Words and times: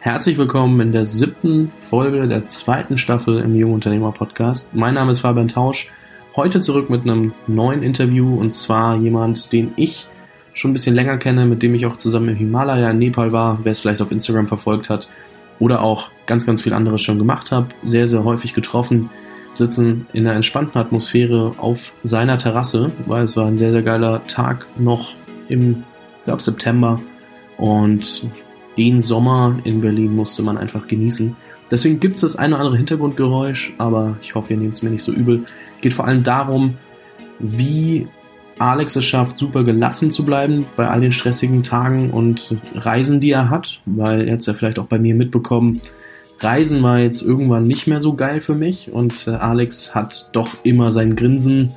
Herzlich 0.00 0.38
willkommen 0.38 0.78
in 0.80 0.92
der 0.92 1.04
siebten 1.04 1.72
Folge 1.80 2.28
der 2.28 2.46
zweiten 2.46 2.98
Staffel 2.98 3.40
im 3.40 3.56
Jungunternehmer 3.56 4.12
Podcast. 4.12 4.72
Mein 4.72 4.94
Name 4.94 5.10
ist 5.10 5.20
Fabian 5.20 5.48
Tausch. 5.48 5.88
Heute 6.36 6.60
zurück 6.60 6.88
mit 6.88 7.02
einem 7.02 7.32
neuen 7.48 7.82
Interview 7.82 8.38
und 8.38 8.54
zwar 8.54 8.94
jemand, 8.96 9.52
den 9.52 9.72
ich 9.74 10.06
schon 10.54 10.70
ein 10.70 10.74
bisschen 10.74 10.94
länger 10.94 11.18
kenne, 11.18 11.46
mit 11.46 11.64
dem 11.64 11.74
ich 11.74 11.84
auch 11.84 11.96
zusammen 11.96 12.28
im 12.28 12.36
Himalaya 12.36 12.90
in 12.90 12.98
Nepal 12.98 13.32
war, 13.32 13.58
wer 13.64 13.72
es 13.72 13.80
vielleicht 13.80 14.00
auf 14.00 14.12
Instagram 14.12 14.46
verfolgt 14.46 14.88
hat 14.88 15.08
oder 15.58 15.82
auch 15.82 16.10
ganz, 16.26 16.46
ganz 16.46 16.62
viel 16.62 16.74
anderes 16.74 17.02
schon 17.02 17.18
gemacht 17.18 17.50
habe. 17.50 17.66
Sehr, 17.84 18.06
sehr 18.06 18.22
häufig 18.22 18.54
getroffen, 18.54 19.10
sitzen 19.54 20.06
in 20.12 20.28
einer 20.28 20.36
entspannten 20.36 20.80
Atmosphäre 20.80 21.56
auf 21.58 21.90
seiner 22.04 22.38
Terrasse, 22.38 22.92
weil 23.06 23.24
es 23.24 23.36
war 23.36 23.46
ein 23.46 23.56
sehr, 23.56 23.72
sehr 23.72 23.82
geiler 23.82 24.24
Tag 24.28 24.64
noch 24.78 25.14
im, 25.48 25.82
glaube 26.24 26.40
September 26.40 27.00
und 27.56 28.28
den 28.78 29.00
Sommer 29.00 29.58
in 29.64 29.80
Berlin 29.80 30.14
musste 30.14 30.42
man 30.42 30.56
einfach 30.56 30.86
genießen. 30.86 31.36
Deswegen 31.70 32.00
gibt 32.00 32.14
es 32.14 32.22
das 32.22 32.36
eine 32.36 32.54
oder 32.54 32.64
andere 32.64 32.76
Hintergrundgeräusch, 32.78 33.74
aber 33.76 34.16
ich 34.22 34.34
hoffe, 34.34 34.54
ihr 34.54 34.58
nehmt 34.58 34.74
es 34.74 34.82
mir 34.82 34.90
nicht 34.90 35.02
so 35.02 35.12
übel. 35.12 35.44
Geht 35.82 35.92
vor 35.92 36.06
allem 36.06 36.24
darum, 36.24 36.74
wie 37.38 38.06
Alex 38.58 38.96
es 38.96 39.04
schafft, 39.04 39.36
super 39.36 39.64
gelassen 39.64 40.10
zu 40.10 40.24
bleiben 40.24 40.66
bei 40.76 40.88
all 40.88 41.00
den 41.00 41.12
stressigen 41.12 41.62
Tagen 41.62 42.10
und 42.10 42.56
Reisen, 42.74 43.20
die 43.20 43.30
er 43.30 43.50
hat, 43.50 43.80
weil 43.84 44.26
er 44.26 44.32
hat 44.32 44.40
es 44.40 44.46
ja 44.46 44.54
vielleicht 44.54 44.78
auch 44.78 44.86
bei 44.86 44.98
mir 44.98 45.14
mitbekommen, 45.14 45.80
Reisen 46.40 46.82
war 46.82 47.00
jetzt 47.00 47.22
irgendwann 47.22 47.66
nicht 47.66 47.88
mehr 47.88 48.00
so 48.00 48.14
geil 48.14 48.40
für 48.40 48.54
mich 48.54 48.92
und 48.92 49.26
äh, 49.26 49.30
Alex 49.30 49.94
hat 49.94 50.30
doch 50.32 50.48
immer 50.62 50.92
sein 50.92 51.16
Grinsen 51.16 51.72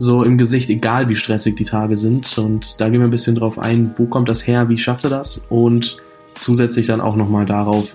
so 0.00 0.24
im 0.24 0.38
Gesicht, 0.38 0.70
egal 0.70 1.08
wie 1.08 1.16
stressig 1.16 1.56
die 1.56 1.64
Tage 1.64 1.96
sind. 1.96 2.38
Und 2.38 2.80
da 2.80 2.88
gehen 2.88 3.00
wir 3.00 3.06
ein 3.06 3.12
bisschen 3.12 3.36
drauf 3.36 3.58
ein, 3.58 3.94
wo 3.98 4.06
kommt 4.06 4.28
das 4.28 4.46
her, 4.46 4.68
wie 4.68 4.78
schafft 4.78 5.04
er 5.04 5.10
das 5.10 5.44
und 5.48 5.98
zusätzlich 6.40 6.86
dann 6.86 7.00
auch 7.00 7.16
nochmal 7.16 7.46
darauf, 7.46 7.94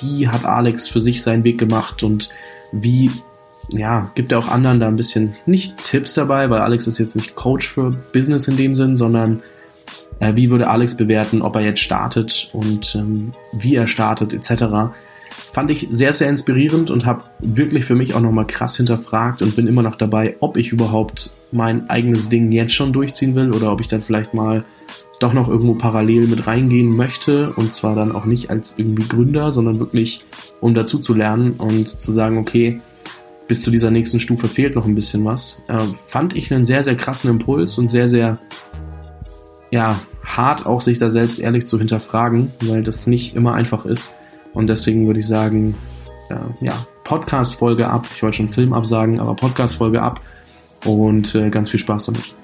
wie 0.00 0.28
hat 0.28 0.44
Alex 0.44 0.88
für 0.88 1.00
sich 1.00 1.22
seinen 1.22 1.44
Weg 1.44 1.58
gemacht 1.58 2.02
und 2.02 2.30
wie, 2.72 3.10
ja, 3.68 4.10
gibt 4.14 4.32
er 4.32 4.38
auch 4.38 4.48
anderen 4.48 4.80
da 4.80 4.88
ein 4.88 4.96
bisschen, 4.96 5.34
nicht 5.46 5.76
Tipps 5.84 6.14
dabei, 6.14 6.50
weil 6.50 6.60
Alex 6.60 6.86
ist 6.86 6.98
jetzt 6.98 7.16
nicht 7.16 7.34
Coach 7.34 7.68
für 7.68 7.90
Business 8.12 8.48
in 8.48 8.56
dem 8.56 8.74
Sinn, 8.74 8.96
sondern 8.96 9.42
äh, 10.20 10.36
wie 10.36 10.50
würde 10.50 10.68
Alex 10.68 10.96
bewerten, 10.96 11.42
ob 11.42 11.56
er 11.56 11.62
jetzt 11.62 11.80
startet 11.80 12.50
und 12.52 12.94
ähm, 12.94 13.32
wie 13.52 13.74
er 13.74 13.86
startet 13.86 14.32
etc. 14.32 14.94
Fand 15.52 15.70
ich 15.70 15.88
sehr, 15.90 16.12
sehr 16.12 16.28
inspirierend 16.28 16.90
und 16.90 17.06
habe 17.06 17.24
wirklich 17.40 17.84
für 17.84 17.94
mich 17.94 18.14
auch 18.14 18.20
nochmal 18.20 18.46
krass 18.46 18.76
hinterfragt 18.76 19.42
und 19.42 19.56
bin 19.56 19.66
immer 19.66 19.82
noch 19.82 19.96
dabei, 19.96 20.36
ob 20.40 20.56
ich 20.56 20.72
überhaupt 20.72 21.32
mein 21.52 21.88
eigenes 21.88 22.28
Ding 22.28 22.50
jetzt 22.52 22.74
schon 22.74 22.92
durchziehen 22.92 23.34
will 23.34 23.52
oder 23.52 23.70
ob 23.72 23.80
ich 23.80 23.88
dann 23.88 24.02
vielleicht 24.02 24.34
mal 24.34 24.64
doch 25.20 25.32
noch 25.32 25.48
irgendwo 25.48 25.74
parallel 25.74 26.26
mit 26.26 26.46
reingehen 26.46 26.96
möchte 26.96 27.52
und 27.52 27.74
zwar 27.74 27.94
dann 27.94 28.12
auch 28.12 28.24
nicht 28.24 28.50
als 28.50 28.74
irgendwie 28.76 29.06
Gründer, 29.06 29.52
sondern 29.52 29.78
wirklich 29.78 30.24
um 30.60 30.74
dazu 30.74 30.98
zu 30.98 31.14
lernen 31.14 31.52
und 31.52 31.88
zu 31.88 32.12
sagen, 32.12 32.38
okay, 32.38 32.80
bis 33.46 33.62
zu 33.62 33.70
dieser 33.70 33.90
nächsten 33.90 34.20
Stufe 34.20 34.48
fehlt 34.48 34.74
noch 34.74 34.86
ein 34.86 34.94
bisschen 34.94 35.24
was. 35.24 35.60
Äh, 35.68 35.78
fand 36.06 36.34
ich 36.34 36.52
einen 36.52 36.64
sehr, 36.64 36.84
sehr 36.84 36.96
krassen 36.96 37.30
Impuls 37.30 37.78
und 37.78 37.90
sehr, 37.90 38.08
sehr, 38.08 38.38
ja, 39.70 39.98
hart 40.24 40.66
auch 40.66 40.80
sich 40.80 40.98
da 40.98 41.10
selbst 41.10 41.38
ehrlich 41.38 41.66
zu 41.66 41.78
hinterfragen, 41.78 42.50
weil 42.62 42.82
das 42.82 43.06
nicht 43.06 43.36
immer 43.36 43.54
einfach 43.54 43.84
ist. 43.84 44.14
Und 44.52 44.68
deswegen 44.68 45.06
würde 45.06 45.20
ich 45.20 45.26
sagen, 45.26 45.74
äh, 46.30 46.64
ja, 46.64 46.74
Podcast-Folge 47.04 47.88
ab. 47.88 48.06
Ich 48.14 48.22
wollte 48.22 48.38
schon 48.38 48.48
Film 48.48 48.72
absagen, 48.72 49.20
aber 49.20 49.34
Podcast-Folge 49.34 50.00
ab 50.00 50.20
und 50.86 51.34
äh, 51.34 51.50
ganz 51.50 51.70
viel 51.70 51.80
Spaß 51.80 52.06
damit. 52.06 52.34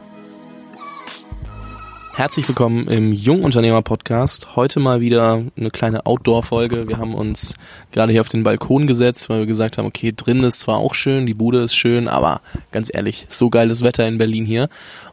Herzlich 2.20 2.46
willkommen 2.46 2.86
im 2.86 3.12
Jungunternehmer 3.12 3.80
Podcast. 3.80 4.54
Heute 4.54 4.78
mal 4.78 5.00
wieder 5.00 5.40
eine 5.56 5.70
kleine 5.70 6.04
Outdoor-Folge. 6.04 6.86
Wir 6.86 6.98
haben 6.98 7.14
uns 7.14 7.54
gerade 7.92 8.12
hier 8.12 8.20
auf 8.20 8.28
den 8.28 8.42
Balkon 8.42 8.86
gesetzt, 8.86 9.30
weil 9.30 9.38
wir 9.38 9.46
gesagt 9.46 9.78
haben, 9.78 9.86
okay, 9.86 10.12
drin 10.14 10.42
ist 10.42 10.60
zwar 10.60 10.76
auch 10.76 10.92
schön, 10.92 11.24
die 11.24 11.32
Bude 11.32 11.62
ist 11.62 11.74
schön, 11.74 12.08
aber 12.08 12.42
ganz 12.72 12.90
ehrlich, 12.92 13.26
so 13.30 13.48
geiles 13.48 13.80
Wetter 13.82 14.06
in 14.06 14.18
Berlin 14.18 14.44
hier. 14.44 14.68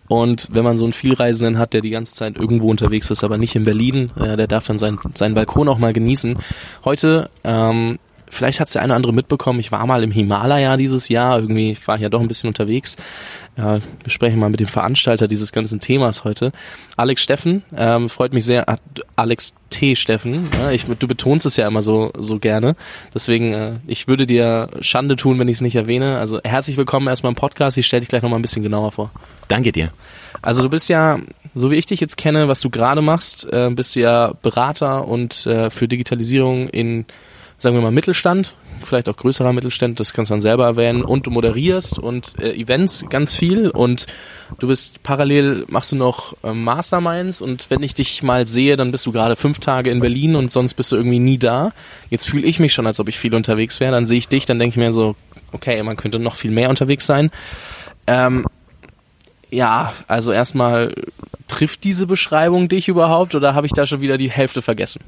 Und 0.09 0.49
wenn 0.51 0.65
man 0.65 0.77
so 0.77 0.83
einen 0.83 0.91
Vielreisenden 0.91 1.57
hat, 1.57 1.71
der 1.71 1.79
die 1.79 1.91
ganze 1.91 2.13
Zeit 2.13 2.35
irgendwo 2.35 2.69
unterwegs 2.69 3.09
ist, 3.09 3.23
aber 3.23 3.37
nicht 3.37 3.55
in 3.55 3.63
Berlin, 3.63 4.11
äh, 4.19 4.35
der 4.35 4.47
darf 4.47 4.65
dann 4.65 4.77
sein, 4.77 4.99
seinen 5.13 5.33
Balkon 5.33 5.69
auch 5.69 5.77
mal 5.77 5.93
genießen. 5.93 6.37
Heute 6.83 7.29
ähm, 7.45 7.99
vielleicht 8.29 8.59
hat 8.59 8.67
es 8.67 8.73
der 8.73 8.81
eine 8.81 8.91
oder 8.91 8.97
andere 8.97 9.13
mitbekommen, 9.13 9.59
ich 9.59 9.71
war 9.71 9.85
mal 9.85 10.03
im 10.03 10.11
Himalaya 10.11 10.77
dieses 10.77 11.09
Jahr, 11.09 11.39
irgendwie 11.39 11.77
war 11.85 11.95
ich 11.95 12.01
ja 12.01 12.09
doch 12.09 12.21
ein 12.21 12.27
bisschen 12.27 12.47
unterwegs. 12.47 12.95
Ja, 13.57 13.79
wir 14.03 14.11
sprechen 14.11 14.37
mal 14.39 14.49
mit 14.49 14.59
dem 14.59 14.67
Veranstalter 14.67 15.27
dieses 15.27 15.51
ganzen 15.51 15.79
Themas 15.79 16.23
heute. 16.23 16.51
Alex 16.95 17.23
Steffen, 17.23 17.63
ähm, 17.75 18.07
freut 18.07 18.33
mich 18.33 18.45
sehr. 18.45 18.65
Alex 19.15 19.53
T. 19.69 19.95
Steffen, 19.95 20.49
ja, 20.59 20.71
ich, 20.71 20.85
du 20.85 21.07
betonst 21.07 21.45
es 21.45 21.57
ja 21.57 21.67
immer 21.67 21.81
so, 21.81 22.11
so 22.17 22.37
gerne. 22.37 22.75
Deswegen, 23.13 23.53
äh, 23.53 23.73
ich 23.87 24.07
würde 24.07 24.27
dir 24.27 24.69
Schande 24.81 25.15
tun, 25.15 25.39
wenn 25.39 25.47
ich 25.47 25.55
es 25.55 25.61
nicht 25.61 25.75
erwähne. 25.75 26.19
Also 26.19 26.39
herzlich 26.43 26.77
willkommen 26.77 27.07
erstmal 27.07 27.31
im 27.31 27.35
Podcast. 27.35 27.77
Ich 27.77 27.87
stelle 27.87 28.01
dich 28.01 28.09
gleich 28.09 28.21
nochmal 28.21 28.39
ein 28.39 28.43
bisschen 28.43 28.63
genauer 28.63 28.91
vor. 28.91 29.11
Danke 29.47 29.71
dir. 29.71 29.91
Also 30.41 30.61
du 30.61 30.69
bist 30.69 30.87
ja, 30.89 31.19
so 31.55 31.71
wie 31.71 31.75
ich 31.75 31.87
dich 31.87 31.99
jetzt 31.99 32.17
kenne, 32.17 32.47
was 32.47 32.61
du 32.61 32.69
gerade 32.69 33.01
machst, 33.01 33.51
äh, 33.51 33.69
bist 33.71 33.95
du 33.95 34.01
ja 34.01 34.33
Berater 34.41 35.07
und 35.07 35.45
äh, 35.47 35.69
für 35.69 35.87
Digitalisierung 35.87 36.69
in 36.69 37.05
sagen 37.57 37.75
wir 37.75 37.81
mal, 37.81 37.91
Mittelstand, 37.91 38.53
vielleicht 38.83 39.09
auch 39.09 39.15
größerer 39.15 39.53
Mittelstand, 39.53 39.99
das 39.99 40.13
kannst 40.13 40.29
du 40.29 40.33
dann 40.33 40.41
selber 40.41 40.65
erwähnen, 40.65 41.03
und 41.03 41.25
du 41.25 41.31
moderierst 41.31 41.99
und 41.99 42.33
äh, 42.39 42.53
Events 42.53 43.05
ganz 43.09 43.33
viel 43.33 43.69
und 43.69 44.05
du 44.59 44.67
bist 44.67 45.01
parallel, 45.03 45.65
machst 45.67 45.91
du 45.91 45.95
noch 45.95 46.35
äh, 46.43 46.53
Masterminds 46.53 47.41
und 47.41 47.69
wenn 47.69 47.81
ich 47.83 47.95
dich 47.95 48.23
mal 48.23 48.47
sehe, 48.47 48.75
dann 48.75 48.91
bist 48.91 49.05
du 49.05 49.11
gerade 49.11 49.35
fünf 49.35 49.59
Tage 49.59 49.89
in 49.89 49.99
Berlin 49.99 50.35
und 50.35 50.51
sonst 50.51 50.75
bist 50.75 50.91
du 50.91 50.95
irgendwie 50.95 51.19
nie 51.19 51.37
da. 51.37 51.71
Jetzt 52.09 52.27
fühle 52.29 52.45
ich 52.45 52.59
mich 52.59 52.73
schon, 52.73 52.87
als 52.87 52.99
ob 52.99 53.09
ich 53.09 53.17
viel 53.17 53.33
unterwegs 53.33 53.79
wäre, 53.79 53.91
dann 53.91 54.05
sehe 54.05 54.19
ich 54.19 54.27
dich, 54.27 54.45
dann 54.45 54.59
denke 54.59 54.73
ich 54.73 54.77
mir 54.77 54.91
so, 54.91 55.15
okay, 55.51 55.81
man 55.83 55.97
könnte 55.97 56.19
noch 56.19 56.35
viel 56.35 56.51
mehr 56.51 56.69
unterwegs 56.69 57.05
sein. 57.05 57.31
Ähm, 58.05 58.45
ja, 59.49 59.93
also 60.07 60.31
erstmal 60.31 60.93
trifft 61.47 61.83
diese 61.83 62.07
Beschreibung 62.07 62.67
dich 62.67 62.87
überhaupt 62.87 63.35
oder 63.35 63.55
habe 63.55 63.65
ich 63.67 63.73
da 63.73 63.85
schon 63.85 64.01
wieder 64.01 64.17
die 64.17 64.29
Hälfte 64.29 64.61
vergessen? 64.61 65.01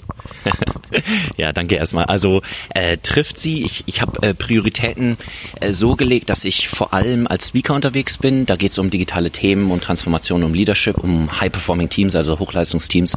ja, 1.38 1.52
danke 1.54 1.76
erstmal. 1.76 2.06
Also 2.06 2.42
äh, 2.70 2.98
trifft 2.98 3.40
sie. 3.40 3.64
Ich, 3.64 3.84
ich 3.88 4.02
habe 4.02 4.22
äh, 4.28 4.34
Prioritäten 4.34 5.18
äh, 5.60 5.72
so 5.72 5.96
gelegt, 5.96 6.30
dass 6.30 6.46
ich 6.46 6.70
vor 6.70 6.94
allem 6.94 7.28
als 7.28 7.50
Speaker 7.50 7.74
unterwegs 7.74 8.18
bin. 8.18 8.46
Da 8.46 8.56
geht 8.56 8.72
es 8.72 8.80
um 8.80 8.90
digitale 8.90 9.32
Themen 9.32 9.72
und 9.72 9.84
Transformation, 9.84 10.44
um 10.44 10.54
Leadership, 10.54 10.98
um 10.98 11.40
High-Performing 11.40 11.90
Teams, 11.90 12.16
also 12.16 12.40
Hochleistungsteams. 12.40 13.16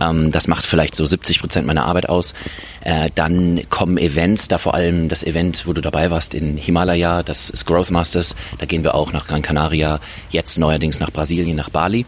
Ähm, 0.00 0.30
das 0.30 0.48
macht 0.48 0.64
vielleicht 0.64 0.94
so 0.94 1.04
70 1.04 1.40
Prozent 1.40 1.66
meiner 1.66 1.84
Arbeit 1.84 2.08
aus. 2.08 2.34
Äh, 2.82 3.10
dann 3.14 3.62
kommen 3.70 3.96
Events, 3.98 4.48
da 4.48 4.58
vor 4.58 4.74
allem 4.74 5.08
das 5.08 5.24
Event, 5.24 5.66
wo 5.66 5.72
du 5.72 5.80
dabei 5.80 6.10
warst 6.10 6.34
in 6.34 6.56
Himalaya, 6.56 7.22
das 7.22 7.50
ist 7.50 7.64
Growth 7.64 7.90
Masters. 7.90 8.36
Da 8.58 8.66
gehen 8.66 8.84
wir 8.84 8.94
auch 8.94 9.12
nach 9.12 9.26
Gran 9.26 9.42
Canaria, 9.42 10.00
jetzt 10.30 10.58
neuerdings 10.58 11.00
nach 11.00 11.10
Brasilien, 11.10 11.56
nach 11.56 11.70
Bali. 11.70 12.04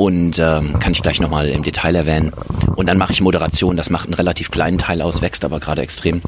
Und 0.00 0.38
ähm, 0.38 0.78
kann 0.78 0.92
ich 0.92 1.02
gleich 1.02 1.20
nochmal 1.20 1.50
im 1.50 1.62
Detail 1.62 1.94
erwähnen. 1.94 2.32
Und 2.74 2.86
dann 2.86 2.96
mache 2.96 3.12
ich 3.12 3.20
Moderation, 3.20 3.76
das 3.76 3.90
macht 3.90 4.06
einen 4.06 4.14
relativ 4.14 4.50
kleinen 4.50 4.78
Teil 4.78 5.02
aus, 5.02 5.20
wächst 5.20 5.44
aber 5.44 5.60
gerade 5.60 5.82
extrem. 5.82 6.22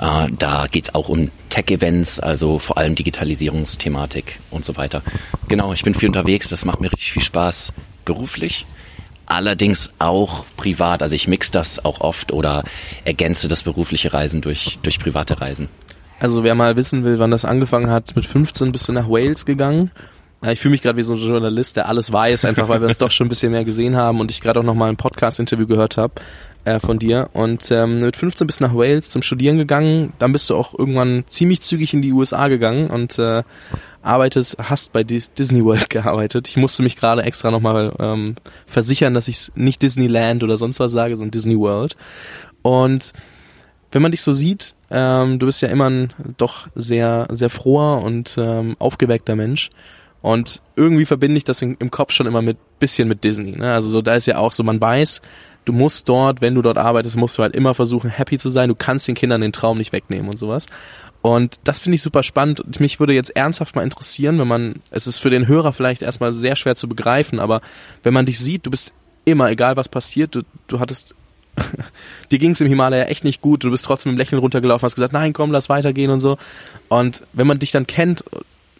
Äh, 0.00 0.28
da 0.38 0.68
geht's 0.70 0.94
auch 0.94 1.08
um 1.08 1.32
Tech-Events, 1.48 2.20
also 2.20 2.60
vor 2.60 2.78
allem 2.78 2.94
Digitalisierungsthematik 2.94 4.38
und 4.52 4.64
so 4.64 4.76
weiter. 4.76 5.02
Genau, 5.48 5.72
ich 5.72 5.82
bin 5.82 5.94
viel 5.94 6.06
unterwegs, 6.08 6.48
das 6.48 6.64
macht 6.64 6.80
mir 6.80 6.92
richtig 6.92 7.10
viel 7.10 7.22
Spaß 7.22 7.72
beruflich 8.04 8.66
allerdings 9.26 9.92
auch 9.98 10.44
privat. 10.56 11.02
Also 11.02 11.16
ich 11.16 11.26
mix 11.26 11.50
das 11.50 11.84
auch 11.84 12.00
oft 12.00 12.30
oder 12.30 12.62
ergänze 13.04 13.48
das 13.48 13.64
berufliche 13.64 14.12
Reisen 14.12 14.42
durch, 14.42 14.78
durch 14.82 15.00
private 15.00 15.40
Reisen. 15.40 15.68
Also 16.20 16.44
wer 16.44 16.54
mal 16.54 16.76
wissen 16.76 17.02
will, 17.02 17.18
wann 17.18 17.32
das 17.32 17.44
angefangen 17.44 17.90
hat, 17.90 18.14
mit 18.14 18.26
15 18.26 18.70
bist 18.70 18.86
du 18.86 18.92
nach 18.92 19.10
Wales 19.10 19.44
gegangen. 19.44 19.90
Ich 20.46 20.60
fühle 20.60 20.70
mich 20.70 20.82
gerade 20.82 20.96
wie 20.96 21.02
so 21.02 21.14
ein 21.14 21.18
Journalist, 21.18 21.76
der 21.76 21.88
alles 21.88 22.12
weiß, 22.12 22.44
einfach 22.44 22.68
weil 22.68 22.80
wir 22.80 22.86
uns 22.86 22.98
doch 22.98 23.10
schon 23.10 23.26
ein 23.26 23.28
bisschen 23.28 23.50
mehr 23.50 23.64
gesehen 23.64 23.96
haben 23.96 24.20
und 24.20 24.30
ich 24.30 24.40
gerade 24.40 24.60
auch 24.60 24.64
noch 24.64 24.74
mal 24.74 24.88
ein 24.88 24.96
Podcast-Interview 24.96 25.66
gehört 25.66 25.96
habe 25.96 26.14
äh, 26.64 26.78
von 26.78 27.00
dir. 27.00 27.28
Und 27.32 27.72
ähm, 27.72 28.00
mit 28.00 28.16
15 28.16 28.46
bist 28.46 28.60
du 28.60 28.64
nach 28.64 28.74
Wales 28.74 29.08
zum 29.08 29.22
Studieren 29.22 29.58
gegangen, 29.58 30.12
dann 30.20 30.30
bist 30.30 30.48
du 30.48 30.54
auch 30.54 30.78
irgendwann 30.78 31.24
ziemlich 31.26 31.60
zügig 31.62 31.92
in 31.92 32.02
die 32.02 32.12
USA 32.12 32.46
gegangen 32.46 32.88
und 32.88 33.18
äh, 33.18 33.42
arbeitest, 34.02 34.58
hast 34.58 34.92
bei 34.92 35.02
Disney 35.02 35.64
World 35.64 35.90
gearbeitet. 35.90 36.46
Ich 36.46 36.56
musste 36.56 36.84
mich 36.84 36.94
gerade 36.94 37.22
extra 37.24 37.50
nochmal 37.50 37.92
ähm, 37.98 38.36
versichern, 38.66 39.14
dass 39.14 39.26
ich 39.26 39.50
nicht 39.56 39.82
Disneyland 39.82 40.44
oder 40.44 40.56
sonst 40.56 40.78
was 40.78 40.92
sage, 40.92 41.16
sondern 41.16 41.32
Disney 41.32 41.58
World. 41.58 41.96
Und 42.62 43.12
wenn 43.90 44.02
man 44.02 44.12
dich 44.12 44.22
so 44.22 44.32
sieht, 44.32 44.74
ähm, 44.90 45.40
du 45.40 45.46
bist 45.46 45.62
ja 45.62 45.68
immer 45.68 45.90
ein 45.90 46.12
doch 46.36 46.68
sehr, 46.76 47.26
sehr 47.32 47.50
froher 47.50 48.02
und 48.04 48.36
ähm, 48.38 48.76
aufgeweckter 48.78 49.34
Mensch. 49.34 49.70
Und 50.20 50.62
irgendwie 50.76 51.06
verbinde 51.06 51.38
ich 51.38 51.44
das 51.44 51.62
in, 51.62 51.76
im 51.78 51.90
Kopf 51.90 52.12
schon 52.12 52.26
immer 52.26 52.42
mit 52.42 52.56
bisschen 52.80 53.08
mit 53.08 53.24
Disney. 53.24 53.52
Ne? 53.52 53.72
Also 53.72 53.88
so, 53.88 54.02
da 54.02 54.14
ist 54.14 54.26
ja 54.26 54.38
auch 54.38 54.52
so, 54.52 54.62
man 54.64 54.80
weiß, 54.80 55.22
du 55.64 55.72
musst 55.72 56.08
dort, 56.08 56.40
wenn 56.40 56.54
du 56.54 56.62
dort 56.62 56.78
arbeitest, 56.78 57.16
musst 57.16 57.38
du 57.38 57.42
halt 57.42 57.54
immer 57.54 57.74
versuchen, 57.74 58.10
happy 58.10 58.38
zu 58.38 58.50
sein. 58.50 58.68
Du 58.68 58.74
kannst 58.74 59.06
den 59.06 59.14
Kindern 59.14 59.40
den 59.40 59.52
Traum 59.52 59.78
nicht 59.78 59.92
wegnehmen 59.92 60.28
und 60.28 60.36
sowas. 60.36 60.66
Und 61.20 61.56
das 61.64 61.80
finde 61.80 61.96
ich 61.96 62.02
super 62.02 62.22
spannend. 62.22 62.60
Und 62.60 62.80
mich 62.80 63.00
würde 63.00 63.12
jetzt 63.12 63.34
ernsthaft 63.36 63.76
mal 63.76 63.82
interessieren, 63.82 64.38
wenn 64.38 64.48
man, 64.48 64.76
es 64.90 65.06
ist 65.06 65.18
für 65.18 65.30
den 65.30 65.46
Hörer 65.46 65.72
vielleicht 65.72 66.02
erstmal 66.02 66.32
sehr 66.32 66.56
schwer 66.56 66.76
zu 66.76 66.88
begreifen, 66.88 67.38
aber 67.38 67.60
wenn 68.02 68.14
man 68.14 68.26
dich 68.26 68.38
sieht, 68.38 68.66
du 68.66 68.70
bist 68.70 68.92
immer, 69.24 69.50
egal 69.50 69.76
was 69.76 69.88
passiert, 69.88 70.34
du, 70.34 70.42
du 70.68 70.80
hattest 70.80 71.14
dir 72.30 72.38
ging 72.38 72.52
es 72.52 72.60
im 72.60 72.68
Himalaya 72.68 73.04
echt 73.04 73.24
nicht 73.24 73.42
gut, 73.42 73.64
du 73.64 73.70
bist 73.70 73.84
trotzdem 73.84 74.12
im 74.12 74.18
Lächeln 74.18 74.38
runtergelaufen, 74.38 74.86
hast 74.86 74.94
gesagt, 74.94 75.12
nein, 75.12 75.32
komm, 75.32 75.50
lass 75.50 75.68
weitergehen 75.68 76.10
und 76.10 76.20
so. 76.20 76.38
Und 76.88 77.22
wenn 77.32 77.46
man 77.46 77.58
dich 77.58 77.72
dann 77.72 77.86
kennt, 77.86 78.24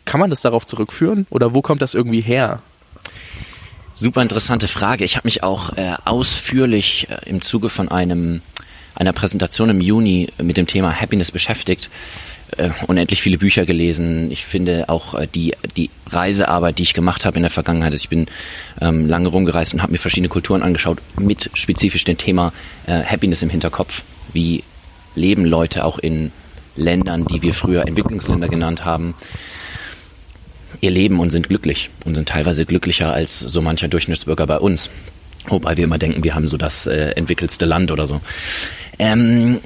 kann 0.09 0.21
man 0.21 0.31
das 0.31 0.41
darauf 0.41 0.65
zurückführen 0.65 1.27
oder 1.29 1.55
wo 1.55 1.61
kommt 1.61 1.83
das 1.83 1.95
irgendwie 1.95 2.23
her? 2.23 2.63
Super 3.95 4.23
interessante 4.23 4.67
Frage. 4.67 5.05
Ich 5.05 5.17
habe 5.17 5.27
mich 5.27 5.43
auch 5.43 5.77
äh, 5.77 5.93
ausführlich 6.05 7.09
äh, 7.11 7.29
im 7.29 7.43
Zuge 7.43 7.69
von 7.69 7.89
einem 7.89 8.41
einer 8.95 9.13
Präsentation 9.13 9.69
im 9.69 9.81
Juni 9.81 10.29
mit 10.43 10.57
dem 10.57 10.67
Thema 10.67 10.99
Happiness 10.99 11.31
beschäftigt 11.31 11.91
äh, 12.57 12.71
unendlich 12.87 13.21
viele 13.21 13.37
Bücher 13.37 13.67
gelesen. 13.67 14.31
Ich 14.31 14.47
finde 14.47 14.89
auch 14.89 15.15
äh, 15.15 15.27
die, 15.27 15.55
die 15.77 15.91
Reisearbeit, 16.09 16.79
die 16.79 16.85
ich 16.85 16.95
gemacht 16.95 17.27
habe 17.27 17.37
in 17.37 17.43
der 17.43 17.51
Vergangenheit, 17.51 17.93
also 17.93 18.03
ich 18.03 18.09
bin 18.09 18.27
ähm, 18.81 19.07
lange 19.07 19.29
rumgereist 19.29 19.75
und 19.75 19.83
habe 19.83 19.93
mir 19.93 19.99
verschiedene 19.99 20.31
Kulturen 20.31 20.63
angeschaut, 20.63 20.99
mit 21.19 21.51
spezifisch 21.53 22.05
dem 22.05 22.17
Thema 22.17 22.55
äh, 22.87 23.05
Happiness 23.05 23.43
im 23.43 23.51
Hinterkopf. 23.51 24.03
Wie 24.33 24.65
leben 25.15 25.45
Leute 25.45 25.85
auch 25.85 25.99
in 25.99 26.33
Ländern, 26.77 27.27
die 27.27 27.43
wir 27.43 27.53
früher 27.53 27.87
Entwicklungsländer 27.87 28.49
genannt 28.49 28.85
haben, 28.85 29.15
ihr 30.81 30.91
Leben 30.91 31.21
und 31.21 31.31
sind 31.31 31.49
glücklich 31.49 31.91
und 32.05 32.15
sind 32.15 32.29
teilweise 32.29 32.65
glücklicher 32.65 33.13
als 33.13 33.41
so 33.41 33.63
mancher 33.63 33.89
Durchschnittsbürger 33.89 34.47
bei 34.47 34.59
uns. 34.59 34.91
Wobei 35.47 35.77
wir 35.77 35.85
immer 35.85 35.99
denken, 35.99 36.25
wir 36.25 36.35
haben 36.35 36.49
so 36.49 36.57
das 36.57 36.87
äh, 36.87 37.13
entwickelste 37.13 37.65
Land 37.65 37.91
oder 37.91 38.07
so. 38.07 38.21
Ähm, 38.99 39.61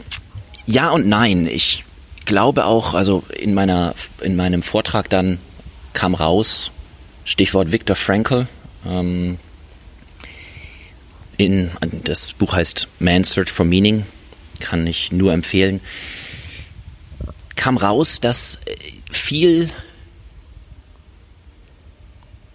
ja 0.67 0.91
und 0.91 1.06
nein. 1.06 1.47
Ich 1.47 1.85
glaube 2.25 2.67
auch, 2.67 2.94
also 2.94 3.25
in 3.37 3.55
meiner, 3.55 3.94
in 4.20 4.37
meinem 4.37 4.62
Vortrag 4.62 5.09
dann 5.09 5.38
kam 5.93 6.14
raus, 6.14 6.70
Stichwort 7.25 7.73
Viktor 7.73 7.97
Frankl, 7.97 8.47
ähm, 8.87 9.38
in, 11.37 11.70
das 12.05 12.32
Buch 12.32 12.53
heißt 12.53 12.88
Man's 13.00 13.32
Search 13.32 13.50
for 13.50 13.67
Meaning, 13.67 14.06
kann 14.61 14.87
ich 14.87 15.12
nur 15.12 15.32
empfehlen, 15.32 15.81
kam 17.56 17.76
raus, 17.76 18.20
dass 18.20 18.61
viel 19.11 19.69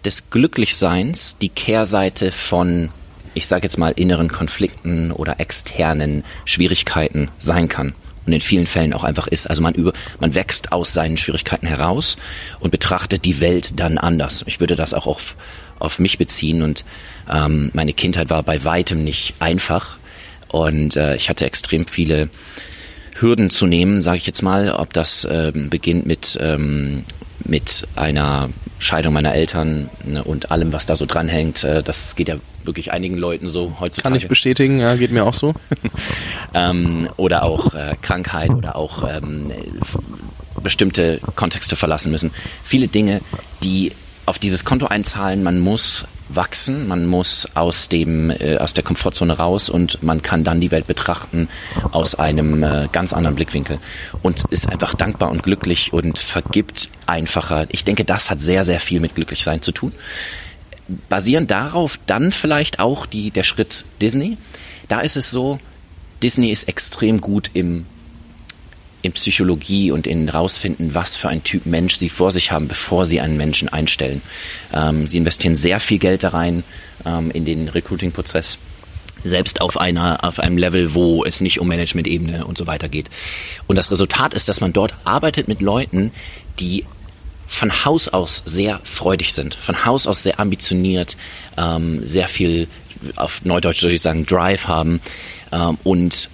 des 0.04 0.30
Glücklichseins 0.30 1.36
die 1.40 1.48
Kehrseite 1.48 2.32
von, 2.32 2.90
ich 3.34 3.46
sage 3.46 3.64
jetzt 3.64 3.78
mal, 3.78 3.92
inneren 3.92 4.28
Konflikten 4.28 5.10
oder 5.12 5.40
externen 5.40 6.24
Schwierigkeiten 6.44 7.30
sein 7.38 7.68
kann 7.68 7.94
und 8.26 8.32
in 8.32 8.40
vielen 8.40 8.66
Fällen 8.66 8.92
auch 8.92 9.04
einfach 9.04 9.26
ist. 9.26 9.48
Also 9.48 9.62
man 9.62 9.74
über, 9.74 9.92
man 10.20 10.34
wächst 10.34 10.72
aus 10.72 10.92
seinen 10.92 11.16
Schwierigkeiten 11.16 11.66
heraus 11.66 12.16
und 12.60 12.70
betrachtet 12.70 13.24
die 13.24 13.40
Welt 13.40 13.80
dann 13.80 13.98
anders. 13.98 14.44
Ich 14.46 14.60
würde 14.60 14.76
das 14.76 14.94
auch 14.94 15.06
auf, 15.06 15.34
auf 15.78 15.98
mich 15.98 16.18
beziehen 16.18 16.62
und 16.62 16.84
ähm, 17.30 17.70
meine 17.72 17.92
Kindheit 17.92 18.30
war 18.30 18.42
bei 18.42 18.64
weitem 18.64 19.02
nicht 19.02 19.34
einfach 19.40 19.98
und 20.48 20.96
äh, 20.96 21.16
ich 21.16 21.28
hatte 21.28 21.44
extrem 21.44 21.86
viele 21.86 22.28
Hürden 23.18 23.50
zu 23.50 23.66
nehmen, 23.66 24.00
sage 24.02 24.18
ich 24.18 24.26
jetzt 24.26 24.42
mal, 24.42 24.70
ob 24.70 24.92
das 24.92 25.26
ähm, 25.30 25.70
beginnt 25.70 26.06
mit 26.06 26.38
ähm, 26.40 27.04
mit 27.44 27.86
einer 27.96 28.50
Scheidung 28.78 29.12
meiner 29.12 29.34
Eltern 29.34 29.90
ne, 30.04 30.22
und 30.22 30.50
allem, 30.50 30.72
was 30.72 30.86
da 30.86 30.96
so 30.96 31.06
dranhängt. 31.06 31.64
Äh, 31.64 31.82
das 31.82 32.14
geht 32.14 32.28
ja 32.28 32.36
wirklich 32.64 32.92
einigen 32.92 33.16
Leuten 33.16 33.48
so 33.48 33.76
heutzutage. 33.80 34.02
Kann 34.02 34.14
ich 34.14 34.28
bestätigen, 34.28 34.78
ja, 34.80 34.94
geht 34.96 35.10
mir 35.10 35.24
auch 35.24 35.34
so. 35.34 35.54
ähm, 36.54 37.08
oder 37.16 37.42
auch 37.42 37.74
äh, 37.74 37.96
Krankheit 38.00 38.50
oder 38.50 38.76
auch 38.76 39.08
ähm, 39.08 39.52
bestimmte 40.62 41.20
Kontexte 41.34 41.76
verlassen 41.76 42.10
müssen. 42.12 42.30
Viele 42.62 42.88
Dinge, 42.88 43.20
die 43.62 43.92
auf 44.28 44.38
dieses 44.38 44.64
Konto 44.64 44.86
einzahlen, 44.86 45.42
man 45.42 45.58
muss 45.58 46.06
wachsen, 46.28 46.86
man 46.86 47.06
muss 47.06 47.48
aus 47.54 47.88
dem 47.88 48.30
äh, 48.30 48.58
aus 48.58 48.74
der 48.74 48.84
Komfortzone 48.84 49.38
raus 49.38 49.70
und 49.70 50.02
man 50.02 50.20
kann 50.20 50.44
dann 50.44 50.60
die 50.60 50.70
Welt 50.70 50.86
betrachten 50.86 51.48
aus 51.92 52.14
einem 52.14 52.62
äh, 52.62 52.88
ganz 52.92 53.14
anderen 53.14 53.34
Blickwinkel 53.34 53.78
und 54.22 54.44
ist 54.50 54.68
einfach 54.68 54.94
dankbar 54.94 55.30
und 55.30 55.42
glücklich 55.42 55.94
und 55.94 56.18
vergibt 56.18 56.90
einfacher. 57.06 57.66
Ich 57.70 57.84
denke, 57.84 58.04
das 58.04 58.30
hat 58.30 58.40
sehr 58.40 58.64
sehr 58.64 58.80
viel 58.80 59.00
mit 59.00 59.14
Glücklichsein 59.14 59.62
zu 59.62 59.72
tun. 59.72 59.92
Basierend 61.08 61.50
darauf 61.50 61.98
dann 62.04 62.30
vielleicht 62.30 62.78
auch 62.80 63.06
die 63.06 63.30
der 63.30 63.44
Schritt 63.44 63.86
Disney. 64.02 64.36
Da 64.88 65.00
ist 65.00 65.16
es 65.16 65.30
so, 65.30 65.58
Disney 66.22 66.50
ist 66.50 66.68
extrem 66.68 67.22
gut 67.22 67.50
im 67.54 67.86
in 69.02 69.12
Psychologie 69.12 69.90
und 69.92 70.06
in 70.06 70.28
rausfinden, 70.28 70.94
was 70.94 71.16
für 71.16 71.28
ein 71.28 71.44
Typ 71.44 71.66
Mensch 71.66 71.98
sie 71.98 72.08
vor 72.08 72.30
sich 72.30 72.50
haben, 72.50 72.68
bevor 72.68 73.06
sie 73.06 73.20
einen 73.20 73.36
Menschen 73.36 73.68
einstellen. 73.68 74.22
Ähm, 74.72 75.06
sie 75.06 75.18
investieren 75.18 75.56
sehr 75.56 75.80
viel 75.80 75.98
Geld 75.98 76.24
da 76.24 76.30
rein 76.30 76.64
ähm, 77.04 77.30
in 77.30 77.44
den 77.44 77.68
Recruiting-Prozess 77.68 78.58
selbst 79.24 79.60
auf 79.60 79.80
einer 79.80 80.24
auf 80.24 80.38
einem 80.38 80.56
Level, 80.56 80.94
wo 80.94 81.24
es 81.24 81.40
nicht 81.40 81.58
um 81.60 81.68
Management-Ebene 81.68 82.46
und 82.46 82.56
so 82.56 82.66
weiter 82.66 82.88
geht. 82.88 83.10
Und 83.66 83.76
das 83.76 83.90
Resultat 83.90 84.32
ist, 84.34 84.48
dass 84.48 84.60
man 84.60 84.72
dort 84.72 84.94
arbeitet 85.04 85.48
mit 85.48 85.60
Leuten, 85.60 86.12
die 86.60 86.84
von 87.46 87.84
Haus 87.84 88.08
aus 88.08 88.42
sehr 88.44 88.80
freudig 88.84 89.32
sind, 89.32 89.54
von 89.54 89.84
Haus 89.84 90.06
aus 90.06 90.22
sehr 90.22 90.38
ambitioniert, 90.38 91.16
ähm, 91.56 92.04
sehr 92.06 92.28
viel 92.28 92.68
auf 93.16 93.44
Neudeutsch 93.44 93.82
würde 93.82 93.94
ich 93.94 94.02
sagen 94.02 94.26
Drive 94.26 94.68
haben 94.68 95.00
ähm, 95.52 95.78
und 95.84 96.28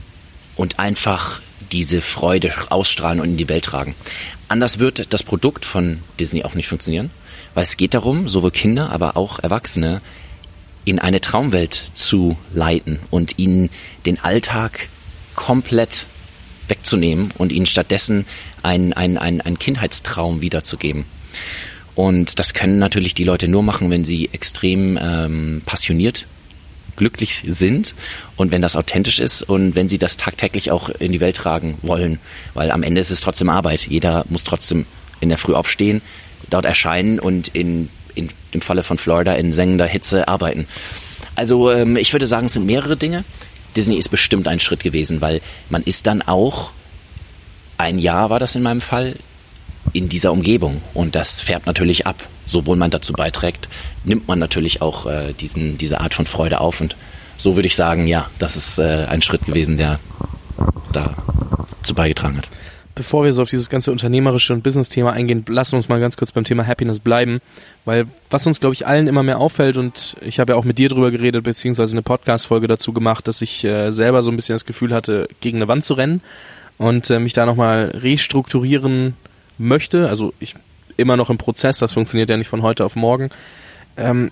und 0.56 0.78
einfach 0.78 1.40
diese 1.72 2.00
Freude 2.00 2.52
ausstrahlen 2.70 3.20
und 3.20 3.30
in 3.30 3.36
die 3.36 3.48
Welt 3.48 3.64
tragen. 3.64 3.94
Anders 4.48 4.78
wird 4.78 5.12
das 5.12 5.22
Produkt 5.22 5.64
von 5.64 6.00
Disney 6.20 6.44
auch 6.44 6.54
nicht 6.54 6.68
funktionieren, 6.68 7.10
weil 7.54 7.64
es 7.64 7.76
geht 7.76 7.94
darum, 7.94 8.28
sowohl 8.28 8.50
Kinder, 8.50 8.90
aber 8.90 9.16
auch 9.16 9.38
Erwachsene 9.38 10.00
in 10.84 10.98
eine 10.98 11.20
Traumwelt 11.20 11.72
zu 11.74 12.36
leiten 12.52 12.98
und 13.10 13.38
ihnen 13.38 13.70
den 14.04 14.18
Alltag 14.20 14.88
komplett 15.34 16.06
wegzunehmen 16.68 17.32
und 17.36 17.52
ihnen 17.52 17.66
stattdessen 17.66 18.26
einen, 18.62 18.92
einen, 18.92 19.18
einen, 19.18 19.40
einen 19.40 19.58
Kindheitstraum 19.58 20.40
wiederzugeben. 20.40 21.04
Und 21.94 22.38
das 22.38 22.54
können 22.54 22.78
natürlich 22.78 23.14
die 23.14 23.24
Leute 23.24 23.48
nur 23.48 23.62
machen, 23.62 23.90
wenn 23.90 24.04
sie 24.04 24.30
extrem 24.32 24.98
ähm, 25.00 25.62
passioniert 25.64 26.26
glücklich 26.96 27.44
sind 27.46 27.94
und 28.36 28.52
wenn 28.52 28.62
das 28.62 28.76
authentisch 28.76 29.20
ist 29.20 29.42
und 29.42 29.74
wenn 29.74 29.88
sie 29.88 29.98
das 29.98 30.16
tagtäglich 30.16 30.70
auch 30.70 30.88
in 30.88 31.12
die 31.12 31.20
Welt 31.20 31.36
tragen 31.36 31.78
wollen. 31.82 32.18
Weil 32.54 32.70
am 32.70 32.82
Ende 32.82 33.00
ist 33.00 33.10
es 33.10 33.20
trotzdem 33.20 33.48
Arbeit. 33.48 33.86
Jeder 33.86 34.24
muss 34.28 34.44
trotzdem 34.44 34.86
in 35.20 35.28
der 35.28 35.38
Früh 35.38 35.54
aufstehen, 35.54 36.02
dort 36.50 36.64
erscheinen 36.64 37.18
und 37.18 37.48
in, 37.48 37.88
in 38.14 38.30
dem 38.52 38.60
Falle 38.60 38.82
von 38.82 38.98
Florida 38.98 39.34
in 39.34 39.52
sengender 39.52 39.86
Hitze 39.86 40.28
arbeiten. 40.28 40.66
Also 41.34 41.70
ähm, 41.70 41.96
ich 41.96 42.12
würde 42.12 42.26
sagen, 42.26 42.46
es 42.46 42.52
sind 42.52 42.66
mehrere 42.66 42.96
Dinge. 42.96 43.24
Disney 43.76 43.96
ist 43.96 44.08
bestimmt 44.08 44.46
ein 44.46 44.60
Schritt 44.60 44.82
gewesen, 44.82 45.20
weil 45.20 45.40
man 45.68 45.82
ist 45.82 46.06
dann 46.06 46.22
auch, 46.22 46.70
ein 47.76 47.98
Jahr 47.98 48.30
war 48.30 48.38
das 48.38 48.54
in 48.54 48.62
meinem 48.62 48.80
Fall, 48.80 49.16
in 49.94 50.10
dieser 50.10 50.32
Umgebung. 50.32 50.82
Und 50.92 51.14
das 51.14 51.40
färbt 51.40 51.66
natürlich 51.66 52.06
ab. 52.06 52.28
Sowohl 52.46 52.76
man 52.76 52.90
dazu 52.90 53.14
beiträgt, 53.14 53.70
nimmt 54.04 54.28
man 54.28 54.38
natürlich 54.38 54.82
auch 54.82 55.06
äh, 55.06 55.32
diesen, 55.32 55.78
diese 55.78 56.00
Art 56.00 56.12
von 56.12 56.26
Freude 56.26 56.60
auf. 56.60 56.82
Und 56.82 56.94
so 57.38 57.56
würde 57.56 57.66
ich 57.66 57.76
sagen, 57.76 58.06
ja, 58.06 58.28
das 58.38 58.56
ist 58.56 58.78
äh, 58.78 59.06
ein 59.08 59.22
Schritt 59.22 59.46
gewesen, 59.46 59.78
der 59.78 59.98
dazu 60.92 61.94
beigetragen 61.94 62.36
hat. 62.36 62.48
Bevor 62.94 63.24
wir 63.24 63.32
so 63.32 63.42
auf 63.42 63.50
dieses 63.50 63.70
ganze 63.70 63.90
unternehmerische 63.90 64.52
und 64.52 64.62
Business-Thema 64.62 65.12
eingehen, 65.12 65.44
lassen 65.48 65.72
wir 65.72 65.78
uns 65.78 65.88
mal 65.88 65.98
ganz 65.98 66.16
kurz 66.16 66.30
beim 66.30 66.44
Thema 66.44 66.64
Happiness 66.64 67.00
bleiben, 67.00 67.40
weil 67.84 68.06
was 68.30 68.46
uns, 68.46 68.60
glaube 68.60 68.74
ich, 68.74 68.86
allen 68.86 69.08
immer 69.08 69.24
mehr 69.24 69.40
auffällt 69.40 69.78
und 69.78 70.16
ich 70.20 70.38
habe 70.38 70.52
ja 70.52 70.56
auch 70.56 70.64
mit 70.64 70.78
dir 70.78 70.88
drüber 70.88 71.10
geredet, 71.10 71.42
beziehungsweise 71.42 71.94
eine 71.94 72.02
Podcast-Folge 72.02 72.68
dazu 72.68 72.92
gemacht, 72.92 73.26
dass 73.26 73.42
ich 73.42 73.64
äh, 73.64 73.90
selber 73.90 74.22
so 74.22 74.30
ein 74.30 74.36
bisschen 74.36 74.54
das 74.54 74.64
Gefühl 74.64 74.94
hatte, 74.94 75.28
gegen 75.40 75.58
eine 75.58 75.66
Wand 75.66 75.84
zu 75.84 75.94
rennen 75.94 76.20
und 76.78 77.10
äh, 77.10 77.18
mich 77.18 77.32
da 77.32 77.46
nochmal 77.46 77.86
restrukturieren 78.00 79.14
möchte. 79.58 80.08
Also 80.08 80.34
ich 80.40 80.54
immer 80.96 81.16
noch 81.16 81.30
im 81.30 81.38
Prozess, 81.38 81.78
das 81.78 81.92
funktioniert 81.92 82.30
ja 82.30 82.36
nicht 82.36 82.48
von 82.48 82.62
heute 82.62 82.84
auf 82.84 82.96
morgen. 82.96 83.30
Ähm, 83.96 84.30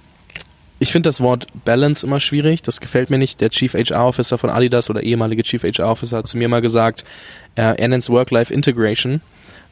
ich 0.78 0.90
finde 0.90 1.08
das 1.08 1.20
Wort 1.20 1.46
Balance 1.64 2.04
immer 2.04 2.18
schwierig, 2.18 2.62
das 2.62 2.80
gefällt 2.80 3.08
mir 3.08 3.18
nicht. 3.18 3.40
Der 3.40 3.50
Chief 3.50 3.72
HR 3.72 4.06
Officer 4.06 4.36
von 4.36 4.50
Adidas 4.50 4.90
oder 4.90 5.02
ehemalige 5.02 5.44
Chief 5.44 5.62
HR 5.62 5.88
Officer 5.88 6.18
hat 6.18 6.26
zu 6.26 6.36
mir 6.36 6.48
mal 6.48 6.60
gesagt, 6.60 7.04
äh, 7.54 7.76
er 7.76 7.88
nennt 7.88 8.02
es 8.02 8.10
Work-Life 8.10 8.52
Integration. 8.52 9.20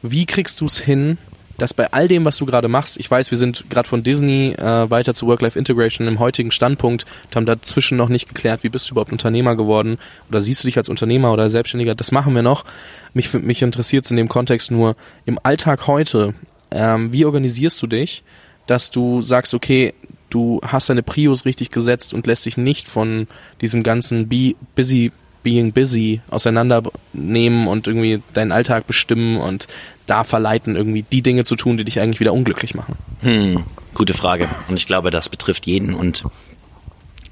Wie 0.01 0.25
kriegst 0.25 0.61
du 0.61 0.65
es 0.65 0.77
hin, 0.77 1.17
dass 1.61 1.75
bei 1.75 1.93
all 1.93 2.07
dem, 2.07 2.25
was 2.25 2.37
du 2.37 2.47
gerade 2.47 2.67
machst, 2.67 2.99
ich 2.99 3.09
weiß, 3.09 3.29
wir 3.29 3.37
sind 3.37 3.65
gerade 3.69 3.87
von 3.87 4.01
Disney 4.01 4.55
äh, 4.57 4.89
weiter 4.89 5.13
zu 5.13 5.27
Work-Life 5.27 5.59
Integration 5.59 6.07
im 6.07 6.17
heutigen 6.17 6.49
Standpunkt 6.49 7.05
und 7.27 7.35
haben 7.35 7.45
dazwischen 7.45 7.97
noch 7.97 8.09
nicht 8.09 8.27
geklärt, 8.27 8.63
wie 8.63 8.69
bist 8.69 8.89
du 8.89 8.93
überhaupt 8.93 9.11
Unternehmer 9.11 9.55
geworden 9.55 9.99
oder 10.27 10.41
siehst 10.41 10.63
du 10.63 10.67
dich 10.67 10.77
als 10.77 10.89
Unternehmer 10.89 11.31
oder 11.31 11.51
Selbstständiger, 11.51 11.93
das 11.93 12.11
machen 12.11 12.33
wir 12.33 12.41
noch. 12.41 12.65
Mich, 13.13 13.31
mich 13.33 13.61
interessiert 13.61 14.05
es 14.05 14.11
in 14.11 14.17
dem 14.17 14.27
Kontext 14.27 14.71
nur, 14.71 14.95
im 15.25 15.37
Alltag 15.43 15.85
heute, 15.85 16.33
ähm, 16.71 17.13
wie 17.13 17.25
organisierst 17.25 17.79
du 17.83 17.85
dich, 17.85 18.23
dass 18.65 18.89
du 18.89 19.21
sagst, 19.21 19.53
okay, 19.53 19.93
du 20.31 20.61
hast 20.65 20.89
deine 20.89 21.03
Prios 21.03 21.45
richtig 21.45 21.69
gesetzt 21.69 22.15
und 22.15 22.25
lässt 22.25 22.47
dich 22.47 22.57
nicht 22.57 22.87
von 22.87 23.27
diesem 23.61 23.83
ganzen 23.83 24.27
Be 24.27 24.55
busy 24.75 25.11
being 25.43 25.73
busy 25.73 26.21
auseinandernehmen 26.29 27.67
und 27.67 27.87
irgendwie 27.87 28.21
deinen 28.33 28.51
Alltag 28.51 28.87
bestimmen 28.87 29.37
und 29.37 29.67
da 30.11 30.23
verleiten, 30.23 30.75
irgendwie 30.75 31.03
die 31.03 31.21
Dinge 31.21 31.43
zu 31.43 31.55
tun, 31.55 31.77
die 31.77 31.83
dich 31.83 31.99
eigentlich 31.99 32.19
wieder 32.19 32.33
unglücklich 32.33 32.75
machen? 32.75 32.95
Hm, 33.21 33.63
gute 33.93 34.13
Frage. 34.13 34.49
Und 34.67 34.75
ich 34.75 34.87
glaube, 34.87 35.09
das 35.09 35.29
betrifft 35.29 35.65
jeden. 35.65 35.93
Und 35.93 36.23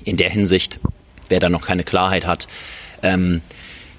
in 0.04 0.18
der 0.18 0.30
Hinsicht 0.30 0.80
wer 1.30 1.40
da 1.40 1.50
noch 1.50 1.62
keine 1.62 1.84
Klarheit 1.84 2.26
hat, 2.26 2.48
ähm, 3.02 3.42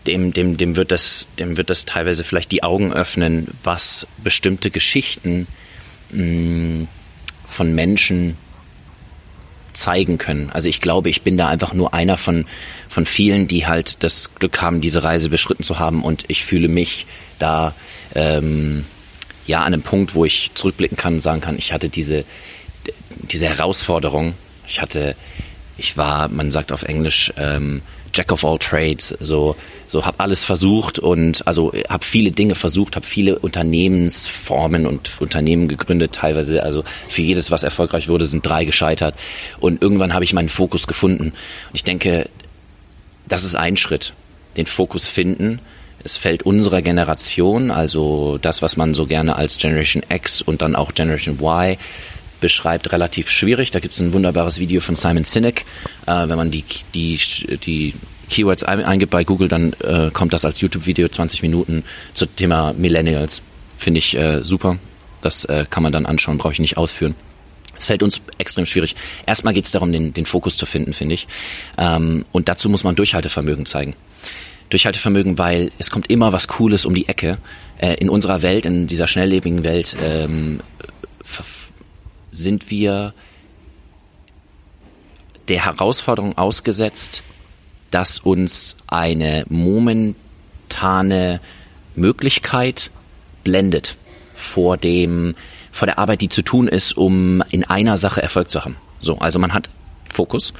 dem, 0.06 0.32
dem, 0.32 0.56
dem 0.56 0.76
wird 0.76 0.92
das, 0.92 1.28
dem 1.38 1.56
wird 1.56 1.70
das 1.70 1.84
teilweise 1.84 2.24
vielleicht 2.24 2.52
die 2.52 2.62
Augen 2.62 2.92
öffnen, 2.92 3.48
was 3.62 4.06
bestimmte 4.22 4.70
Geschichten 4.70 5.46
mh, 6.10 6.24
mm, 6.24 6.88
von 7.46 7.74
Menschen 7.74 8.36
zeigen 9.72 10.18
können. 10.18 10.50
Also 10.50 10.68
ich 10.68 10.80
glaube, 10.80 11.10
ich 11.10 11.22
bin 11.22 11.36
da 11.36 11.48
einfach 11.48 11.74
nur 11.74 11.94
einer 11.94 12.16
von, 12.16 12.46
von 12.88 13.06
vielen, 13.06 13.46
die 13.46 13.66
halt 13.66 14.02
das 14.02 14.34
Glück 14.34 14.60
haben, 14.60 14.80
diese 14.80 15.04
Reise 15.04 15.28
beschritten 15.28 15.62
zu 15.62 15.78
haben 15.78 16.02
und 16.02 16.24
ich 16.28 16.44
fühle 16.44 16.68
mich 16.68 17.06
da 17.38 17.74
ähm, 18.14 18.84
ja 19.46 19.60
an 19.60 19.74
einem 19.74 19.82
Punkt, 19.82 20.14
wo 20.14 20.24
ich 20.24 20.50
zurückblicken 20.54 20.96
kann 20.96 21.14
und 21.14 21.20
sagen 21.20 21.40
kann, 21.40 21.58
ich 21.58 21.72
hatte 21.72 21.88
diese, 21.88 22.24
diese 23.30 23.46
Herausforderung. 23.46 24.34
Ich 24.66 24.80
hatte, 24.80 25.16
ich 25.76 25.96
war, 25.96 26.28
man 26.28 26.50
sagt 26.50 26.72
auf 26.72 26.82
Englisch, 26.82 27.32
ähm, 27.36 27.82
Jack 28.12 28.32
of 28.32 28.44
all 28.44 28.58
trades, 28.58 29.14
so 29.20 29.56
so 29.86 30.04
habe 30.04 30.20
alles 30.20 30.44
versucht 30.44 30.98
und 30.98 31.46
also 31.46 31.72
habe 31.88 32.04
viele 32.04 32.30
Dinge 32.30 32.54
versucht, 32.54 32.96
habe 32.96 33.06
viele 33.06 33.38
Unternehmensformen 33.38 34.86
und 34.86 35.20
Unternehmen 35.20 35.68
gegründet, 35.68 36.12
teilweise 36.12 36.62
also 36.62 36.84
für 37.08 37.22
jedes 37.22 37.50
was 37.50 37.62
erfolgreich 37.62 38.08
wurde, 38.08 38.26
sind 38.26 38.46
drei 38.46 38.64
gescheitert 38.64 39.14
und 39.58 39.82
irgendwann 39.82 40.14
habe 40.14 40.24
ich 40.24 40.32
meinen 40.32 40.48
Fokus 40.48 40.86
gefunden. 40.86 41.26
Und 41.26 41.34
ich 41.72 41.84
denke, 41.84 42.28
das 43.28 43.44
ist 43.44 43.54
ein 43.54 43.76
Schritt, 43.76 44.14
den 44.56 44.66
Fokus 44.66 45.06
finden. 45.06 45.60
Es 46.02 46.16
fällt 46.16 46.42
unserer 46.44 46.82
Generation, 46.82 47.70
also 47.70 48.38
das, 48.38 48.62
was 48.62 48.76
man 48.76 48.94
so 48.94 49.06
gerne 49.06 49.36
als 49.36 49.58
Generation 49.58 50.02
X 50.08 50.40
und 50.40 50.62
dann 50.62 50.74
auch 50.74 50.94
Generation 50.94 51.36
Y 51.36 51.76
beschreibt, 52.40 52.92
relativ 52.92 53.30
schwierig. 53.30 53.70
Da 53.70 53.80
gibt 53.80 53.94
es 53.94 54.00
ein 54.00 54.12
wunderbares 54.14 54.58
Video 54.58 54.80
von 54.80 54.96
Simon 54.96 55.24
Sinek. 55.24 55.66
Äh, 56.06 56.28
wenn 56.28 56.36
man 56.36 56.50
die, 56.50 56.64
die, 56.94 57.18
die 57.64 57.94
Keywords 58.30 58.64
eingibt 58.64 59.10
bei 59.10 59.24
Google, 59.24 59.48
dann 59.48 59.74
äh, 59.84 60.10
kommt 60.10 60.32
das 60.32 60.44
als 60.44 60.60
YouTube-Video 60.60 61.08
20 61.08 61.42
Minuten 61.42 61.84
zum 62.14 62.34
Thema 62.34 62.72
Millennials. 62.72 63.42
Finde 63.76 63.98
ich 63.98 64.16
äh, 64.16 64.42
super. 64.42 64.78
Das 65.20 65.44
äh, 65.44 65.66
kann 65.68 65.82
man 65.82 65.92
dann 65.92 66.06
anschauen, 66.06 66.38
brauche 66.38 66.54
ich 66.54 66.60
nicht 66.60 66.78
ausführen. 66.78 67.14
Es 67.76 67.86
fällt 67.86 68.02
uns 68.02 68.20
extrem 68.38 68.66
schwierig. 68.66 68.94
Erstmal 69.26 69.54
geht 69.54 69.64
es 69.64 69.70
darum, 69.70 69.90
den, 69.90 70.12
den 70.12 70.26
Fokus 70.26 70.56
zu 70.56 70.66
finden, 70.66 70.92
finde 70.92 71.14
ich. 71.14 71.26
Ähm, 71.78 72.24
und 72.30 72.48
dazu 72.48 72.68
muss 72.68 72.84
man 72.84 72.94
Durchhaltevermögen 72.94 73.66
zeigen. 73.66 73.94
Durchhaltevermögen, 74.70 75.38
weil 75.38 75.72
es 75.78 75.90
kommt 75.90 76.10
immer 76.10 76.32
was 76.32 76.48
Cooles 76.48 76.84
um 76.86 76.94
die 76.94 77.08
Ecke. 77.08 77.38
Äh, 77.78 77.94
in 77.94 78.08
unserer 78.08 78.42
Welt, 78.42 78.66
in 78.66 78.86
dieser 78.86 79.06
schnelllebigen 79.06 79.64
Welt, 79.64 79.96
ähm, 80.02 80.60
sind 82.30 82.70
wir 82.70 83.12
der 85.48 85.64
Herausforderung 85.64 86.38
ausgesetzt, 86.38 87.24
dass 87.90 88.20
uns 88.20 88.76
eine 88.86 89.44
momentane 89.48 91.40
Möglichkeit 91.96 92.90
blendet 93.42 93.96
vor 94.34 94.76
dem, 94.76 95.34
vor 95.72 95.86
der 95.86 95.98
Arbeit, 95.98 96.20
die 96.20 96.28
zu 96.28 96.42
tun 96.42 96.68
ist, 96.68 96.96
um 96.96 97.42
in 97.50 97.64
einer 97.64 97.98
Sache 97.98 98.22
Erfolg 98.22 98.50
zu 98.50 98.64
haben. 98.64 98.76
So, 99.00 99.18
also 99.18 99.38
man 99.38 99.52
hat 99.52 99.70
Fokus. 100.08 100.52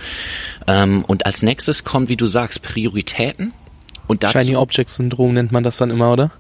Ähm, 0.67 1.05
und 1.07 1.27
als 1.27 1.43
nächstes 1.43 1.85
kommt, 1.85 2.09
wie 2.09 2.17
du 2.17 2.27
sagst, 2.27 2.63
Prioritäten. 2.63 3.53
Und 4.11 4.25
dazu, 4.25 4.41
Shiny 4.41 4.57
Object 4.57 4.91
Syndrom 4.91 5.35
nennt 5.35 5.53
man 5.53 5.63
das 5.63 5.77
dann 5.77 5.91
immer, 5.91 6.13
oder? 6.13 6.33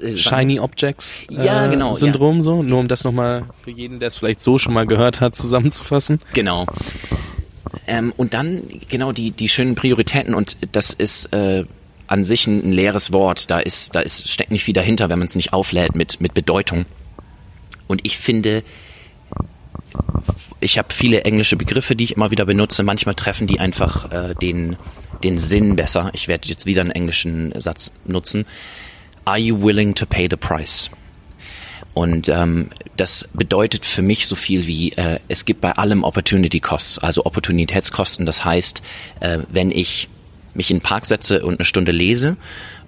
Äh, 0.00 0.16
Shiny 0.16 0.60
Objects 0.60 1.24
äh, 1.28 1.44
ja, 1.44 1.66
genau, 1.66 1.92
Syndrom 1.92 2.36
ja. 2.36 2.42
so, 2.44 2.62
nur 2.62 2.78
um 2.78 2.86
das 2.86 3.02
nochmal 3.02 3.46
für 3.60 3.72
jeden, 3.72 3.98
der 3.98 4.06
es 4.06 4.18
vielleicht 4.18 4.40
so 4.44 4.58
schon 4.58 4.74
mal 4.74 4.86
gehört 4.86 5.20
hat, 5.20 5.34
zusammenzufassen. 5.34 6.20
Genau. 6.34 6.66
Ähm, 7.88 8.12
und 8.16 8.32
dann 8.32 8.62
genau 8.88 9.10
die 9.10 9.32
die 9.32 9.48
schönen 9.48 9.74
Prioritäten 9.74 10.34
und 10.34 10.56
das 10.70 10.92
ist 10.92 11.34
äh, 11.34 11.64
an 12.06 12.22
sich 12.22 12.46
ein, 12.46 12.64
ein 12.64 12.70
leeres 12.70 13.12
Wort. 13.12 13.50
Da 13.50 13.58
ist 13.58 13.96
da 13.96 14.00
ist 14.02 14.30
steckt 14.30 14.52
nicht 14.52 14.62
viel 14.62 14.74
dahinter, 14.74 15.10
wenn 15.10 15.18
man 15.18 15.26
es 15.26 15.34
nicht 15.34 15.52
auflädt 15.52 15.96
mit 15.96 16.20
mit 16.20 16.32
Bedeutung. 16.32 16.84
Und 17.88 18.06
ich 18.06 18.18
finde, 18.18 18.62
ich 20.60 20.78
habe 20.78 20.92
viele 20.92 21.22
englische 21.24 21.56
Begriffe, 21.56 21.96
die 21.96 22.04
ich 22.04 22.16
immer 22.16 22.30
wieder 22.30 22.46
benutze. 22.46 22.82
Manchmal 22.82 23.14
treffen 23.14 23.46
die 23.46 23.60
einfach 23.60 24.10
äh, 24.10 24.34
den 24.34 24.76
den 25.22 25.38
Sinn 25.38 25.76
besser. 25.76 26.10
Ich 26.12 26.28
werde 26.28 26.48
jetzt 26.48 26.66
wieder 26.66 26.80
einen 26.80 26.90
englischen 26.90 27.52
Satz 27.58 27.92
nutzen. 28.04 28.46
Are 29.24 29.38
you 29.38 29.60
willing 29.62 29.94
to 29.94 30.06
pay 30.06 30.28
the 30.30 30.36
price? 30.36 30.90
Und 31.92 32.28
ähm, 32.28 32.70
das 32.96 33.28
bedeutet 33.34 33.84
für 33.84 34.02
mich 34.02 34.26
so 34.26 34.36
viel 34.36 34.66
wie, 34.66 34.92
äh, 34.92 35.18
es 35.28 35.44
gibt 35.44 35.60
bei 35.60 35.72
allem 35.72 36.04
Opportunity 36.04 36.60
Costs, 36.60 36.98
also 36.98 37.26
Opportunitätskosten. 37.26 38.26
Das 38.26 38.44
heißt, 38.44 38.80
äh, 39.20 39.40
wenn 39.50 39.70
ich 39.70 40.08
mich 40.54 40.70
in 40.70 40.78
den 40.78 40.82
Park 40.82 41.06
setze 41.06 41.44
und 41.44 41.58
eine 41.58 41.66
Stunde 41.66 41.92
lese 41.92 42.36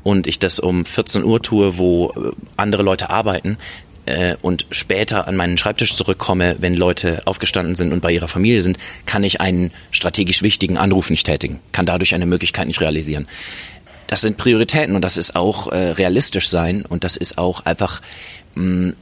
und 0.03 0.27
ich 0.27 0.39
das 0.39 0.61
um 0.61 0.85
14 0.85 1.25
Uhr 1.25 1.43
tue, 1.43 1.79
wo 1.79 2.11
äh, 2.11 2.33
andere 2.57 2.83
Leute 2.83 3.11
arbeiten, 3.11 3.59
äh, 4.07 4.37
und 4.43 4.67
später 4.71 5.29
an 5.29 5.37
meinen 5.37 5.59
Schreibtisch 5.59 5.95
zurückkomme, 5.95 6.57
wenn 6.61 6.75
Leute 6.75 7.23
aufgestanden 7.27 7.75
sind 7.75 7.93
und 7.93 8.01
bei 8.01 8.13
ihrer 8.13 8.29
Familie 8.29 8.63
sind, 8.63 8.79
kann 9.07 9.25
ich 9.25 9.41
einen 9.41 9.71
strategisch 9.91 10.43
wichtigen 10.43 10.77
Anruf 10.77 11.11
nicht 11.11 11.27
tätigen, 11.27 11.61
kann 11.73 11.87
dadurch 11.87 12.15
eine 12.15 12.27
Möglichkeit 12.27 12.67
nicht 12.67 12.81
realisieren. 12.81 13.29
Das 14.07 14.21
sind 14.21 14.37
Prioritäten 14.37 14.95
und 14.95 15.03
das 15.03 15.17
ist 15.17 15.37
auch 15.37 15.69
äh, 15.69 15.93
realistisch 15.93 16.49
sein 16.49 16.85
und 16.85 17.05
das 17.05 17.17
ist 17.17 17.39
auch 17.39 17.65
einfach 17.65 18.03
mh, 18.55 18.93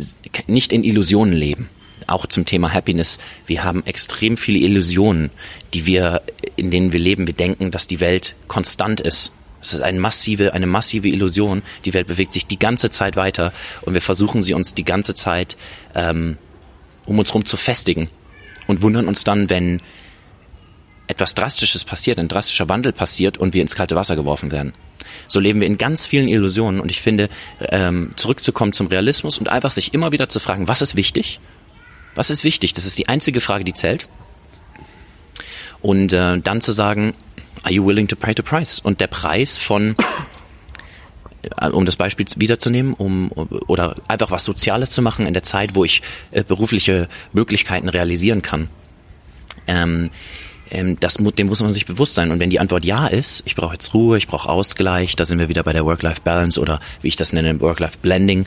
nicht 0.47 0.73
in 0.73 0.85
Illusionen 0.85 1.35
leben. 1.35 1.69
Auch 2.07 2.27
zum 2.27 2.45
Thema 2.45 2.73
Happiness. 2.73 3.19
Wir 3.47 3.63
haben 3.65 3.85
extrem 3.87 4.37
viele 4.37 4.59
Illusionen, 4.59 5.31
die 5.75 5.87
wir, 5.87 6.23
in 6.57 6.71
denen 6.71 6.93
wir 6.93 7.01
leben. 7.01 7.27
Wir 7.27 7.35
denken, 7.35 7.71
dass 7.71 7.87
die 7.87 8.01
Welt 8.01 8.35
konstant 8.49 9.01
ist. 9.01 9.33
Es 9.61 9.75
ist 9.75 9.83
eine 9.83 10.01
massive, 10.01 10.55
eine 10.55 10.67
massive 10.67 11.09
Illusion. 11.09 11.63
Die 11.85 11.93
Welt 11.93 12.07
bewegt 12.07 12.33
sich 12.33 12.47
die 12.47 12.59
ganze 12.59 12.91
Zeit 12.91 13.17
weiter 13.17 13.53
und 13.83 13.95
wir 13.95 14.03
versuchen 14.03 14.43
sie 14.43 14.55
uns 14.55 14.75
die 14.75 14.85
ganze 14.85 15.15
Zeit 15.15 15.57
ähm, 15.95 16.39
um 17.07 17.19
uns 17.19 17.29
herum 17.29 17.45
zu 17.45 17.57
festigen 17.57 18.09
und 18.67 18.83
wundern 18.83 19.09
uns 19.09 19.25
dann, 19.25 19.51
wenn 19.51 19.81
etwas 21.09 21.35
Drastisches 21.35 21.85
passiert, 21.85 22.19
ein 22.19 22.29
drastischer 22.29 22.69
Wandel 22.69 22.93
passiert 22.93 23.37
und 23.37 23.53
wir 23.53 23.63
ins 23.63 23.75
kalte 23.75 23.97
Wasser 23.97 24.15
geworfen 24.15 24.53
werden. 24.53 24.73
So 25.27 25.41
leben 25.41 25.61
wir 25.61 25.67
in 25.67 25.77
ganz 25.77 26.07
vielen 26.07 26.29
Illusionen 26.29 26.81
und 26.81 26.89
ich 26.89 27.01
finde, 27.01 27.29
ähm, 27.61 28.13
zurückzukommen 28.17 28.73
zum 28.73 28.87
Realismus 28.87 29.39
und 29.39 29.49
einfach 29.49 29.73
sich 29.73 29.93
immer 29.93 30.13
wieder 30.13 30.29
zu 30.29 30.39
fragen, 30.39 30.69
was 30.69 30.83
ist 30.83 30.95
wichtig? 30.95 31.41
Was 32.15 32.31
ist 32.31 32.45
wichtig? 32.45 32.75
Das 32.75 32.87
ist 32.87 32.97
die 32.99 33.09
einzige 33.09 33.41
Frage, 33.41 33.65
die 33.65 33.75
zählt. 33.75 34.09
Und 35.83 36.13
äh, 36.13 36.39
dann 36.39 36.61
zu 36.61 36.73
sagen, 36.73 37.15
are 37.63 37.73
you 37.73 37.87
willing 37.87 38.09
to 38.09 38.17
pay 38.17 38.35
the 38.37 38.43
price? 38.43 38.81
Und 38.81 39.01
der 39.01 39.07
Preis 39.07 39.59
von 39.59 39.97
äh, 41.43 41.69
um 41.69 41.87
das 41.87 41.97
Beispiel 41.97 42.27
wiederzunehmen, 42.37 42.95
um 42.95 43.31
oder 43.33 43.97
einfach 44.09 44.31
was 44.31 44.45
Soziales 44.45 44.91
zu 44.91 45.03
machen 45.03 45.27
in 45.27 45.35
der 45.35 45.43
Zeit, 45.43 45.75
wo 45.75 45.85
ich 45.85 46.03
äh, 46.31 46.45
berufliche 46.45 47.09
Möglichkeiten 47.33 47.89
realisieren 47.89 48.43
kann. 48.43 48.69
Ähm, 49.67 50.11
ähm, 50.71 50.99
das, 51.01 51.15
dem 51.15 51.47
muss 51.47 51.63
man 51.63 51.73
sich 51.73 51.87
bewusst 51.87 52.15
sein. 52.15 52.31
Und 52.31 52.41
wenn 52.41 52.51
die 52.51 52.61
Antwort 52.61 52.85
ja 52.85 53.07
ist, 53.07 53.43
ich 53.45 53.57
brauche 53.57 53.75
jetzt 53.75 53.93
Ruhe, 53.95 54.19
ich 54.19 54.27
brauche 54.27 54.49
Ausgleich, 54.49 55.17
da 55.17 55.25
sind 55.25 55.39
wir 55.39 55.49
wieder 55.49 55.63
bei 55.63 55.73
der 55.73 55.85
Work-Life-Balance 55.85 56.61
oder 56.61 56.81
wie 57.03 57.09
ich 57.09 57.17
das 57.17 57.33
nenne, 57.33 57.61
Work-Life-Blending, 57.61 58.47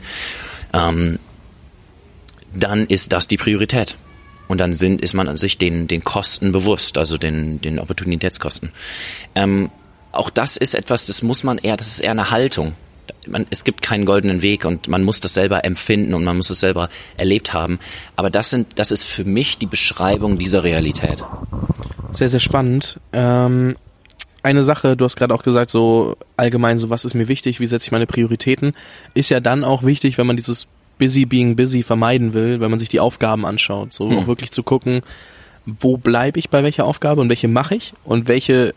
ähm, 0.72 1.18
dann 2.54 2.86
ist 2.86 3.12
das 3.12 3.28
die 3.28 3.36
Priorität. 3.36 3.96
Und 4.48 4.58
dann 4.58 4.72
sind, 4.72 5.00
ist 5.00 5.14
man 5.14 5.28
an 5.28 5.36
sich 5.36 5.58
den, 5.58 5.88
den 5.88 6.04
Kosten 6.04 6.52
bewusst, 6.52 6.98
also 6.98 7.16
den, 7.16 7.60
den 7.60 7.78
Opportunitätskosten. 7.78 8.72
Ähm, 9.34 9.70
auch 10.12 10.30
das 10.30 10.56
ist 10.56 10.74
etwas, 10.74 11.06
das 11.06 11.22
muss 11.22 11.44
man 11.44 11.58
eher, 11.58 11.76
das 11.76 11.88
ist 11.88 12.00
eher 12.00 12.12
eine 12.12 12.30
Haltung. 12.30 12.74
Man, 13.26 13.46
es 13.50 13.64
gibt 13.64 13.82
keinen 13.82 14.04
goldenen 14.04 14.42
Weg 14.42 14.64
und 14.64 14.86
man 14.88 15.02
muss 15.02 15.20
das 15.20 15.34
selber 15.34 15.64
empfinden 15.64 16.14
und 16.14 16.24
man 16.24 16.36
muss 16.36 16.50
es 16.50 16.60
selber 16.60 16.88
erlebt 17.16 17.52
haben. 17.52 17.78
Aber 18.16 18.30
das 18.30 18.50
sind, 18.50 18.78
das 18.78 18.90
ist 18.90 19.04
für 19.04 19.24
mich 19.24 19.58
die 19.58 19.66
Beschreibung 19.66 20.38
dieser 20.38 20.62
Realität. 20.62 21.24
Sehr, 22.12 22.28
sehr 22.28 22.40
spannend. 22.40 23.00
Ähm, 23.12 23.76
eine 24.42 24.62
Sache, 24.62 24.96
du 24.96 25.06
hast 25.06 25.16
gerade 25.16 25.34
auch 25.34 25.42
gesagt, 25.42 25.70
so 25.70 26.16
allgemein, 26.36 26.76
so 26.76 26.90
was 26.90 27.06
ist 27.06 27.14
mir 27.14 27.28
wichtig, 27.28 27.60
wie 27.60 27.66
setze 27.66 27.86
ich 27.86 27.92
meine 27.92 28.06
Prioritäten, 28.06 28.74
ist 29.14 29.30
ja 29.30 29.40
dann 29.40 29.64
auch 29.64 29.84
wichtig, 29.84 30.18
wenn 30.18 30.26
man 30.26 30.36
dieses 30.36 30.68
busy 30.98 31.26
being 31.26 31.56
busy 31.56 31.82
vermeiden 31.82 32.34
will, 32.34 32.60
wenn 32.60 32.70
man 32.70 32.78
sich 32.78 32.88
die 32.88 33.00
Aufgaben 33.00 33.44
anschaut, 33.46 33.92
so 33.92 34.10
hm. 34.10 34.18
auch 34.18 34.26
wirklich 34.26 34.50
zu 34.50 34.62
gucken, 34.62 35.00
wo 35.66 35.96
bleibe 35.96 36.38
ich 36.38 36.50
bei 36.50 36.62
welcher 36.62 36.84
Aufgabe 36.84 37.20
und 37.20 37.28
welche 37.28 37.48
mache 37.48 37.74
ich 37.74 37.94
und 38.04 38.28
welche 38.28 38.74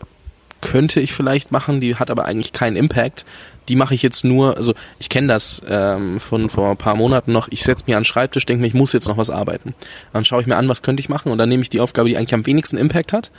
könnte 0.60 1.00
ich 1.00 1.12
vielleicht 1.12 1.52
machen, 1.52 1.80
die 1.80 1.96
hat 1.96 2.10
aber 2.10 2.24
eigentlich 2.24 2.52
keinen 2.52 2.76
Impact. 2.76 3.24
Die 3.68 3.76
mache 3.76 3.94
ich 3.94 4.02
jetzt 4.02 4.24
nur, 4.24 4.56
also 4.56 4.74
ich 4.98 5.08
kenne 5.08 5.28
das 5.28 5.62
ähm, 5.68 6.18
von 6.18 6.50
vor 6.50 6.70
ein 6.70 6.76
paar 6.76 6.96
Monaten 6.96 7.32
noch, 7.32 7.48
ich 7.50 7.62
setze 7.62 7.84
mich 7.86 7.94
an 7.94 8.00
den 8.00 8.06
Schreibtisch, 8.06 8.46
denke 8.46 8.62
mir, 8.62 8.66
ich 8.66 8.74
muss 8.74 8.92
jetzt 8.92 9.06
noch 9.06 9.18
was 9.18 9.30
arbeiten. 9.30 9.74
Dann 10.12 10.24
schaue 10.24 10.40
ich 10.40 10.46
mir 10.46 10.56
an, 10.56 10.68
was 10.68 10.82
könnte 10.82 11.00
ich 11.00 11.08
machen 11.08 11.30
und 11.30 11.38
dann 11.38 11.48
nehme 11.48 11.62
ich 11.62 11.68
die 11.68 11.80
Aufgabe, 11.80 12.08
die 12.08 12.16
eigentlich 12.16 12.34
am 12.34 12.46
wenigsten 12.46 12.78
Impact 12.78 13.12
hat 13.12 13.30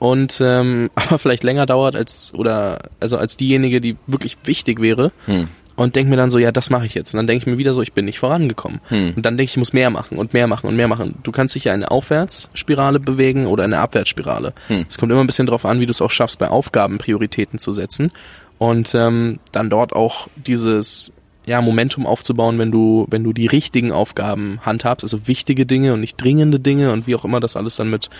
und 0.00 0.40
ähm, 0.42 0.90
aber 0.96 1.18
vielleicht 1.18 1.44
länger 1.44 1.66
dauert 1.66 1.94
als 1.94 2.34
oder 2.34 2.80
also 2.98 3.16
als 3.16 3.36
diejenige, 3.36 3.80
die 3.80 3.96
wirklich 4.08 4.36
wichtig 4.44 4.80
wäre. 4.80 5.12
Hm. 5.26 5.48
Und 5.82 5.96
denke 5.96 6.10
mir 6.10 6.16
dann 6.16 6.30
so, 6.30 6.38
ja, 6.38 6.52
das 6.52 6.68
mache 6.68 6.84
ich 6.84 6.94
jetzt. 6.94 7.14
Und 7.14 7.18
dann 7.18 7.26
denke 7.26 7.42
ich 7.42 7.46
mir 7.46 7.56
wieder 7.56 7.72
so, 7.72 7.80
ich 7.80 7.94
bin 7.94 8.04
nicht 8.04 8.18
vorangekommen. 8.18 8.80
Hm. 8.88 9.14
Und 9.16 9.24
dann 9.24 9.36
denke 9.36 9.44
ich, 9.44 9.52
ich 9.52 9.56
muss 9.56 9.72
mehr 9.72 9.88
machen 9.88 10.18
und 10.18 10.34
mehr 10.34 10.46
machen 10.46 10.66
und 10.66 10.76
mehr 10.76 10.88
machen. 10.88 11.14
Du 11.22 11.32
kannst 11.32 11.54
dich 11.54 11.64
ja 11.64 11.72
in 11.72 11.82
eine 11.82 11.90
Aufwärtsspirale 11.90 13.00
bewegen 13.00 13.46
oder 13.46 13.64
eine 13.64 13.78
Abwärtsspirale. 13.78 14.52
Hm. 14.68 14.84
Es 14.88 14.98
kommt 14.98 15.10
immer 15.10 15.22
ein 15.22 15.26
bisschen 15.26 15.46
drauf 15.46 15.64
an, 15.64 15.80
wie 15.80 15.86
du 15.86 15.90
es 15.90 16.02
auch 16.02 16.10
schaffst, 16.10 16.38
bei 16.38 16.48
Aufgaben 16.48 16.98
Prioritäten 16.98 17.58
zu 17.58 17.72
setzen 17.72 18.12
und 18.58 18.94
ähm, 18.94 19.38
dann 19.52 19.70
dort 19.70 19.94
auch 19.94 20.28
dieses 20.36 21.12
ja, 21.46 21.62
Momentum 21.62 22.06
aufzubauen, 22.06 22.58
wenn 22.58 22.70
du, 22.70 23.06
wenn 23.10 23.24
du 23.24 23.32
die 23.32 23.46
richtigen 23.46 23.90
Aufgaben 23.90 24.60
handhabst, 24.60 25.02
also 25.04 25.26
wichtige 25.26 25.64
Dinge 25.64 25.94
und 25.94 26.00
nicht 26.00 26.22
dringende 26.22 26.60
Dinge 26.60 26.92
und 26.92 27.06
wie 27.06 27.14
auch 27.14 27.24
immer 27.24 27.40
das 27.40 27.56
alles 27.56 27.76
dann 27.76 27.88
mit 27.88 28.10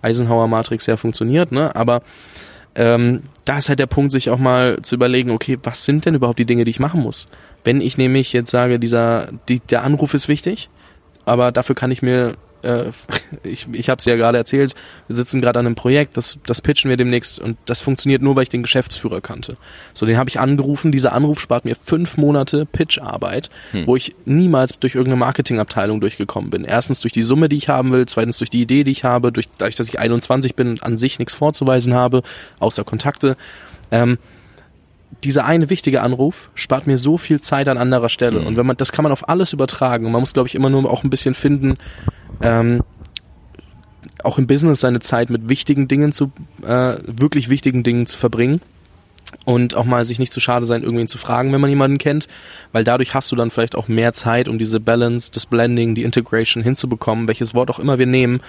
Eisenhower 0.00 0.48
Matrix 0.48 0.86
ja 0.86 0.96
funktioniert, 0.96 1.52
ne? 1.52 1.76
Aber 1.76 2.02
ähm, 2.74 3.22
da 3.44 3.58
ist 3.58 3.68
halt 3.68 3.78
der 3.78 3.86
Punkt, 3.86 4.12
sich 4.12 4.30
auch 4.30 4.38
mal 4.38 4.80
zu 4.82 4.94
überlegen, 4.94 5.30
okay, 5.30 5.58
was 5.62 5.84
sind 5.84 6.06
denn 6.06 6.14
überhaupt 6.14 6.38
die 6.38 6.44
Dinge, 6.44 6.64
die 6.64 6.70
ich 6.70 6.80
machen 6.80 7.00
muss? 7.00 7.28
Wenn 7.64 7.80
ich 7.80 7.98
nämlich 7.98 8.32
jetzt 8.32 8.50
sage, 8.50 8.78
dieser, 8.78 9.28
die, 9.48 9.60
der 9.60 9.82
Anruf 9.82 10.14
ist 10.14 10.28
wichtig, 10.28 10.70
aber 11.24 11.52
dafür 11.52 11.74
kann 11.74 11.90
ich 11.90 12.02
mir, 12.02 12.34
äh, 12.62 12.90
ich, 13.42 13.66
ich 13.72 13.88
habe 13.88 13.98
es 13.98 14.04
ja 14.04 14.16
gerade 14.16 14.38
erzählt, 14.38 14.74
wir 15.06 15.16
sitzen 15.16 15.40
gerade 15.40 15.58
an 15.58 15.66
einem 15.66 15.74
Projekt, 15.74 16.16
das, 16.16 16.38
das 16.46 16.62
pitchen 16.62 16.88
wir 16.88 16.96
demnächst 16.96 17.38
und 17.38 17.56
das 17.66 17.80
funktioniert 17.80 18.22
nur, 18.22 18.36
weil 18.36 18.44
ich 18.44 18.48
den 18.48 18.62
Geschäftsführer 18.62 19.20
kannte. 19.20 19.56
So, 19.94 20.06
den 20.06 20.18
habe 20.18 20.30
ich 20.30 20.40
angerufen, 20.40 20.92
dieser 20.92 21.12
Anruf 21.12 21.40
spart 21.40 21.64
mir 21.64 21.76
fünf 21.76 22.16
Monate 22.16 22.66
Pitcharbeit, 22.66 23.50
Hm. 23.72 23.86
wo 23.86 23.96
ich 23.96 24.14
niemals 24.24 24.78
durch 24.78 24.94
irgendeine 24.94 25.20
Marketingabteilung 25.20 26.00
durchgekommen 26.00 26.50
bin. 26.50 26.64
Erstens 26.64 27.00
durch 27.00 27.12
die 27.12 27.22
Summe, 27.22 27.48
die 27.48 27.56
ich 27.56 27.68
haben 27.68 27.92
will, 27.92 28.06
zweitens 28.06 28.38
durch 28.38 28.50
die 28.50 28.62
Idee, 28.62 28.84
die 28.84 28.92
ich 28.92 29.04
habe, 29.04 29.32
durch, 29.32 29.48
dadurch, 29.58 29.76
dass 29.76 29.88
ich 29.88 29.98
21 29.98 30.54
bin 30.54 30.68
und 30.68 30.82
an 30.82 30.96
sich 30.96 31.18
nichts 31.18 31.34
vorzuweisen 31.34 31.94
habe, 31.94 32.22
außer 32.58 32.84
Kontakte. 32.84 33.36
Ähm, 33.90 34.18
dieser 35.24 35.44
eine 35.44 35.70
wichtige 35.70 36.02
Anruf 36.02 36.50
spart 36.54 36.86
mir 36.86 36.96
so 36.96 37.18
viel 37.18 37.40
Zeit 37.40 37.68
an 37.68 37.78
anderer 37.78 38.08
Stelle. 38.08 38.40
Hm. 38.40 38.46
Und 38.46 38.56
wenn 38.56 38.66
man, 38.66 38.76
das 38.76 38.92
kann 38.92 39.02
man 39.02 39.12
auf 39.12 39.28
alles 39.28 39.52
übertragen. 39.52 40.06
Und 40.06 40.12
man 40.12 40.20
muss, 40.20 40.32
glaube 40.32 40.48
ich, 40.48 40.54
immer 40.54 40.70
nur 40.70 40.90
auch 40.90 41.04
ein 41.04 41.10
bisschen 41.10 41.34
finden, 41.34 41.76
ähm, 42.42 42.82
auch 44.24 44.38
im 44.38 44.46
Business 44.46 44.80
seine 44.80 45.00
Zeit 45.00 45.30
mit 45.30 45.48
wichtigen 45.48 45.88
Dingen 45.88 46.12
zu, 46.12 46.32
äh, 46.62 46.96
wirklich 47.06 47.48
wichtigen 47.48 47.82
Dingen 47.82 48.06
zu 48.06 48.16
verbringen. 48.16 48.60
Und 49.44 49.76
auch 49.76 49.84
mal 49.84 50.04
sich 50.04 50.18
nicht 50.18 50.32
zu 50.32 50.40
schade 50.40 50.66
sein, 50.66 50.82
irgendwen 50.82 51.06
zu 51.06 51.16
fragen, 51.16 51.52
wenn 51.52 51.60
man 51.60 51.70
jemanden 51.70 51.98
kennt, 51.98 52.26
weil 52.72 52.82
dadurch 52.82 53.14
hast 53.14 53.30
du 53.30 53.36
dann 53.36 53.50
vielleicht 53.50 53.76
auch 53.76 53.86
mehr 53.86 54.12
Zeit, 54.12 54.48
um 54.48 54.58
diese 54.58 54.80
Balance, 54.80 55.30
das 55.32 55.46
Blending, 55.46 55.94
die 55.94 56.02
Integration 56.02 56.64
hinzubekommen, 56.64 57.28
welches 57.28 57.54
Wort 57.54 57.70
auch 57.70 57.78
immer 57.78 57.98
wir 57.98 58.06
nehmen, 58.06 58.40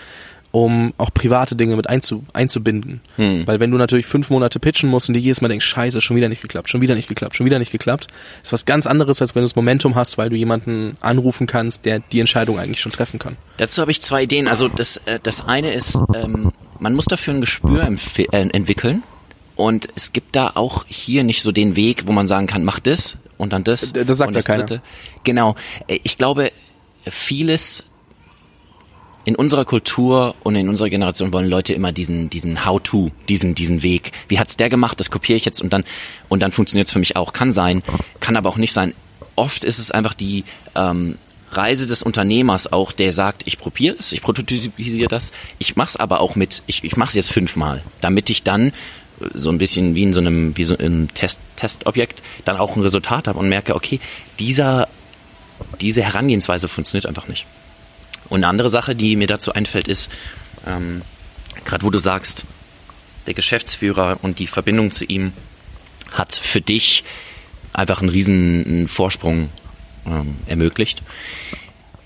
um 0.52 0.94
auch 0.98 1.14
private 1.14 1.56
Dinge 1.56 1.76
mit 1.78 1.90
einzu, 1.90 2.26
einzubinden. 2.34 3.00
Hm. 3.16 3.48
Weil 3.48 3.60
wenn 3.60 3.72
du 3.72 3.78
natürlich 3.78 4.06
fünf 4.06 4.30
Monate 4.30 4.60
pitchen 4.60 4.90
musst 4.90 5.08
und 5.10 5.14
dir 5.14 5.20
jedes 5.22 5.42
Mal 5.42 5.48
denkst, 5.48 5.66
scheiße, 5.66 6.02
schon 6.02 6.18
wieder 6.18 6.28
nicht 6.30 6.42
geklappt, 6.42 6.70
schon 6.70 6.82
wieder 6.82 6.94
nicht 6.96 7.08
geklappt, 7.08 7.36
schon 7.38 7.46
wieder 7.46 7.58
nicht 7.60 7.72
geklappt, 7.72 8.08
ist 8.44 8.52
was 8.52 8.66
ganz 8.66 8.86
anderes, 8.86 9.22
als 9.22 9.34
wenn 9.34 9.42
du 9.42 9.46
das 9.46 9.56
Momentum 9.56 9.96
hast, 9.96 10.18
weil 10.18 10.30
du 10.30 10.36
jemanden 10.36 10.96
anrufen 11.00 11.48
kannst, 11.48 11.86
der 11.86 12.00
die 12.00 12.20
Entscheidung 12.20 12.60
eigentlich 12.60 12.82
schon 12.82 12.92
treffen 12.92 13.18
kann. 13.20 13.38
Dazu 13.58 13.82
habe 13.82 13.92
ich 13.92 14.02
zwei 14.02 14.24
Ideen. 14.24 14.48
Also 14.48 14.68
das, 14.68 14.98
äh, 15.06 15.20
das 15.24 15.46
eine 15.46 15.74
ist, 15.74 15.98
ähm, 16.14 16.52
man 16.80 16.94
muss 16.96 17.06
dafür 17.06 17.34
ein 17.34 17.42
Gespür 17.42 17.84
äh, 17.88 18.28
entwickeln. 18.50 19.04
Und 19.56 19.88
es 19.96 20.12
gibt 20.12 20.36
da 20.36 20.52
auch 20.56 20.86
hier 20.88 21.24
nicht 21.24 21.44
so 21.44 21.52
den 21.52 21.76
Weg, 21.76 22.08
wo 22.08 22.12
man 22.14 22.28
sagen 22.28 22.48
kann, 22.48 22.64
mach 22.64 22.80
das 22.80 23.18
und 23.38 23.54
dann 23.54 23.64
das. 23.64 23.94
D- 23.94 24.04
das 24.06 24.18
sagt 24.18 24.30
und 24.30 24.36
ja 24.36 24.42
keiner. 24.42 24.64
Dritte. 24.66 24.82
Genau. 25.24 25.56
Äh, 25.88 26.00
Ich 26.04 26.18
glaube, 26.18 26.50
vieles 27.08 27.84
in 29.26 29.36
unserer 29.36 29.66
Kultur 29.66 30.36
und 30.44 30.56
in 30.56 30.70
unserer 30.70 30.90
Generation 30.90 31.32
wollen 31.34 31.48
Leute 31.48 31.74
immer 31.74 31.92
diesen 31.92 32.30
diesen 32.30 32.66
How-to, 32.66 33.12
diesen 33.30 33.56
diesen 33.56 33.84
Weg. 33.84 34.12
Wie 34.28 34.40
hat's 34.40 34.58
der 34.58 34.70
gemacht? 34.70 35.00
Das 35.00 35.12
kopiere 35.12 35.38
ich 35.38 35.46
jetzt 35.46 35.62
und 35.62 35.72
dann 35.74 35.84
und 36.30 36.42
dann 36.42 36.52
funktioniert's 36.52 36.92
für 36.92 37.00
mich 37.00 37.16
auch. 37.16 37.34
Kann 37.34 37.52
sein, 37.52 37.84
kann 38.20 38.36
aber 38.36 38.50
auch 38.50 38.58
nicht 38.58 38.74
sein. 38.74 38.94
Oft 39.36 39.64
ist 39.64 39.80
es 39.80 39.92
einfach 39.92 40.14
die 40.14 40.44
ähm, 40.76 41.18
Reise 41.52 41.88
des 41.88 42.04
Unternehmers 42.04 42.72
auch, 42.72 42.92
der 42.92 43.14
sagt, 43.14 43.44
ich 43.46 43.58
probiere 43.58 43.96
es, 44.00 44.12
ich 44.12 44.22
prototypisiere 44.22 45.08
das, 45.08 45.32
ich 45.60 45.76
mach's 45.76 45.98
aber 45.98 46.22
auch 46.22 46.36
mit, 46.36 46.64
ich, 46.68 46.84
ich 46.84 46.96
mach's 46.96 47.14
jetzt 47.14 47.32
fünfmal, 47.32 47.84
damit 48.00 48.30
ich 48.30 48.44
dann 48.44 48.70
äh, 48.70 48.72
so 49.34 49.50
ein 49.50 49.58
bisschen 49.58 49.96
wie 49.96 50.04
in 50.04 50.14
so 50.14 50.22
einem, 50.22 50.58
wie 50.58 50.64
so 50.64 50.78
einem 50.78 51.14
Test, 51.14 51.40
Testobjekt 51.58 52.24
dann 52.46 52.58
auch 52.58 52.76
ein 52.76 52.82
Resultat 52.82 53.28
habe 53.28 53.40
und 53.40 53.50
merke, 53.50 53.76
okay, 53.76 54.00
dieser, 54.40 54.88
diese 55.82 56.02
Herangehensweise 56.02 56.68
funktioniert 56.68 57.06
einfach 57.06 57.28
nicht. 57.28 57.46
Und 58.32 58.38
eine 58.38 58.48
andere 58.48 58.70
Sache, 58.70 58.96
die 58.96 59.18
mir 59.18 59.28
dazu 59.28 59.52
einfällt, 59.52 59.90
ist, 59.90 60.10
ähm, 60.66 61.02
gerade 61.66 61.86
wo 61.86 61.90
du 61.90 62.00
sagst, 62.00 62.46
der 63.28 63.34
Geschäftsführer 63.34 64.20
und 64.22 64.40
die 64.40 64.48
Verbindung 64.48 64.92
zu 64.94 65.04
ihm 65.04 65.34
hat 66.14 66.34
für 66.34 66.62
dich 66.62 67.04
einfach 67.74 68.00
einen 68.00 68.08
riesen 68.08 68.88
Vorsprung 68.88 69.50
ähm, 70.06 70.38
ermöglicht. 70.46 71.04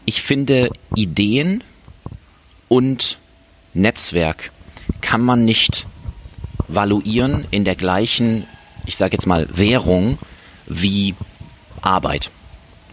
Ich 0.06 0.24
finde, 0.24 0.72
Ideen 0.96 1.64
und 2.70 3.20
Netzwerk 3.76 4.52
kann 5.02 5.22
man 5.22 5.46
nicht 5.46 5.86
valuieren 6.68 7.46
in 7.52 7.66
der 7.66 7.76
gleichen, 7.76 8.48
ich 8.88 8.98
sage 8.98 9.14
jetzt 9.14 9.28
mal, 9.28 9.48
Währung 9.56 10.18
wie 10.66 11.14
Arbeit. 11.84 12.32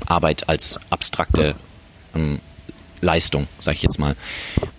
Arbeit 0.05 0.51
als 0.51 0.79
abstrakte 0.91 1.57
ähm, 2.15 2.39
Leistung, 3.03 3.47
sage 3.59 3.77
ich 3.77 3.83
jetzt 3.83 3.99
mal. 3.99 4.17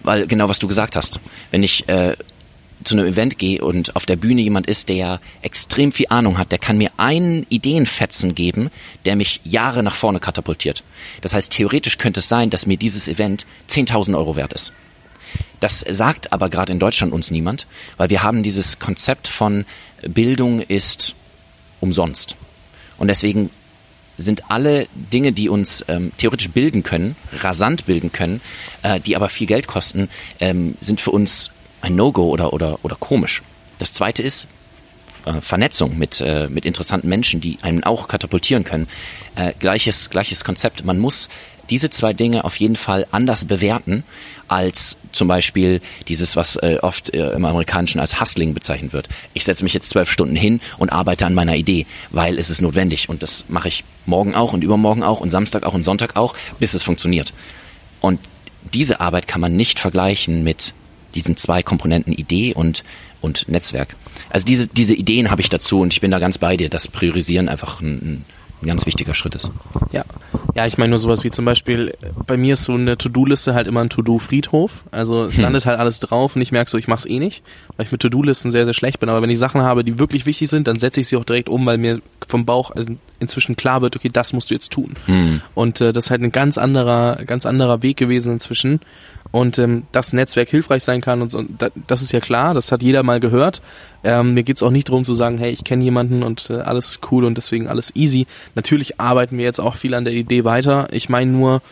Weil 0.02 0.26
genau 0.26 0.50
was 0.50 0.58
du 0.58 0.68
gesagt 0.68 0.96
hast, 0.96 1.20
wenn 1.52 1.62
ich 1.62 1.88
äh, 1.88 2.16
zu 2.84 2.96
einem 2.96 3.06
Event 3.06 3.38
gehe 3.38 3.64
und 3.64 3.96
auf 3.96 4.06
der 4.06 4.16
Bühne 4.16 4.42
jemand 4.42 4.68
ist, 4.68 4.90
der 4.90 5.22
extrem 5.42 5.92
viel 5.92 6.08
Ahnung 6.10 6.38
hat, 6.38 6.52
der 6.52 6.60
kann 6.60 6.78
mir 6.78 6.92
einen 6.98 7.46
Ideenfetzen 7.50 8.36
geben, 8.36 8.72
der 9.06 9.16
mich 9.16 9.42
Jahre 9.44 9.84
nach 9.84 9.96
vorne 9.96 10.20
katapultiert. 10.20 10.84
Das 11.22 11.34
heißt, 11.34 11.52
theoretisch 11.52 11.98
könnte 11.98 12.20
es 12.20 12.30
sein, 12.30 12.50
dass 12.50 12.66
mir 12.66 12.78
dieses 12.78 13.08
Event 13.08 13.46
10.000 13.70 14.18
Euro 14.18 14.36
wert 14.36 14.54
ist. 14.54 14.74
Das 15.60 15.80
sagt 15.88 16.34
aber 16.34 16.50
gerade 16.50 16.74
in 16.74 16.80
Deutschland 16.80 17.14
uns 17.14 17.32
niemand, 17.32 17.68
weil 17.98 18.10
wir 18.10 18.24
haben 18.24 18.44
dieses 18.44 18.80
Konzept 18.80 19.28
von 19.28 19.66
Bildung 20.02 20.62
ist 20.62 21.16
umsonst. 21.80 22.36
Und 22.98 23.08
deswegen 23.08 23.50
sind 24.24 24.50
alle 24.50 24.88
Dinge, 24.96 25.32
die 25.32 25.50
uns 25.50 25.86
ähm, 25.88 26.12
theoretisch 26.18 26.50
bilden 26.50 26.84
können, 26.84 27.16
rasant 27.40 27.86
bilden 27.86 28.12
können, 28.12 28.42
äh, 28.82 29.00
die 29.00 29.16
aber 29.16 29.30
viel 29.30 29.48
Geld 29.48 29.68
kosten, 29.68 30.10
ähm, 30.40 30.76
sind 30.80 31.02
für 31.02 31.12
uns 31.12 31.52
ein 31.82 31.96
No-Go 31.96 32.30
oder, 32.30 32.54
oder, 32.54 32.80
oder 32.84 32.96
komisch. 32.96 33.44
Das 33.78 33.94
zweite 33.94 34.24
ist 34.24 34.48
äh, 35.26 35.42
Vernetzung 35.42 35.98
mit, 35.98 36.22
äh, 36.22 36.48
mit 36.50 36.66
interessanten 36.66 37.10
Menschen, 37.10 37.42
die 37.42 37.58
einen 37.62 37.84
auch 37.84 38.08
katapultieren 38.08 38.64
können. 38.64 38.88
Äh, 39.36 39.54
gleiches, 39.60 40.10
gleiches 40.10 40.44
Konzept. 40.44 40.86
Man 40.86 41.00
muss 41.00 41.30
diese 41.70 41.90
zwei 41.90 42.14
Dinge 42.14 42.44
auf 42.44 42.58
jeden 42.58 42.76
Fall 42.76 43.08
anders 43.12 43.46
bewerten 43.46 44.04
als 44.48 44.98
zum 45.12 45.28
Beispiel 45.28 45.82
dieses, 46.08 46.36
was 46.36 46.58
äh, 46.58 46.78
oft 46.82 47.14
äh, 47.14 47.32
im 47.32 47.46
Amerikanischen 47.46 48.00
als 48.00 48.20
Hustling 48.20 48.54
bezeichnet 48.54 48.94
wird. 48.94 49.08
Ich 49.34 49.46
setze 49.46 49.64
mich 49.64 49.74
jetzt 49.74 49.90
zwölf 49.90 50.12
Stunden 50.12 50.36
hin 50.36 50.60
und 50.78 50.92
arbeite 50.92 51.26
an 51.26 51.34
meiner 51.34 51.56
Idee, 51.56 51.86
weil 52.12 52.38
es 52.38 52.50
ist 52.50 52.62
notwendig 52.62 53.10
und 53.10 53.24
das 53.24 53.46
mache 53.48 53.70
ich 53.70 53.84
morgen 54.06 54.36
auch 54.36 54.54
und 54.54 54.64
übermorgen 54.64 55.04
auch 55.04 55.22
und 55.22 55.30
Samstag 55.30 55.64
auch 55.64 55.74
und 55.74 55.86
Sonntag 55.86 56.16
auch, 56.16 56.36
bis 56.60 56.74
es 56.74 56.84
funktioniert. 56.84 57.34
Und 58.02 58.20
diese 58.74 59.00
Arbeit 59.00 59.28
kann 59.28 59.42
man 59.42 59.56
nicht 59.56 59.80
vergleichen 59.80 60.44
mit 60.44 60.74
diesen 61.16 61.38
zwei 61.38 61.64
Komponenten 61.64 62.14
Idee 62.14 62.54
und, 62.54 62.84
und 63.24 63.48
Netzwerk. 63.50 63.96
Also 64.30 64.46
diese, 64.46 64.68
diese 64.68 64.94
Ideen 64.94 65.32
habe 65.32 65.42
ich 65.42 65.50
dazu 65.50 65.80
und 65.80 65.94
ich 65.94 66.02
bin 66.02 66.12
da 66.12 66.20
ganz 66.20 66.38
bei 66.38 66.58
dir, 66.58 66.70
dass 66.70 66.88
Priorisieren 66.88 67.50
einfach 67.50 67.82
ein, 67.82 68.26
ein 68.62 68.68
ganz 68.68 68.86
wichtiger 68.86 69.14
Schritt 69.14 69.36
ist. 69.36 69.52
Ja. 69.92 70.06
Ja, 70.56 70.68
ich 70.68 70.78
meine 70.78 70.92
nur 70.92 71.00
sowas 71.00 71.24
wie 71.24 71.32
zum 71.32 71.46
Beispiel, 71.46 71.90
äh, 72.02 72.08
bei 72.28 72.38
mir 72.38 72.54
ist 72.54 72.66
so 72.66 72.74
eine 72.74 72.98
To-Do-Liste 72.98 73.54
halt 73.56 73.68
immer 73.68 73.82
ein 73.82 73.90
To-Do-Friedhof. 73.90 74.84
Also 74.92 75.26
es 75.26 75.36
Hm. 75.38 75.44
landet 75.44 75.66
halt 75.66 75.80
alles 75.80 76.00
drauf 76.00 76.36
und 76.36 76.42
ich 76.42 76.52
merke 76.52 76.70
so, 76.70 76.78
ich 76.78 76.88
mach's 76.88 77.06
eh 77.06 77.20
nicht, 77.20 77.44
weil 77.76 77.86
ich 77.88 77.92
mit 77.92 78.02
To-Do-Listen 78.02 78.52
sehr, 78.52 78.66
sehr 78.66 78.74
schlecht 78.74 79.00
bin. 79.00 79.10
Aber 79.10 79.22
wenn 79.22 79.30
ich 79.30 79.40
Sachen 79.40 79.62
habe, 79.64 79.84
die 79.84 79.98
wirklich 80.00 80.26
wichtig 80.26 80.50
sind, 80.50 80.68
dann 80.68 80.78
setze 80.78 81.00
ich 81.02 81.08
sie 81.08 81.18
auch 81.18 81.24
direkt 81.26 81.50
um, 81.50 81.66
weil 81.66 81.78
mir 81.78 82.02
vom 82.28 82.46
Bauch 82.46 82.72
also 82.72 82.94
inzwischen 83.24 83.56
klar 83.56 83.82
wird, 83.82 83.96
okay, 83.96 84.10
das 84.12 84.34
musst 84.34 84.50
du 84.50 84.54
jetzt 84.54 84.72
tun. 84.72 84.96
Hm. 85.08 85.42
Und 85.56 85.82
äh, 85.82 85.92
das 85.92 86.06
ist 86.06 86.12
halt 86.12 86.22
ein 86.22 86.32
ganz 86.32 86.58
anderer, 86.58 87.24
ganz 87.26 87.46
anderer 87.46 87.82
Weg 87.82 87.98
gewesen 87.98 88.34
inzwischen. 88.34 88.80
Und 89.32 89.58
ähm, 89.58 89.84
das 89.92 90.14
Netzwerk 90.14 90.50
hilfreich 90.50 90.84
sein 90.84 91.02
kann 91.02 91.24
und 91.24 91.32
so, 91.32 91.40
und 91.40 91.60
da, 91.62 91.70
das 91.88 92.04
ist 92.04 92.12
ja 92.12 92.20
klar, 92.20 92.54
das 92.54 92.72
hat 92.72 92.84
jeder 92.84 93.02
mal 93.02 93.20
gehört. 93.20 93.62
Ähm, 94.04 94.36
mir 94.36 94.44
geht's 94.44 94.62
auch 94.62 94.70
nicht 94.70 94.90
darum 94.90 95.04
zu 95.04 95.16
sagen, 95.16 95.40
hey, 95.40 95.52
ich 95.52 95.64
kenne 95.64 95.84
jemanden 95.84 96.22
und 96.22 96.52
äh, 96.52 96.58
alles 96.58 96.90
ist 96.90 97.12
cool 97.12 97.26
und 97.26 97.36
deswegen 97.36 97.68
alles 97.68 97.96
easy. 97.96 98.28
Natürlich 98.54 99.00
arbeiten 99.00 99.38
wir 99.38 99.44
jetzt 99.44 99.60
auch 99.60 99.76
viel 99.76 99.96
an 99.96 100.04
der 100.04 100.14
Idee 100.14 100.44
weiter. 100.44 100.88
Ich 100.92 101.10
meine 101.10 101.32
nur, 101.32 101.64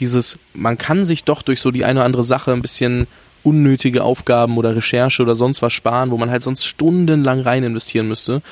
dieses, 0.00 0.38
man 0.52 0.78
kann 0.78 1.04
sich 1.04 1.22
doch 1.22 1.42
durch 1.42 1.60
so 1.60 1.70
die 1.70 1.84
eine 1.84 2.00
oder 2.00 2.06
andere 2.06 2.22
Sache 2.24 2.52
ein 2.52 2.62
bisschen 2.62 3.06
unnötige 3.44 4.02
Aufgaben 4.02 4.58
oder 4.58 4.74
Recherche 4.74 5.22
oder 5.22 5.36
sonst 5.36 5.62
was 5.62 5.72
sparen, 5.72 6.10
wo 6.10 6.16
man 6.16 6.30
halt 6.30 6.42
sonst 6.42 6.64
stundenlang 6.64 7.40
rein 7.40 7.62
investieren 7.62 8.08
müsste 8.08 8.42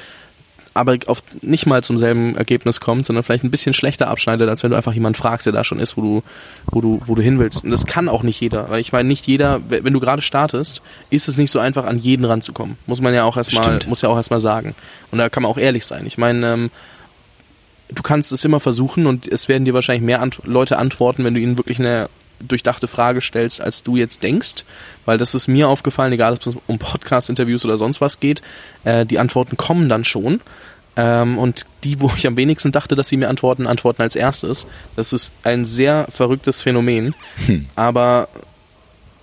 aber 0.75 0.99
auf 1.07 1.23
nicht 1.41 1.67
mal 1.67 1.83
zum 1.85 1.97
selben 1.97 2.37
Ergebnis 2.37 2.81
kommt, 2.81 3.07
sondern 3.07 3.23
vielleicht 3.23 3.45
ein 3.45 3.51
bisschen 3.51 3.73
schlechter 3.73 4.09
abschneidet, 4.09 4.49
als 4.49 4.65
wenn 4.65 4.73
du 4.73 4.77
einfach 4.77 4.93
jemanden 4.93 5.17
fragst, 5.17 5.47
der 5.47 5.53
da 5.53 5.63
schon 5.63 5.79
ist, 5.79 5.97
wo 5.97 6.03
du, 6.03 6.23
wo 6.67 6.81
du, 6.81 7.01
wo 7.07 7.15
du 7.15 7.23
hin 7.23 7.39
willst. 7.39 7.63
Und 7.63 7.71
das 7.71 7.87
kann 7.87 8.09
auch 8.09 8.25
nicht 8.25 8.41
jeder, 8.41 8.69
weil 8.69 8.81
ich 8.81 8.93
meine, 8.93 9.09
nicht 9.09 9.27
jeder, 9.27 9.61
wenn 9.69 9.93
du 9.93 10.01
gerade 10.01 10.21
startest, 10.21 10.83
ist 11.11 11.29
es 11.29 11.39
nicht 11.39 11.53
so 11.53 11.61
einfach, 11.61 11.85
an 11.85 11.99
jeden 11.99 12.25
ranzukommen. 12.25 12.77
Muss 12.87 13.01
man 13.01 13.15
ja 13.15 13.23
auch 13.23 13.37
erstmal, 13.37 13.79
muss 13.87 14.03
ja 14.03 14.09
auch 14.09 14.17
erstmal 14.17 14.41
sagen. 14.41 14.75
Und 15.13 15.19
da 15.19 15.29
kann 15.29 15.45
man 15.45 15.53
auch 15.53 15.59
ehrlich 15.59 15.87
sein. 15.87 16.07
Ich 16.07 16.19
meine, 16.19 16.53
ähm, 16.53 16.71
du 17.89 18.03
kannst 18.03 18.33
es 18.33 18.45
immer 18.45 18.59
versuchen 18.59 19.07
und 19.07 19.29
es 19.29 19.49
werden 19.49 19.65
dir 19.65 19.75
wahrscheinlich 19.75 20.05
mehr 20.05 20.21
Ant 20.21 20.41
Leute 20.45 20.79
antworten, 20.79 21.25
wenn 21.25 21.35
du 21.35 21.41
ihnen 21.41 21.57
wirklich 21.57 21.79
eine 21.79 22.09
durchdachte 22.41 22.89
Frage 22.89 23.21
stellst, 23.21 23.61
als 23.61 23.83
du 23.83 23.97
jetzt 23.97 24.23
denkst, 24.23 24.65
weil 25.05 25.19
das 25.19 25.35
ist 25.35 25.49
mir 25.49 25.69
aufgefallen, 25.69 26.13
egal 26.13 26.33
ob 26.33 26.47
es 26.47 26.57
um 26.67 26.79
Podcast-Interviews 26.79 27.65
oder 27.65 27.77
sonst 27.77 28.01
was 28.01 28.21
geht, 28.21 28.43
äh, 28.85 29.07
die 29.07 29.19
Antworten 29.19 29.57
kommen 29.57 29.89
dann 29.89 30.05
schon. 30.05 30.41
Ähm, 30.97 31.39
und 31.39 31.67
die, 31.83 32.01
wo 32.01 32.13
ich 32.17 32.27
am 32.27 32.37
wenigsten 32.37 32.71
dachte, 32.71 32.95
dass 32.95 33.09
sie 33.09 33.17
mir 33.17 33.29
antworten, 33.29 33.67
antworten 33.67 34.03
als 34.03 34.15
erstes. 34.15 34.67
Das 34.95 35.13
ist 35.13 35.33
ein 35.43 35.65
sehr 35.65 36.07
verrücktes 36.09 36.63
Phänomen. 36.63 37.15
Hm. 37.47 37.67
Aber 37.75 38.29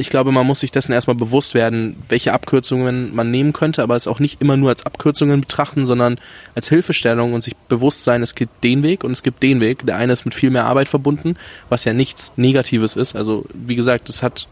ich 0.02 0.10
glaube, 0.10 0.32
man 0.32 0.46
muss 0.46 0.60
sich 0.60 0.72
dessen 0.72 0.92
erstmal 0.92 1.16
bewusst 1.16 1.54
werden, 1.54 1.96
welche 2.10 2.34
Abkürzungen 2.34 3.16
man 3.16 3.32
nehmen 3.32 3.54
könnte, 3.54 3.84
aber 3.84 3.96
es 3.96 4.08
auch 4.08 4.20
nicht 4.20 4.42
immer 4.42 4.58
nur 4.58 4.70
als 4.70 4.86
Abkürzungen 4.86 5.42
betrachten, 5.42 5.86
sondern 5.86 6.20
als 6.56 6.68
Hilfestellung 6.68 7.34
und 7.34 7.42
sich 7.42 7.56
bewusst 7.56 8.04
sein, 8.04 8.24
es 8.24 8.36
gibt 8.36 8.64
den 8.64 8.84
Weg 8.84 9.04
und 9.04 9.12
es 9.12 9.24
gibt 9.24 9.44
den 9.44 9.62
Weg. 9.62 9.86
Der 9.86 9.98
eine 9.98 10.12
ist 10.12 10.26
mit 10.26 10.34
viel 10.34 10.50
mehr 10.50 10.66
Arbeit 10.66 10.90
verbunden, 10.90 11.36
was 11.70 11.86
ja 11.86 11.94
nichts 11.94 12.34
Negatives 12.36 12.96
ist. 12.96 13.16
Also, 13.16 13.46
wie 13.54 13.76
gesagt, 13.76 14.10
es 14.10 14.24
hat 14.24 14.48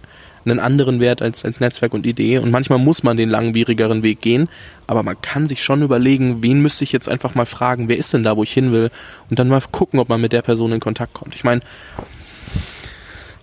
einen 0.45 0.59
anderen 0.59 0.99
Wert 0.99 1.21
als, 1.21 1.43
als 1.43 1.59
Netzwerk 1.59 1.93
und 1.93 2.05
Idee 2.05 2.37
und 2.37 2.51
manchmal 2.51 2.79
muss 2.79 3.03
man 3.03 3.17
den 3.17 3.29
langwierigeren 3.29 4.03
Weg 4.03 4.21
gehen, 4.21 4.47
aber 4.87 5.03
man 5.03 5.21
kann 5.21 5.47
sich 5.47 5.63
schon 5.63 5.81
überlegen, 5.81 6.41
wen 6.41 6.61
müsste 6.61 6.83
ich 6.83 6.91
jetzt 6.91 7.09
einfach 7.09 7.35
mal 7.35 7.45
fragen, 7.45 7.89
wer 7.89 7.97
ist 7.97 8.13
denn 8.13 8.23
da, 8.23 8.37
wo 8.37 8.43
ich 8.43 8.53
hin 8.53 8.71
will 8.71 8.89
und 9.29 9.39
dann 9.39 9.49
mal 9.49 9.61
gucken, 9.71 9.99
ob 9.99 10.09
man 10.09 10.21
mit 10.21 10.31
der 10.31 10.41
Person 10.41 10.71
in 10.71 10.79
Kontakt 10.79 11.13
kommt. 11.13 11.35
Ich 11.35 11.43
meine, 11.43 11.61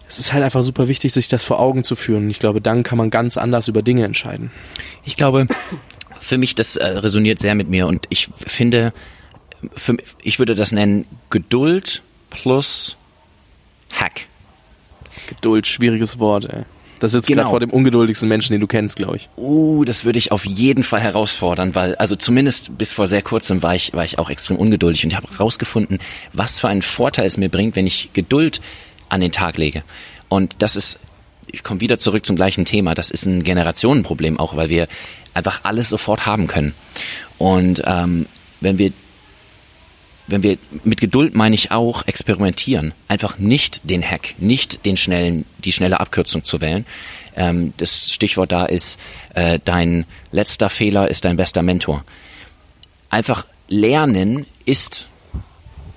es 0.08 0.18
ist 0.18 0.32
halt 0.32 0.44
einfach 0.44 0.62
super 0.62 0.88
wichtig, 0.88 1.12
sich 1.12 1.28
das 1.28 1.44
vor 1.44 1.58
Augen 1.58 1.84
zu 1.84 1.96
führen. 1.96 2.30
Ich 2.30 2.38
glaube, 2.38 2.60
dann 2.60 2.82
kann 2.82 2.98
man 2.98 3.10
ganz 3.10 3.36
anders 3.36 3.68
über 3.68 3.82
Dinge 3.82 4.04
entscheiden. 4.04 4.50
Ich 5.04 5.16
glaube, 5.16 5.46
für 6.20 6.38
mich, 6.38 6.54
das 6.54 6.76
äh, 6.76 6.86
resoniert 6.86 7.38
sehr 7.38 7.54
mit 7.54 7.68
mir 7.68 7.86
und 7.86 8.06
ich 8.08 8.28
finde, 8.46 8.92
für, 9.74 9.96
ich 10.22 10.38
würde 10.38 10.54
das 10.54 10.72
nennen 10.72 11.06
Geduld 11.30 12.02
plus 12.30 12.96
Hack. 13.90 14.26
Geduld, 15.28 15.66
schwieriges 15.66 16.18
Wort, 16.18 16.46
ey. 16.46 16.64
Das 16.98 17.12
sitzt 17.12 17.28
genau. 17.28 17.42
gerade 17.42 17.50
vor 17.50 17.60
dem 17.60 17.70
ungeduldigsten 17.70 18.28
Menschen, 18.28 18.52
den 18.52 18.60
du 18.60 18.66
kennst, 18.66 18.96
glaube 18.96 19.16
ich. 19.16 19.28
Uh, 19.36 19.84
das 19.84 20.04
würde 20.04 20.18
ich 20.18 20.32
auf 20.32 20.46
jeden 20.46 20.82
Fall 20.82 21.00
herausfordern, 21.00 21.74
weil, 21.74 21.94
also 21.96 22.16
zumindest 22.16 22.78
bis 22.78 22.94
vor 22.94 23.06
sehr 23.06 23.20
kurzem 23.20 23.62
war 23.62 23.74
ich, 23.74 23.92
war 23.92 24.04
ich 24.04 24.18
auch 24.18 24.30
extrem 24.30 24.56
ungeduldig 24.56 25.04
und 25.04 25.10
ich 25.10 25.16
habe 25.16 25.28
herausgefunden, 25.30 25.98
was 26.32 26.58
für 26.58 26.68
einen 26.68 26.82
Vorteil 26.82 27.26
es 27.26 27.36
mir 27.36 27.50
bringt, 27.50 27.76
wenn 27.76 27.86
ich 27.86 28.10
Geduld 28.14 28.60
an 29.08 29.20
den 29.20 29.32
Tag 29.32 29.56
lege. 29.56 29.82
Und 30.28 30.62
das 30.62 30.76
ist, 30.76 30.98
ich 31.50 31.62
komme 31.62 31.80
wieder 31.80 31.98
zurück 31.98 32.26
zum 32.26 32.36
gleichen 32.36 32.64
Thema, 32.64 32.94
das 32.94 33.10
ist 33.10 33.26
ein 33.26 33.42
Generationenproblem 33.42 34.38
auch, 34.38 34.56
weil 34.56 34.68
wir 34.68 34.88
einfach 35.34 35.60
alles 35.64 35.88
sofort 35.88 36.26
haben 36.26 36.46
können. 36.46 36.74
Und 37.38 37.82
ähm, 37.86 38.26
wenn 38.60 38.78
wir 38.78 38.92
wenn 40.28 40.42
wir 40.42 40.58
mit 40.82 41.00
Geduld 41.00 41.34
meine 41.34 41.54
ich 41.54 41.70
auch 41.70 42.06
experimentieren, 42.06 42.92
einfach 43.08 43.38
nicht 43.38 43.88
den 43.88 44.02
Hack, 44.02 44.34
nicht 44.38 44.84
den 44.84 44.96
schnellen, 44.96 45.44
die 45.58 45.72
schnelle 45.72 46.00
Abkürzung 46.00 46.44
zu 46.44 46.60
wählen. 46.60 46.84
Ähm, 47.36 47.72
das 47.76 48.12
Stichwort 48.12 48.50
da 48.50 48.64
ist, 48.64 48.98
äh, 49.34 49.60
dein 49.64 50.04
letzter 50.32 50.68
Fehler 50.68 51.08
ist 51.08 51.24
dein 51.24 51.36
bester 51.36 51.62
Mentor. 51.62 52.04
Einfach 53.08 53.46
lernen 53.68 54.46
ist 54.64 55.08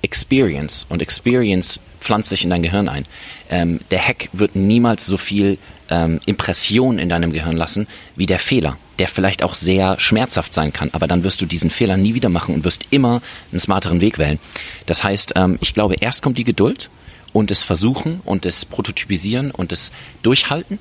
Experience 0.02 0.86
und 0.88 1.02
Experience 1.02 1.80
pflanzt 2.00 2.30
sich 2.30 2.44
in 2.44 2.50
dein 2.50 2.62
Gehirn 2.62 2.88
ein. 2.88 3.04
Ähm, 3.50 3.80
der 3.90 4.06
Hack 4.06 4.28
wird 4.32 4.56
niemals 4.56 5.06
so 5.06 5.16
viel 5.16 5.58
ähm, 5.90 6.20
Impression 6.26 6.98
in 6.98 7.08
deinem 7.08 7.32
Gehirn 7.32 7.56
lassen 7.56 7.86
wie 8.16 8.26
der 8.26 8.38
Fehler, 8.38 8.78
der 8.98 9.08
vielleicht 9.08 9.42
auch 9.42 9.54
sehr 9.54 9.98
schmerzhaft 9.98 10.54
sein 10.54 10.72
kann, 10.72 10.90
aber 10.92 11.06
dann 11.06 11.24
wirst 11.24 11.42
du 11.42 11.46
diesen 11.46 11.70
Fehler 11.70 11.96
nie 11.96 12.14
wieder 12.14 12.28
machen 12.28 12.54
und 12.54 12.64
wirst 12.64 12.86
immer 12.90 13.20
einen 13.50 13.60
smarteren 13.60 14.00
Weg 14.00 14.18
wählen. 14.18 14.38
Das 14.86 15.04
heißt, 15.04 15.32
ähm, 15.36 15.58
ich 15.60 15.74
glaube, 15.74 15.96
erst 16.00 16.22
kommt 16.22 16.38
die 16.38 16.44
Geduld 16.44 16.88
und 17.32 17.50
das 17.50 17.62
Versuchen 17.62 18.20
und 18.24 18.44
das 18.44 18.64
Prototypisieren 18.64 19.50
und 19.50 19.72
das 19.72 19.92
Durchhalten 20.22 20.78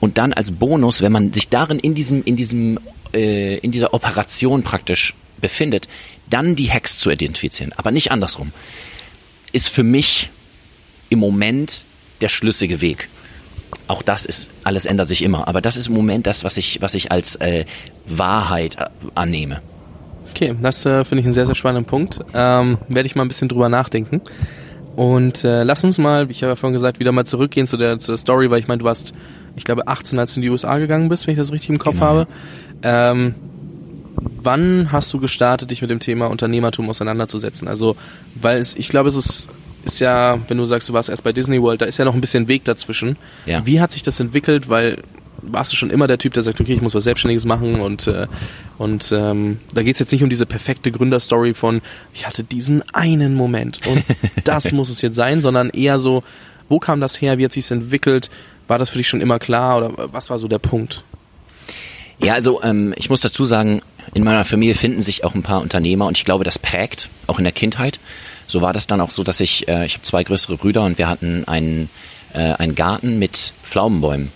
und 0.00 0.18
dann 0.18 0.32
als 0.32 0.52
Bonus, 0.52 1.02
wenn 1.02 1.12
man 1.12 1.32
sich 1.32 1.48
darin 1.48 1.78
in 1.78 1.94
diesem 1.94 2.22
in 2.24 2.36
diesem 2.36 2.78
äh, 3.12 3.58
in 3.58 3.72
dieser 3.72 3.94
Operation 3.94 4.62
praktisch 4.62 5.14
befindet, 5.40 5.88
dann 6.30 6.56
die 6.56 6.70
Hacks 6.70 6.98
zu 6.98 7.10
identifizieren, 7.10 7.72
aber 7.76 7.90
nicht 7.90 8.12
andersrum 8.12 8.52
ist 9.52 9.68
für 9.68 9.82
mich 9.82 10.30
im 11.08 11.18
Moment 11.18 11.84
der 12.20 12.28
schlüssige 12.28 12.80
Weg. 12.80 13.08
Auch 13.86 14.02
das 14.02 14.26
ist, 14.26 14.50
alles 14.64 14.86
ändert 14.86 15.08
sich 15.08 15.22
immer, 15.22 15.48
aber 15.48 15.60
das 15.60 15.76
ist 15.76 15.88
im 15.88 15.94
Moment 15.94 16.26
das, 16.26 16.44
was 16.44 16.56
ich, 16.56 16.80
was 16.80 16.94
ich 16.94 17.10
als 17.12 17.36
äh, 17.36 17.64
Wahrheit 18.06 18.76
äh, 18.78 18.86
annehme. 19.14 19.60
Okay, 20.30 20.54
das 20.60 20.84
äh, 20.84 21.04
finde 21.04 21.20
ich 21.20 21.26
einen 21.26 21.34
sehr, 21.34 21.46
sehr 21.46 21.54
spannenden 21.54 21.86
Punkt. 21.86 22.20
Ähm, 22.34 22.78
Werde 22.88 23.06
ich 23.06 23.16
mal 23.16 23.22
ein 23.22 23.28
bisschen 23.28 23.48
drüber 23.48 23.68
nachdenken. 23.68 24.20
Und 24.96 25.44
äh, 25.44 25.62
lass 25.62 25.84
uns 25.84 25.98
mal, 25.98 26.30
ich 26.30 26.42
habe 26.42 26.50
ja 26.50 26.56
vorhin 26.56 26.74
gesagt, 26.74 26.98
wieder 26.98 27.12
mal 27.12 27.24
zurückgehen 27.24 27.66
zu 27.66 27.76
der, 27.76 27.98
zu 27.98 28.12
der 28.12 28.18
Story, 28.18 28.50
weil 28.50 28.58
ich 28.58 28.68
meine, 28.68 28.78
du 28.78 28.84
warst, 28.84 29.14
ich 29.56 29.64
glaube, 29.64 29.86
18, 29.86 30.18
als 30.18 30.34
du 30.34 30.40
in 30.40 30.42
die 30.42 30.50
USA 30.50 30.78
gegangen 30.78 31.08
bist, 31.08 31.26
wenn 31.26 31.32
ich 31.32 31.38
das 31.38 31.52
richtig 31.52 31.70
im 31.70 31.78
Kopf 31.78 31.94
genau. 31.94 32.06
habe. 32.06 32.26
Ähm, 32.82 33.34
wann 34.42 34.92
hast 34.92 35.12
du 35.12 35.20
gestartet, 35.20 35.70
dich 35.70 35.80
mit 35.82 35.90
dem 35.90 36.00
Thema 36.00 36.26
Unternehmertum 36.26 36.88
auseinanderzusetzen? 36.88 37.68
Also, 37.68 37.96
weil 38.34 38.58
es, 38.58 38.74
ich 38.74 38.88
glaube, 38.88 39.08
es 39.08 39.16
ist, 39.16 39.48
ist 39.84 40.00
ja, 40.00 40.38
wenn 40.48 40.58
du 40.58 40.64
sagst, 40.64 40.88
du 40.88 40.92
warst 40.92 41.08
erst 41.08 41.24
bei 41.24 41.32
Disney 41.32 41.60
World, 41.62 41.80
da 41.80 41.86
ist 41.86 41.98
ja 41.98 42.04
noch 42.04 42.14
ein 42.14 42.20
bisschen 42.20 42.48
Weg 42.48 42.64
dazwischen. 42.64 43.16
Ja. 43.46 43.64
Wie 43.66 43.80
hat 43.80 43.92
sich 43.92 44.02
das 44.02 44.20
entwickelt? 44.20 44.68
Weil 44.68 45.02
warst 45.42 45.72
du 45.72 45.76
schon 45.76 45.90
immer 45.90 46.06
der 46.06 46.18
Typ, 46.18 46.34
der 46.34 46.42
sagt, 46.42 46.60
okay, 46.60 46.72
ich 46.72 46.82
muss 46.82 46.94
was 46.94 47.04
Selbstständiges 47.04 47.46
machen 47.46 47.80
und 47.80 48.06
äh, 48.06 48.26
und 48.76 49.12
ähm, 49.12 49.60
da 49.72 49.82
geht's 49.82 50.00
jetzt 50.00 50.12
nicht 50.12 50.22
um 50.22 50.30
diese 50.30 50.46
perfekte 50.46 50.90
Gründerstory 50.90 51.54
von, 51.54 51.80
ich 52.12 52.26
hatte 52.26 52.44
diesen 52.44 52.82
einen 52.92 53.34
Moment 53.34 53.80
und 53.86 54.04
das 54.44 54.72
muss 54.72 54.90
es 54.90 55.00
jetzt 55.00 55.14
sein, 55.14 55.40
sondern 55.40 55.70
eher 55.70 56.00
so, 56.00 56.22
wo 56.68 56.78
kam 56.78 57.00
das 57.00 57.20
her, 57.20 57.38
wie 57.38 57.44
hat 57.44 57.52
sich's 57.52 57.70
entwickelt, 57.70 58.30
war 58.66 58.78
das 58.78 58.90
für 58.90 58.98
dich 58.98 59.08
schon 59.08 59.20
immer 59.20 59.38
klar 59.38 59.78
oder 59.78 60.12
was 60.12 60.28
war 60.30 60.38
so 60.38 60.48
der 60.48 60.58
Punkt? 60.58 61.04
Ja, 62.22 62.34
also 62.34 62.62
ähm, 62.62 62.94
ich 62.96 63.10
muss 63.10 63.20
dazu 63.20 63.44
sagen, 63.44 63.80
in 64.14 64.24
meiner 64.24 64.44
Familie 64.44 64.74
finden 64.74 65.02
sich 65.02 65.24
auch 65.24 65.34
ein 65.34 65.42
paar 65.42 65.60
Unternehmer 65.60 66.06
und 66.06 66.16
ich 66.16 66.24
glaube, 66.24 66.44
das 66.44 66.58
prägt, 66.58 67.10
auch 67.26 67.38
in 67.38 67.44
der 67.44 67.52
Kindheit. 67.52 67.98
So 68.46 68.62
war 68.62 68.72
das 68.72 68.86
dann 68.86 69.00
auch 69.00 69.10
so, 69.10 69.22
dass 69.22 69.40
ich, 69.40 69.68
äh, 69.68 69.84
ich 69.86 69.94
habe 69.94 70.02
zwei 70.02 70.24
größere 70.24 70.56
Brüder 70.56 70.82
und 70.82 70.98
wir 70.98 71.08
hatten 71.08 71.46
einen, 71.46 71.90
äh, 72.32 72.54
einen 72.54 72.74
Garten 72.74 73.18
mit 73.18 73.52
Pflaumenbäumen. 73.62 74.32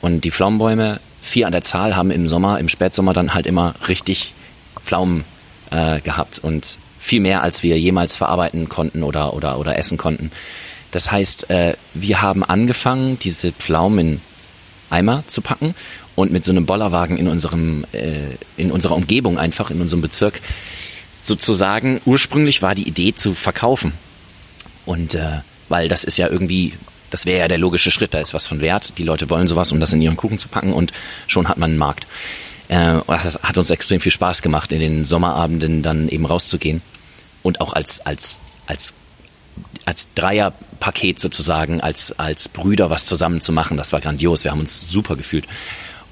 Und 0.00 0.24
die 0.24 0.30
Pflaumenbäume, 0.30 1.00
vier 1.22 1.46
an 1.46 1.52
der 1.52 1.62
Zahl, 1.62 1.96
haben 1.96 2.10
im 2.10 2.26
Sommer, 2.26 2.58
im 2.58 2.68
Spätsommer 2.68 3.12
dann 3.12 3.32
halt 3.32 3.46
immer 3.46 3.74
richtig 3.88 4.34
Pflaumen 4.82 5.24
äh, 5.70 6.00
gehabt 6.00 6.40
und 6.42 6.78
viel 7.00 7.20
mehr, 7.20 7.42
als 7.42 7.62
wir 7.62 7.78
jemals 7.78 8.16
verarbeiten 8.16 8.68
konnten 8.68 9.02
oder, 9.02 9.34
oder, 9.34 9.58
oder 9.58 9.78
essen 9.78 9.98
konnten. 9.98 10.30
Das 10.90 11.10
heißt, 11.10 11.50
äh, 11.50 11.74
wir 11.94 12.22
haben 12.22 12.44
angefangen, 12.44 13.18
diese 13.18 13.52
Pflaumen 13.52 13.98
in 13.98 14.20
Eimer 14.90 15.24
zu 15.26 15.42
packen 15.42 15.74
und 16.16 16.32
mit 16.32 16.44
so 16.44 16.52
einem 16.52 16.66
Bollerwagen 16.66 17.16
in 17.16 17.28
unserem, 17.28 17.84
äh, 17.92 18.36
in 18.56 18.70
unserer 18.70 18.94
Umgebung 18.94 19.38
einfach, 19.38 19.70
in 19.70 19.80
unserem 19.80 20.02
Bezirk, 20.02 20.40
sozusagen, 21.22 22.00
ursprünglich 22.04 22.62
war 22.62 22.74
die 22.74 22.86
Idee 22.86 23.14
zu 23.14 23.34
verkaufen. 23.34 23.92
Und 24.86 25.14
äh, 25.14 25.40
weil 25.68 25.88
das 25.88 26.04
ist 26.04 26.18
ja 26.18 26.28
irgendwie, 26.28 26.74
das 27.10 27.26
wäre 27.26 27.40
ja 27.40 27.48
der 27.48 27.58
logische 27.58 27.90
Schritt, 27.90 28.14
da 28.14 28.20
ist 28.20 28.34
was 28.34 28.46
von 28.46 28.60
Wert, 28.60 28.98
die 28.98 29.04
Leute 29.04 29.30
wollen 29.30 29.48
sowas, 29.48 29.72
um 29.72 29.80
das 29.80 29.92
in 29.92 30.02
ihren 30.02 30.16
Kuchen 30.16 30.38
zu 30.38 30.48
packen 30.48 30.72
und 30.72 30.92
schon 31.26 31.48
hat 31.48 31.58
man 31.58 31.70
einen 31.70 31.78
Markt. 31.78 32.06
Äh, 32.68 33.00
das 33.06 33.38
hat 33.42 33.58
uns 33.58 33.70
extrem 33.70 34.00
viel 34.00 34.12
Spaß 34.12 34.42
gemacht, 34.42 34.72
in 34.72 34.80
den 34.80 35.04
Sommerabenden 35.04 35.82
dann 35.82 36.08
eben 36.08 36.26
rauszugehen 36.26 36.82
und 37.42 37.60
auch 37.60 37.72
als, 37.72 38.04
als, 38.04 38.40
als 38.66 38.94
als 39.84 40.08
Dreierpaket 40.14 41.20
sozusagen, 41.20 41.80
als, 41.80 42.18
als 42.18 42.48
Brüder 42.48 42.90
was 42.90 43.06
zusammen 43.06 43.40
zu 43.40 43.52
machen, 43.52 43.76
das 43.76 43.92
war 43.92 44.00
grandios. 44.00 44.44
Wir 44.44 44.50
haben 44.50 44.60
uns 44.60 44.88
super 44.88 45.16
gefühlt. 45.16 45.46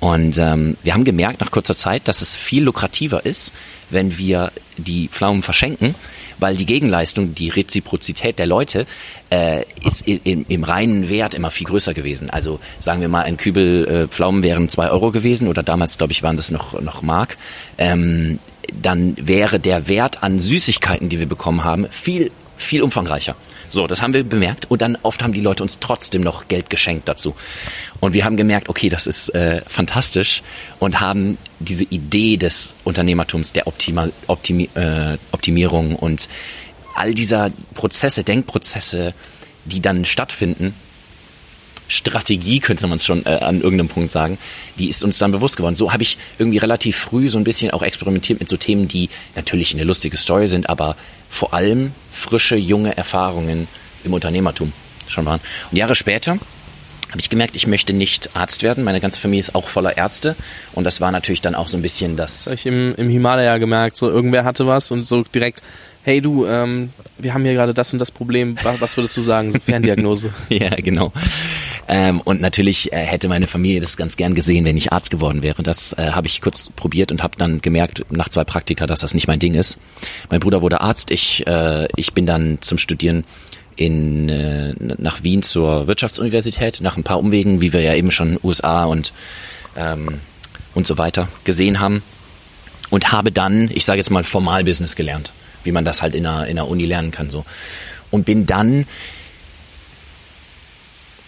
Und 0.02 0.36
ähm, 0.36 0.76
wir 0.82 0.94
haben 0.94 1.04
gemerkt 1.04 1.40
nach 1.40 1.52
kurzer 1.52 1.76
Zeit, 1.76 2.08
dass 2.08 2.22
es 2.22 2.36
viel 2.36 2.64
lukrativer 2.64 3.24
ist, 3.24 3.52
wenn 3.88 4.18
wir 4.18 4.50
die 4.76 5.06
Pflaumen 5.06 5.42
verschenken, 5.42 5.94
weil 6.40 6.56
die 6.56 6.66
Gegenleistung, 6.66 7.36
die 7.36 7.50
Reziprozität 7.50 8.40
der 8.40 8.46
Leute 8.46 8.86
äh, 9.30 9.62
ist 9.84 10.08
im, 10.08 10.44
im 10.48 10.64
reinen 10.64 11.08
Wert 11.08 11.34
immer 11.34 11.52
viel 11.52 11.68
größer 11.68 11.94
gewesen. 11.94 12.30
Also 12.30 12.58
sagen 12.80 13.00
wir 13.00 13.06
mal, 13.06 13.22
ein 13.22 13.36
Kübel 13.36 13.86
äh, 13.86 14.08
Pflaumen 14.08 14.42
wären 14.42 14.68
zwei 14.68 14.90
Euro 14.90 15.12
gewesen 15.12 15.46
oder 15.46 15.62
damals, 15.62 15.98
glaube 15.98 16.12
ich, 16.12 16.24
waren 16.24 16.36
das 16.36 16.50
noch, 16.50 16.80
noch 16.80 17.02
Mark. 17.02 17.36
Ähm, 17.78 18.40
dann 18.74 19.14
wäre 19.16 19.60
der 19.60 19.86
Wert 19.86 20.24
an 20.24 20.40
Süßigkeiten, 20.40 21.10
die 21.10 21.20
wir 21.20 21.28
bekommen 21.28 21.62
haben, 21.62 21.86
viel, 21.92 22.32
viel 22.56 22.82
umfangreicher. 22.82 23.36
So, 23.72 23.86
das 23.86 24.02
haben 24.02 24.12
wir 24.12 24.22
bemerkt 24.22 24.70
und 24.70 24.82
dann 24.82 24.98
oft 25.00 25.22
haben 25.22 25.32
die 25.32 25.40
Leute 25.40 25.62
uns 25.62 25.78
trotzdem 25.80 26.20
noch 26.20 26.46
Geld 26.46 26.68
geschenkt 26.68 27.08
dazu. 27.08 27.34
Und 28.00 28.12
wir 28.12 28.26
haben 28.26 28.36
gemerkt, 28.36 28.68
okay, 28.68 28.90
das 28.90 29.06
ist 29.06 29.30
äh, 29.30 29.62
fantastisch 29.66 30.42
und 30.78 31.00
haben 31.00 31.38
diese 31.58 31.84
Idee 31.84 32.36
des 32.36 32.74
Unternehmertums, 32.84 33.52
der 33.52 33.66
Optima, 33.66 34.10
Optimi, 34.26 34.68
äh, 34.74 35.16
Optimierung 35.32 35.96
und 35.96 36.28
all 36.94 37.14
dieser 37.14 37.50
Prozesse, 37.72 38.24
Denkprozesse, 38.24 39.14
die 39.64 39.80
dann 39.80 40.04
stattfinden, 40.04 40.74
Strategie, 41.88 42.60
könnte 42.60 42.86
man 42.86 42.96
es 42.96 43.04
schon 43.04 43.26
äh, 43.26 43.30
an 43.30 43.60
irgendeinem 43.60 43.88
Punkt 43.88 44.12
sagen, 44.12 44.38
die 44.78 44.88
ist 44.88 45.04
uns 45.04 45.18
dann 45.18 45.32
bewusst 45.32 45.56
geworden. 45.56 45.76
So 45.76 45.92
habe 45.92 46.02
ich 46.02 46.18
irgendwie 46.38 46.58
relativ 46.58 46.96
früh 46.96 47.28
so 47.28 47.38
ein 47.38 47.44
bisschen 47.44 47.70
auch 47.70 47.82
experimentiert 47.82 48.40
mit 48.40 48.48
so 48.48 48.56
Themen, 48.56 48.88
die 48.88 49.10
natürlich 49.34 49.74
eine 49.74 49.84
lustige 49.84 50.16
Story 50.16 50.48
sind, 50.48 50.68
aber 50.68 50.96
vor 51.28 51.54
allem 51.54 51.92
frische, 52.10 52.56
junge 52.56 52.96
Erfahrungen 52.96 53.68
im 54.04 54.14
Unternehmertum 54.14 54.72
schon 55.06 55.26
waren. 55.26 55.40
Und 55.70 55.76
Jahre 55.76 55.94
später 55.94 56.38
habe 57.12 57.20
ich 57.20 57.28
gemerkt, 57.28 57.56
ich 57.56 57.66
möchte 57.66 57.92
nicht 57.92 58.34
Arzt 58.34 58.62
werden. 58.62 58.84
Meine 58.84 59.00
ganze 59.00 59.20
Familie 59.20 59.40
ist 59.40 59.54
auch 59.54 59.68
voller 59.68 59.98
Ärzte. 59.98 60.34
Und 60.72 60.84
das 60.84 61.02
war 61.02 61.12
natürlich 61.12 61.42
dann 61.42 61.54
auch 61.54 61.68
so 61.68 61.76
ein 61.76 61.82
bisschen 61.82 62.16
das. 62.16 62.46
Habe 62.46 62.54
ich 62.54 62.64
im, 62.64 62.94
im 62.94 63.10
Himalaya 63.10 63.58
gemerkt. 63.58 63.98
So 63.98 64.08
irgendwer 64.08 64.44
hatte 64.44 64.66
was 64.66 64.90
und 64.90 65.04
so 65.04 65.22
direkt, 65.22 65.62
hey 66.04 66.20
du, 66.20 66.46
ähm, 66.46 66.90
wir 67.18 67.34
haben 67.34 67.44
hier 67.44 67.54
gerade 67.54 67.74
das 67.74 67.92
und 67.92 67.98
das 67.98 68.10
Problem. 68.10 68.56
Was, 68.62 68.96
würdest 68.96 69.16
du 69.16 69.20
sagen? 69.20 69.52
So 69.52 69.60
Ferndiagnose. 69.60 70.32
ja, 70.48 70.70
genau. 70.76 71.12
Ähm, 71.88 72.20
und 72.20 72.40
natürlich 72.40 72.92
äh, 72.92 72.96
hätte 72.96 73.28
meine 73.28 73.46
Familie 73.46 73.80
das 73.80 73.96
ganz 73.96 74.16
gern 74.16 74.34
gesehen, 74.34 74.64
wenn 74.64 74.76
ich 74.76 74.92
Arzt 74.92 75.10
geworden 75.10 75.42
wäre. 75.42 75.62
Das 75.62 75.92
äh, 75.94 76.10
habe 76.12 76.26
ich 76.26 76.40
kurz 76.40 76.70
probiert 76.74 77.12
und 77.12 77.22
habe 77.22 77.36
dann 77.38 77.60
gemerkt 77.60 78.04
nach 78.10 78.28
zwei 78.28 78.44
Praktika, 78.44 78.86
dass 78.86 79.00
das 79.00 79.14
nicht 79.14 79.28
mein 79.28 79.38
Ding 79.38 79.54
ist. 79.54 79.78
Mein 80.30 80.40
Bruder 80.40 80.62
wurde 80.62 80.80
Arzt. 80.80 81.10
Ich, 81.10 81.46
äh, 81.46 81.86
ich 81.96 82.12
bin 82.12 82.26
dann 82.26 82.58
zum 82.60 82.78
Studieren 82.78 83.24
in, 83.76 84.28
äh, 84.28 84.74
nach 84.78 85.22
Wien 85.22 85.42
zur 85.42 85.86
Wirtschaftsuniversität, 85.86 86.80
nach 86.80 86.96
ein 86.96 87.04
paar 87.04 87.18
Umwegen, 87.18 87.60
wie 87.60 87.72
wir 87.72 87.80
ja 87.80 87.94
eben 87.94 88.10
schon 88.10 88.38
USA 88.42 88.84
und, 88.84 89.12
ähm, 89.76 90.20
und 90.74 90.86
so 90.86 90.98
weiter 90.98 91.28
gesehen 91.44 91.80
haben. 91.80 92.02
Und 92.90 93.10
habe 93.12 93.32
dann, 93.32 93.70
ich 93.72 93.86
sage 93.86 93.98
jetzt 93.98 94.10
mal, 94.10 94.22
Formalbusiness 94.22 94.96
gelernt, 94.96 95.32
wie 95.64 95.72
man 95.72 95.84
das 95.84 96.02
halt 96.02 96.14
in 96.14 96.26
einer, 96.26 96.46
in 96.46 96.58
einer 96.58 96.68
Uni 96.68 96.86
lernen 96.86 97.10
kann. 97.10 97.30
so 97.30 97.44
Und 98.10 98.24
bin 98.24 98.46
dann 98.46 98.86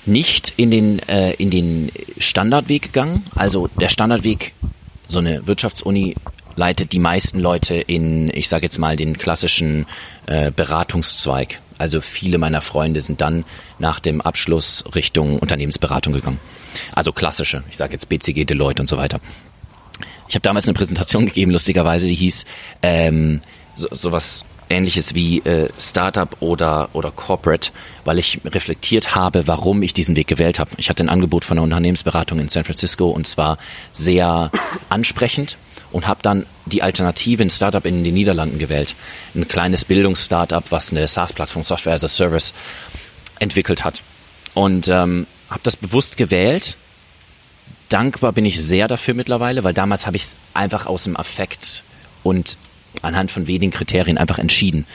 nicht 0.07 0.53
in 0.57 0.71
den, 0.71 0.99
äh, 1.09 1.33
in 1.35 1.51
den 1.51 1.91
Standardweg 2.19 2.83
gegangen. 2.83 3.25
Also 3.35 3.69
der 3.81 3.89
Standardweg, 3.89 4.53
so 5.09 5.19
eine 5.19 5.47
Wirtschaftsuni 5.47 6.15
leitet 6.57 6.93
die 6.93 6.99
meisten 6.99 7.41
Leute 7.41 7.75
in, 7.75 8.31
ich 8.35 8.49
sage 8.49 8.65
jetzt 8.65 8.79
mal, 8.79 8.97
den 8.97 9.19
klassischen 9.19 9.87
äh, 10.27 10.51
Beratungszweig. 10.51 11.61
Also 11.79 12.01
viele 12.01 12.39
meiner 12.39 12.61
Freunde 12.61 13.01
sind 13.01 13.21
dann 13.21 13.45
nach 13.79 13.99
dem 13.99 14.21
Abschluss 14.21 14.85
Richtung 14.95 15.39
Unternehmensberatung 15.39 16.13
gegangen. 16.13 16.39
Also 16.93 17.13
klassische, 17.13 17.65
ich 17.71 17.77
sage 17.77 17.93
jetzt 17.93 18.09
BCG, 18.09 18.45
Deloitte 18.45 18.83
und 18.83 18.87
so 18.87 18.97
weiter. 18.97 19.21
Ich 20.29 20.35
habe 20.35 20.43
damals 20.43 20.67
eine 20.69 20.75
Präsentation 20.75 21.27
gegeben, 21.27 21.51
lustigerweise, 21.51 22.07
die 22.07 22.15
hieß 22.15 22.45
ähm, 22.83 23.41
so, 23.77 23.89
sowas 23.91 24.45
ähnliches 24.71 25.15
wie 25.15 25.41
äh, 25.41 25.69
Startup 25.79 26.37
oder, 26.41 26.89
oder 26.93 27.11
Corporate, 27.11 27.71
weil 28.05 28.19
ich 28.19 28.41
reflektiert 28.45 29.15
habe, 29.15 29.47
warum 29.47 29.83
ich 29.83 29.93
diesen 29.93 30.17
Weg 30.17 30.27
gewählt 30.27 30.59
habe. 30.59 30.71
Ich 30.77 30.89
hatte 30.89 31.05
ein 31.05 31.09
Angebot 31.09 31.45
von 31.45 31.59
einer 31.59 31.65
Unternehmensberatung 31.65 32.39
in 32.39 32.49
San 32.49 32.65
Francisco 32.65 33.11
und 33.11 33.27
zwar 33.27 33.59
sehr 33.93 34.51
ansprechend 34.89 35.57
und 35.93 36.07
habe 36.07 36.21
dann 36.23 36.47
die 36.67 36.83
Alternative, 36.83 37.43
ein 37.43 37.51
Startup 37.51 37.85
in 37.85 38.03
den 38.03 38.15
Niederlanden 38.15 38.59
gewählt. 38.59 38.97
Ein 39.35 39.47
kleines 39.47 39.85
Bildungsstartup, 39.85 40.71
was 40.71 40.91
eine 40.91 41.07
SaaS-Plattform, 41.07 41.63
Software 41.63 41.95
as 41.95 42.05
a 42.05 42.09
Service, 42.09 42.53
entwickelt 43.39 43.85
hat. 43.85 44.03
Und 44.55 44.89
ähm, 44.89 45.27
habe 45.51 45.61
das 45.63 45.77
bewusst 45.77 46.17
gewählt. 46.17 46.77
Dankbar 47.91 48.33
bin 48.33 48.45
ich 48.45 48.61
sehr 48.61 48.89
dafür 48.89 49.15
mittlerweile, 49.15 49.63
weil 49.63 49.75
damals 49.75 50.07
habe 50.07 50.17
ich 50.17 50.23
es 50.23 50.37
einfach 50.53 50.87
aus 50.87 51.05
dem 51.05 51.17
Affekt 51.17 51.85
und 52.23 52.57
anhand 53.03 53.31
von 53.31 53.47
wenigen 53.47 53.73
Kriterien 53.73 54.19
einfach 54.19 54.39
entschieden. 54.39 54.87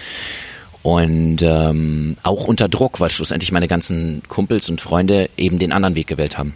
Und 0.82 1.42
ähm, 1.42 2.18
auch 2.24 2.48
unter 2.48 2.70
Druck, 2.70 3.00
weil 3.00 3.12
schlussendlich 3.12 3.52
meine 3.52 3.68
ganzen 3.68 4.24
Kumpels 4.28 4.70
und 4.70 4.80
Freunde 4.80 5.30
eben 5.36 5.60
den 5.60 5.72
anderen 5.74 5.96
Weg 5.96 6.08
gewählt 6.08 6.38
haben. 6.38 6.54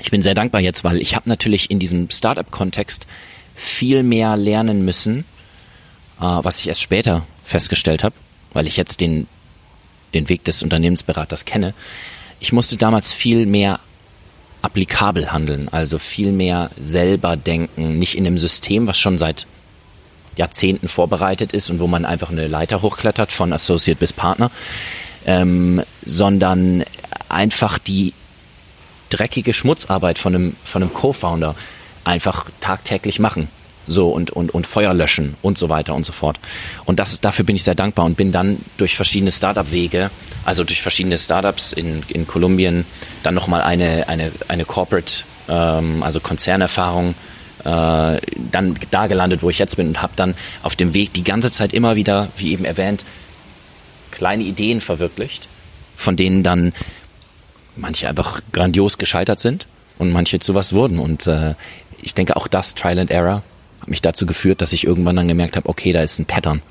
Ich 0.00 0.10
bin 0.10 0.22
sehr 0.22 0.34
dankbar 0.34 0.60
jetzt, 0.60 0.84
weil 0.84 0.98
ich 0.98 1.14
habe 1.14 1.28
natürlich 1.28 1.70
in 1.70 1.78
diesem 1.78 2.08
Startup-Kontext 2.10 3.06
viel 3.54 4.02
mehr 4.02 4.36
lernen 4.36 4.84
müssen, 4.84 5.20
äh, 6.20 6.22
was 6.22 6.60
ich 6.60 6.68
erst 6.68 6.82
später 6.82 7.26
festgestellt 7.44 8.04
habe, 8.04 8.14
weil 8.52 8.66
ich 8.66 8.76
jetzt 8.76 9.00
den, 9.00 9.26
den 10.14 10.28
Weg 10.28 10.44
des 10.44 10.62
Unternehmensberaters 10.62 11.44
kenne. 11.44 11.74
Ich 12.40 12.52
musste 12.52 12.76
damals 12.76 13.12
viel 13.12 13.46
mehr 13.46 13.80
applikabel 14.62 15.32
handeln, 15.32 15.68
also 15.68 15.98
viel 15.98 16.32
mehr 16.32 16.70
selber 16.78 17.36
denken, 17.36 17.98
nicht 17.98 18.16
in 18.16 18.26
einem 18.26 18.38
System, 18.38 18.86
was 18.86 18.98
schon 18.98 19.18
seit 19.18 19.46
Jahrzehnten 20.38 20.88
vorbereitet 20.88 21.52
ist 21.52 21.68
und 21.68 21.80
wo 21.80 21.86
man 21.86 22.04
einfach 22.04 22.30
eine 22.30 22.46
Leiter 22.46 22.80
hochklettert 22.80 23.32
von 23.32 23.52
Associate 23.52 23.98
bis 23.98 24.12
Partner, 24.12 24.50
ähm, 25.26 25.82
sondern 26.04 26.84
einfach 27.28 27.78
die 27.78 28.14
dreckige 29.10 29.52
Schmutzarbeit 29.52 30.18
von 30.18 30.34
einem, 30.34 30.56
von 30.64 30.82
einem 30.82 30.94
Co-Founder 30.94 31.54
einfach 32.04 32.46
tagtäglich 32.60 33.18
machen. 33.18 33.48
So 33.90 34.10
und, 34.10 34.30
und, 34.30 34.52
und 34.52 34.66
Feuer 34.66 34.92
löschen 34.92 35.36
und 35.40 35.56
so 35.56 35.70
weiter 35.70 35.94
und 35.94 36.04
so 36.04 36.12
fort. 36.12 36.38
Und 36.84 37.00
das 37.00 37.14
ist, 37.14 37.24
dafür 37.24 37.46
bin 37.46 37.56
ich 37.56 37.64
sehr 37.64 37.74
dankbar 37.74 38.04
und 38.04 38.18
bin 38.18 38.32
dann 38.32 38.58
durch 38.76 38.94
verschiedene 38.94 39.32
Startup-Wege, 39.32 40.10
also 40.44 40.62
durch 40.62 40.82
verschiedene 40.82 41.16
Startups 41.16 41.72
in, 41.72 42.02
in 42.08 42.26
Kolumbien, 42.26 42.84
dann 43.22 43.34
nochmal 43.34 43.62
eine, 43.62 44.06
eine, 44.06 44.30
eine 44.48 44.66
Corporate, 44.66 45.22
ähm, 45.48 46.02
also 46.02 46.20
Konzernerfahrung, 46.20 47.14
äh, 47.64 48.20
dann 48.50 48.78
da 48.90 49.06
gelandet, 49.06 49.42
wo 49.42 49.50
ich 49.50 49.58
jetzt 49.58 49.76
bin 49.76 49.88
und 49.88 50.02
habe 50.02 50.12
dann 50.16 50.34
auf 50.62 50.76
dem 50.76 50.94
Weg 50.94 51.12
die 51.12 51.24
ganze 51.24 51.50
Zeit 51.50 51.72
immer 51.72 51.96
wieder, 51.96 52.28
wie 52.36 52.52
eben 52.52 52.64
erwähnt, 52.64 53.04
kleine 54.10 54.42
Ideen 54.42 54.80
verwirklicht, 54.80 55.48
von 55.96 56.16
denen 56.16 56.42
dann 56.42 56.72
manche 57.76 58.08
einfach 58.08 58.40
grandios 58.52 58.98
gescheitert 58.98 59.38
sind 59.38 59.66
und 59.98 60.12
manche 60.12 60.38
zu 60.38 60.54
was 60.54 60.72
wurden. 60.72 60.98
Und 60.98 61.26
äh, 61.26 61.54
ich 62.02 62.14
denke 62.14 62.36
auch 62.36 62.48
das 62.48 62.74
Trial 62.74 62.98
and 62.98 63.10
Error 63.10 63.42
hat 63.80 63.88
mich 63.88 64.02
dazu 64.02 64.26
geführt, 64.26 64.60
dass 64.60 64.72
ich 64.72 64.84
irgendwann 64.84 65.16
dann 65.16 65.28
gemerkt 65.28 65.56
habe, 65.56 65.68
okay, 65.68 65.92
da 65.92 66.02
ist 66.02 66.18
ein 66.18 66.26
Pattern. 66.26 66.62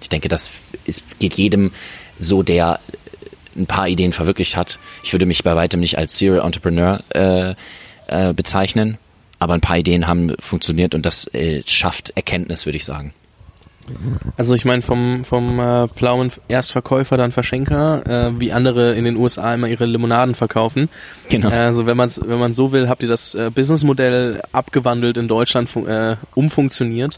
Ich 0.00 0.08
denke, 0.08 0.28
das 0.28 0.50
ist, 0.84 1.04
geht 1.18 1.34
jedem 1.34 1.72
so, 2.18 2.42
der 2.42 2.80
ein 3.56 3.66
paar 3.66 3.88
Ideen 3.88 4.12
verwirklicht 4.12 4.56
hat. 4.56 4.78
Ich 5.02 5.12
würde 5.12 5.26
mich 5.26 5.42
bei 5.42 5.56
weitem 5.56 5.80
nicht 5.80 5.98
als 5.98 6.16
Serial 6.16 6.44
Entrepreneur 6.44 7.02
äh, 7.10 7.54
äh, 8.06 8.32
bezeichnen, 8.32 8.98
aber 9.38 9.54
ein 9.54 9.60
paar 9.60 9.78
Ideen 9.78 10.06
haben 10.06 10.34
funktioniert 10.38 10.94
und 10.94 11.06
das 11.06 11.32
äh, 11.34 11.62
schafft 11.66 12.10
Erkenntnis, 12.16 12.66
würde 12.66 12.76
ich 12.76 12.84
sagen. 12.84 13.12
Also 14.36 14.54
ich 14.54 14.64
meine 14.64 14.82
vom 14.82 15.24
vom 15.24 15.58
äh, 15.58 15.88
Pflaumen 15.88 16.30
erst 16.48 16.72
Verkäufer 16.72 17.16
dann 17.16 17.32
Verschenker, 17.32 18.02
äh, 18.06 18.40
wie 18.40 18.52
andere 18.52 18.94
in 18.94 19.04
den 19.04 19.16
USA 19.16 19.54
immer 19.54 19.68
ihre 19.68 19.86
Limonaden 19.86 20.34
verkaufen. 20.34 20.88
Genau. 21.28 21.48
Also 21.48 21.86
wenn 21.86 21.96
man 21.96 22.10
wenn 22.24 22.38
man 22.38 22.54
so 22.54 22.72
will, 22.72 22.88
habt 22.88 23.02
ihr 23.02 23.08
das 23.08 23.34
äh, 23.34 23.50
Businessmodell 23.54 24.42
abgewandelt 24.52 25.16
in 25.16 25.28
Deutschland 25.28 25.74
äh, 25.76 26.16
umfunktioniert 26.34 27.16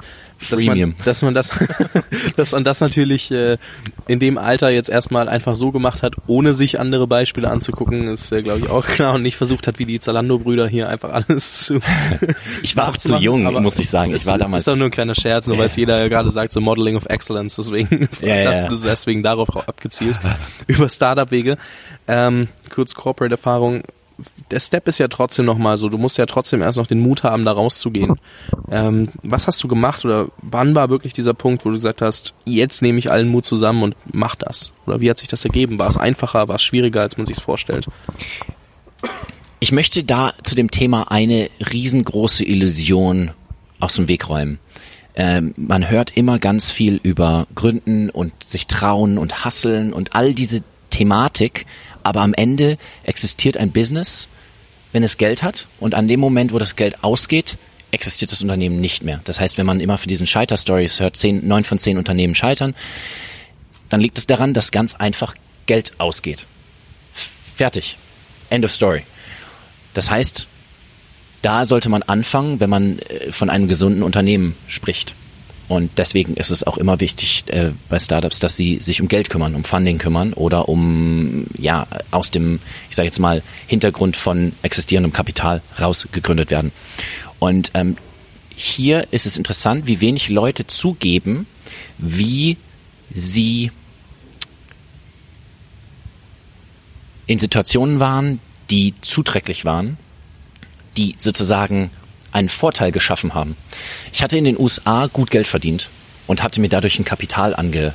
dass 0.49 0.63
man, 0.65 0.95
dass 1.05 1.23
man 1.23 1.35
das, 1.35 1.51
dass 2.37 2.53
man 2.53 2.65
das 2.65 2.81
natürlich 2.81 3.31
äh, 3.31 3.59
in 4.07 4.19
dem 4.19 4.39
Alter 4.39 4.71
jetzt 4.71 4.89
erstmal 4.89 5.29
einfach 5.29 5.55
so 5.55 5.71
gemacht 5.71 6.03
hat, 6.03 6.15
ohne 6.27 6.55
sich 6.55 6.81
andere 6.81 7.07
Beispiele 7.07 7.51
anzugucken, 7.51 8.09
ist 8.09 8.33
äh, 8.33 8.43
glaube 8.43 8.61
ich 8.61 8.71
auch 8.71 8.87
klar 8.87 9.15
und 9.15 9.23
nicht 9.23 9.37
versucht 9.37 9.67
hat, 9.67 9.79
wie 9.79 9.85
die 9.85 10.01
Zalando-Brüder 10.01 10.67
hier 10.67 10.89
einfach 10.89 11.11
alles 11.11 11.65
zu. 11.65 11.81
ich 12.63 12.77
war 12.77 12.89
auch 12.91 12.97
zu 12.97 13.17
jung, 13.17 13.45
muss 13.63 13.79
ich 13.79 13.91
sagen. 13.91 14.15
Ich 14.15 14.27
war 14.27 14.39
damals. 14.39 14.63
Ist 14.63 14.69
doch 14.69 14.77
nur 14.77 14.89
ein 14.89 14.93
kleiner 14.93 15.15
Scherz, 15.15 15.47
nur 15.47 15.59
weil 15.59 15.67
es 15.67 15.77
jeder 15.77 16.09
gerade 16.09 16.31
sagt, 16.31 16.53
so 16.53 16.61
Modeling 16.61 16.97
of 16.97 17.07
Excellence, 17.07 17.57
deswegen, 17.57 18.09
ja, 18.21 18.37
ja. 18.65 18.69
deswegen 18.69 19.23
darauf 19.23 19.55
abgezielt 19.57 20.19
über 20.67 20.89
Startup-Wege. 20.89 21.59
Ähm, 22.09 22.49
kurz 22.71 22.95
Corporate-Erfahrung 22.95 23.83
der 24.51 24.61
Step 24.61 24.89
ist 24.89 24.99
ja 24.99 25.09
trotzdem 25.09 25.45
nochmal 25.45 25.77
so, 25.77 25.89
du 25.89 25.99
musst 25.99 26.19
ja 26.19 26.27
trotzdem 26.27 26.63
erst 26.63 26.79
noch 26.79 26.87
den 26.87 27.01
Mut 27.01 27.23
haben, 27.23 27.45
da 27.45 27.53
rauszugehen. 27.53 28.19
Ähm, 28.71 29.09
was 29.23 29.47
hast 29.47 29.63
du 29.63 29.69
gemacht 29.69 30.05
oder 30.05 30.29
wann 30.43 30.75
war 30.75 30.91
wirklich 30.91 31.13
dieser 31.13 31.35
Punkt, 31.35 31.65
wo 31.65 31.71
du 31.71 31.75
gesagt 31.75 32.03
hast, 32.03 32.35
jetzt 32.45 32.83
nehme 32.83 32.99
ich 32.99 33.11
allen 33.11 33.29
Mut 33.29 33.45
zusammen 33.45 33.83
und 33.83 33.97
mach 34.13 34.35
das? 34.35 34.73
Oder 34.87 35.01
wie 35.01 35.11
hat 35.11 35.19
sich 35.19 35.29
das 35.29 35.45
ergeben? 35.45 35.79
War 35.79 35.89
es 35.89 35.97
einfacher, 35.97 36.49
war 36.49 36.57
es 36.57 36.63
schwieriger, 36.63 37.01
als 37.01 37.17
man 37.17 37.27
sich 37.27 37.37
vorstellt? 37.37 37.87
Ich 39.61 39.73
möchte 39.73 40.05
da 40.05 40.33
zu 40.43 40.55
dem 40.55 40.71
Thema 40.71 41.11
eine 41.11 41.51
riesengroße 41.73 42.45
Illusion 42.45 43.33
aus 43.79 43.95
dem 43.95 44.09
Weg 44.09 44.29
räumen. 44.29 44.59
Ähm, 45.15 45.55
man 45.57 45.91
hört 45.91 46.17
immer 46.17 46.39
ganz 46.39 46.71
viel 46.71 47.01
über 47.03 47.47
Gründen 47.55 48.11
und 48.11 48.33
sich 48.43 48.67
trauen 48.67 49.19
und 49.19 49.45
hasseln 49.45 49.93
und 49.93 50.15
all 50.15 50.35
diese 50.35 50.63
Thematik, 50.91 51.67
aber 52.03 52.21
am 52.21 52.35
Ende 52.35 52.79
existiert 53.05 53.57
ein 53.57 53.73
Business, 53.73 54.29
wenn 54.93 55.03
es 55.03 55.19
Geld 55.19 55.43
hat 55.43 55.67
und 55.79 55.95
an 55.95 56.09
dem 56.09 56.21
Moment, 56.21 56.53
wo 56.53 56.59
das 56.59 56.77
Geld 56.77 57.03
ausgeht, 57.05 57.59
existiert 57.93 58.33
das 58.33 58.43
Unternehmen 58.43 58.81
nicht 58.81 59.03
mehr. 59.03 59.21
Das 59.25 59.41
heißt, 59.41 59.59
wenn 59.59 59.67
man 59.67 59.81
immer 59.81 59.99
für 59.99 60.09
diesen 60.09 60.27
Scheiter-Stories 60.27 61.01
hört, 61.01 61.17
zehn, 61.17 61.47
neun 61.47 61.65
von 61.65 61.79
zehn 61.79 61.99
Unternehmen 61.99 62.35
scheitern, 62.35 62.75
dann 63.89 64.01
liegt 64.01 64.19
es 64.19 64.27
daran, 64.27 64.55
dass 64.55 64.71
ganz 64.71 64.95
einfach 64.95 65.35
Geld 65.67 65.93
ausgeht. 65.99 66.47
Fertig. 67.13 67.97
End 68.49 68.65
of 68.65 68.73
story. 68.73 69.03
Das 69.95 70.11
heißt, 70.11 70.47
da 71.43 71.67
sollte 71.67 71.89
man 71.89 72.03
anfangen, 72.03 72.61
wenn 72.61 72.71
man 72.71 72.99
äh, 73.01 73.33
von 73.33 73.51
einem 73.51 73.69
gesunden 73.69 74.03
Unternehmen 74.03 74.57
spricht. 74.69 75.15
Und 75.71 75.99
deswegen 75.99 76.35
ist 76.35 76.51
es 76.51 76.67
auch 76.67 76.79
immer 76.79 76.99
wichtig 76.99 77.45
äh, 77.47 77.71
bei 77.89 78.01
Startups, 78.01 78.41
dass 78.41 78.57
sie 78.57 78.79
sich 78.79 79.01
um 79.01 79.07
Geld 79.07 79.31
kümmern, 79.31 79.55
um 79.55 79.63
Funding 79.63 79.99
kümmern 79.99 80.33
oder 80.33 80.69
um 80.69 81.47
ja 81.57 81.87
aus 82.11 82.33
dem, 82.33 82.59
ich 82.91 82.97
sage 82.97 83.07
jetzt 83.07 83.21
mal, 83.21 83.41
Hintergrund 83.69 84.17
von 84.17 84.51
existierendem 84.63 85.13
Kapital 85.13 85.63
rausgegründet 85.81 86.51
werden. 86.51 86.73
Und 87.39 87.71
ähm, 87.75 87.97
hier 88.49 89.07
ist 89.13 89.27
es 89.27 89.39
interessant, 89.39 89.87
wie 89.87 90.01
wenig 90.01 90.29
Leute 90.29 90.67
zugeben, 90.67 91.47
wie 91.99 92.57
sie 93.13 93.71
in 97.29 97.39
Situationen 97.39 98.01
waren, 98.01 98.41
die 98.71 98.95
zuträglich 99.03 99.65
waren, 99.65 99.99
die 100.97 101.15
sozusagen 101.17 101.93
einen 102.33 102.49
Vorteil 102.49 102.93
geschaffen 102.93 103.35
haben. 103.35 103.57
Ich 104.13 104.23
hatte 104.23 104.39
in 104.39 104.45
den 104.45 104.59
USA 104.59 105.07
gut 105.07 105.31
Geld 105.31 105.47
verdient 105.47 105.91
und 106.27 106.43
hatte 106.43 106.61
mir 106.61 106.69
dadurch 106.69 106.99
ein 106.99 107.05
Kapital 107.05 107.55
ange, 107.55 107.95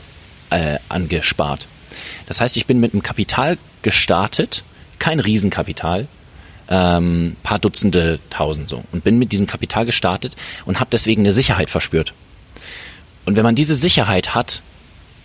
äh, 0.49 0.77
angespart. 0.89 1.67
Das 2.25 2.41
heißt, 2.41 2.57
ich 2.57 2.65
bin 2.65 2.79
mit 2.79 2.93
einem 2.93 3.03
Kapital 3.03 3.57
gestartet, 3.81 4.63
kein 4.99 5.19
Riesenkapital, 5.19 6.07
ähm, 6.67 7.35
paar 7.43 7.59
Dutzende 7.59 8.19
Tausend 8.29 8.69
so 8.69 8.83
und 8.91 9.03
bin 9.03 9.19
mit 9.19 9.31
diesem 9.31 9.47
Kapital 9.47 9.85
gestartet 9.85 10.35
und 10.65 10.79
habe 10.79 10.89
deswegen 10.91 11.21
eine 11.21 11.31
Sicherheit 11.31 11.69
verspürt. 11.69 12.13
Und 13.25 13.35
wenn 13.35 13.43
man 13.43 13.55
diese 13.55 13.75
Sicherheit 13.75 14.35
hat, 14.35 14.61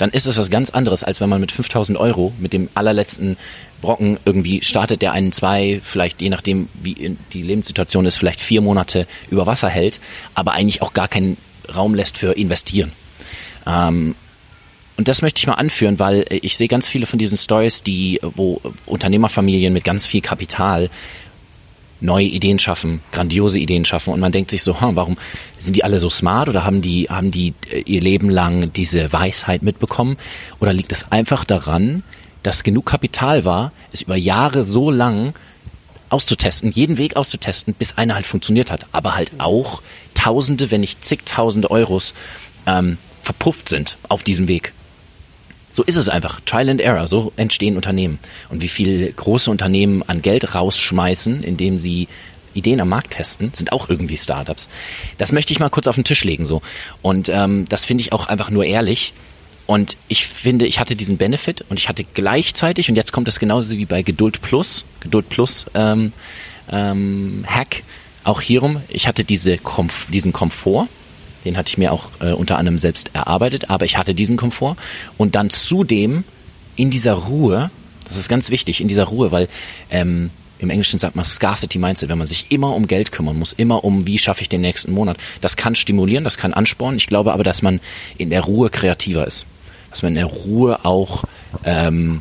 dann 0.01 0.11
ist 0.11 0.27
es 0.27 0.39
was 0.39 0.49
ganz 0.49 0.71
anderes, 0.71 1.05
als 1.05 1.21
wenn 1.21 1.29
man 1.29 1.43
mit 1.43 1.53
5000 1.53 1.99
Euro, 1.99 2.33
mit 2.39 2.55
dem 2.55 2.71
allerletzten 2.73 3.37
Brocken 3.83 4.19
irgendwie 4.25 4.63
startet, 4.63 5.03
der 5.03 5.13
einen 5.13 5.31
zwei, 5.31 5.83
vielleicht 5.85 6.23
je 6.23 6.31
nachdem, 6.31 6.71
wie 6.83 7.17
die 7.35 7.43
Lebenssituation 7.43 8.07
ist, 8.07 8.17
vielleicht 8.17 8.41
vier 8.41 8.63
Monate 8.63 9.07
über 9.31 9.45
Wasser 9.45 9.69
hält, 9.69 10.01
aber 10.35 10.53
eigentlich 10.53 10.81
auch 10.81 10.95
gar 10.95 11.07
keinen 11.07 11.37
Raum 11.75 11.95
lässt 11.95 12.17
für 12.17 12.33
investieren. 12.33 12.93
Ähm, 13.67 14.15
und 14.97 15.07
das 15.07 15.21
möchte 15.21 15.39
ich 15.39 15.47
mal 15.47 15.55
anführen, 15.55 15.99
weil 15.99 16.25
ich 16.31 16.57
sehe 16.57 16.69
ganz 16.69 16.89
viele 16.89 17.05
von 17.05 17.19
diesen 17.19 17.37
Stories, 17.37 17.83
die, 17.83 18.21
wo 18.23 18.63
Unternehmerfamilien 18.87 19.73
mit 19.73 19.85
ganz 19.85 20.07
viel 20.07 20.23
Kapital 20.23 20.89
neue 22.01 22.27
Ideen 22.27 22.59
schaffen, 22.59 23.01
grandiose 23.13 23.59
Ideen 23.59 23.85
schaffen 23.85 24.13
und 24.13 24.21
man 24.21 24.33
denkt 24.33 24.51
sich 24.51 24.63
so, 24.63 24.81
hm, 24.81 24.97
warum 24.97 25.17
sind 25.59 25.77
die 25.77 25.85
alle 25.85 26.01
so 26.01 26.11
smart 26.11 26.49
oder 26.49 26.65
haben 26.65 26.83
die, 26.83 27.09
haben 27.09 27.31
die 27.31 27.55
äh, 27.71 27.81
ihr 27.81 28.01
Leben 28.01 28.31
lang 28.31 28.73
diese 28.73 29.13
Weisheit 29.13 29.63
mitbekommen 29.63 30.17
oder 30.61 30.73
liegt 30.73 30.93
es 30.93 31.13
einfach 31.13 31.45
daran, 31.45 32.03
dass 32.43 32.63
genug 32.63 32.87
Kapital 32.87 33.45
war, 33.45 33.73
es 33.93 34.03
über 34.03 34.17
Jahre 34.17 34.65
so 34.65 34.91
lang 34.91 35.35
auszutesten, 36.09 36.73
jeden 36.73 36.99
Weg 36.99 37.17
auszutesten, 37.17 37.75
bis 37.75 37.97
einer 37.97 38.15
halt 38.15 38.27
funktioniert 38.27 38.71
hat, 38.71 38.87
aber 38.93 39.15
halt 39.15 39.33
auch 39.39 39.83
Tausende, 40.15 40.71
wenn 40.71 40.83
nicht 40.83 41.03
zigtausende 41.03 41.71
Euros 41.71 42.13
ähm, 42.67 42.99
verpufft 43.23 43.71
sind 43.71 43.97
auf 44.09 44.23
diesem 44.23 44.49
Weg. 44.49 44.75
So 45.73 45.83
ist 45.85 45.97
es 45.97 46.09
einfach. 46.09 46.41
Trial 46.41 46.69
and 46.69 46.81
Error. 46.81 47.07
So 47.07 47.33
entstehen 47.37 47.77
Unternehmen. 47.77 48.19
Und 48.49 48.63
wie 48.63 48.69
viel 48.69 49.13
große 49.13 49.51
Unternehmen 49.51 50.03
an 50.03 50.23
Geld 50.23 50.55
rausschmeißen, 50.55 51.43
indem 51.43 51.79
sie 51.79 52.09
Ideen 52.55 52.81
am 52.81 52.89
Markt 52.89 53.13
testen, 53.13 53.53
sind 53.55 53.73
auch 53.73 53.89
irgendwie 53.89 54.17
Startups. 54.17 54.69
Das 55.19 55.33
möchte 55.33 55.53
ich 55.53 55.61
mal 55.61 55.71
kurz 55.71 55.87
auf 55.87 55.95
den 55.95 56.05
Tisch 56.05 56.25
legen 56.25 56.45
so. 56.45 56.63
Und 57.03 57.29
ähm, 57.29 57.67
das 57.69 57.85
finde 57.85 58.03
ich 58.03 58.13
auch 58.13 58.27
einfach 58.27 58.51
nur 58.51 58.65
ehrlich. 58.65 59.13
Und 59.67 59.97
ich 60.09 60.27
finde, 60.27 60.67
ich 60.67 60.81
hatte 60.81 60.97
diesen 60.97 61.17
Benefit 61.17 61.65
und 61.69 61.79
ich 61.79 61.89
hatte 61.89 62.03
gleichzeitig, 62.03 62.89
und 62.89 62.97
jetzt 62.97 63.13
kommt 63.13 63.29
das 63.29 63.39
genauso 63.39 63.77
wie 63.77 63.87
bei 63.87 64.03
Geduld 64.03 64.43
Plus, 64.43 64.85
Geduld 64.99 65.29
Plus 65.29 65.67
ähm, 65.75 66.13
ähm, 66.73 67.45
Hack, 67.47 67.85
auch 68.25 68.41
hierum, 68.41 68.83
ich 68.89 69.07
hatte 69.07 69.23
diese 69.23 69.59
Komf 69.59 70.09
diesen 70.11 70.33
Komfort, 70.33 70.89
den 71.45 71.57
hatte 71.57 71.71
ich 71.71 71.79
mir 71.79 71.93
auch 71.93 72.09
äh, 72.21 72.33
unter 72.33 72.59
anderem 72.59 72.79
selbst 72.79 73.11
erarbeitet, 73.15 73.71
aber 73.71 73.85
ich 73.85 73.97
hatte 73.97 74.15
diesen 74.15 74.37
Komfort. 74.37 74.77
Und 75.19 75.35
dann 75.35 75.51
zudem 75.51 76.25
in 76.77 76.91
dieser 76.91 77.15
Ruhe, 77.15 77.71
das 78.09 78.17
ist 78.17 78.29
ganz 78.29 78.51
wichtig, 78.51 78.81
in 78.81 78.89
dieser 78.89 79.05
Ruhe, 79.05 79.33
weil 79.33 79.49
ähm, 79.91 80.31
im 80.61 80.71
Englischen 80.71 80.99
sagt 80.99 81.17
man 81.17 81.25
Scarcity 81.25 81.79
Mindset, 81.79 82.11
wenn 82.11 82.19
man 82.19 82.27
sich 82.27 82.51
immer 82.51 82.75
um 82.75 82.87
Geld 82.87 83.13
kümmern 83.13 83.39
muss, 83.39 83.55
immer 83.55 83.83
um, 83.83 84.07
wie 84.07 84.19
schaffe 84.19 84.43
ich 84.43 84.49
den 84.49 84.61
nächsten 84.61 84.93
Monat. 84.93 85.17
Das 85.41 85.57
kann 85.57 85.75
stimulieren, 85.75 86.25
das 86.25 86.37
kann 86.37 86.53
anspornen. 86.53 86.99
Ich 86.99 87.07
glaube 87.07 87.33
aber, 87.33 87.45
dass 87.45 87.63
man 87.63 87.81
in 88.19 88.31
der 88.31 88.43
Ruhe 88.43 88.69
kreativer 88.69 89.27
ist. 89.27 89.47
Dass 89.91 90.03
man 90.03 90.11
in 90.13 90.17
der 90.17 90.27
Ruhe 90.27 90.85
auch 90.85 91.25
ähm, 91.65 92.21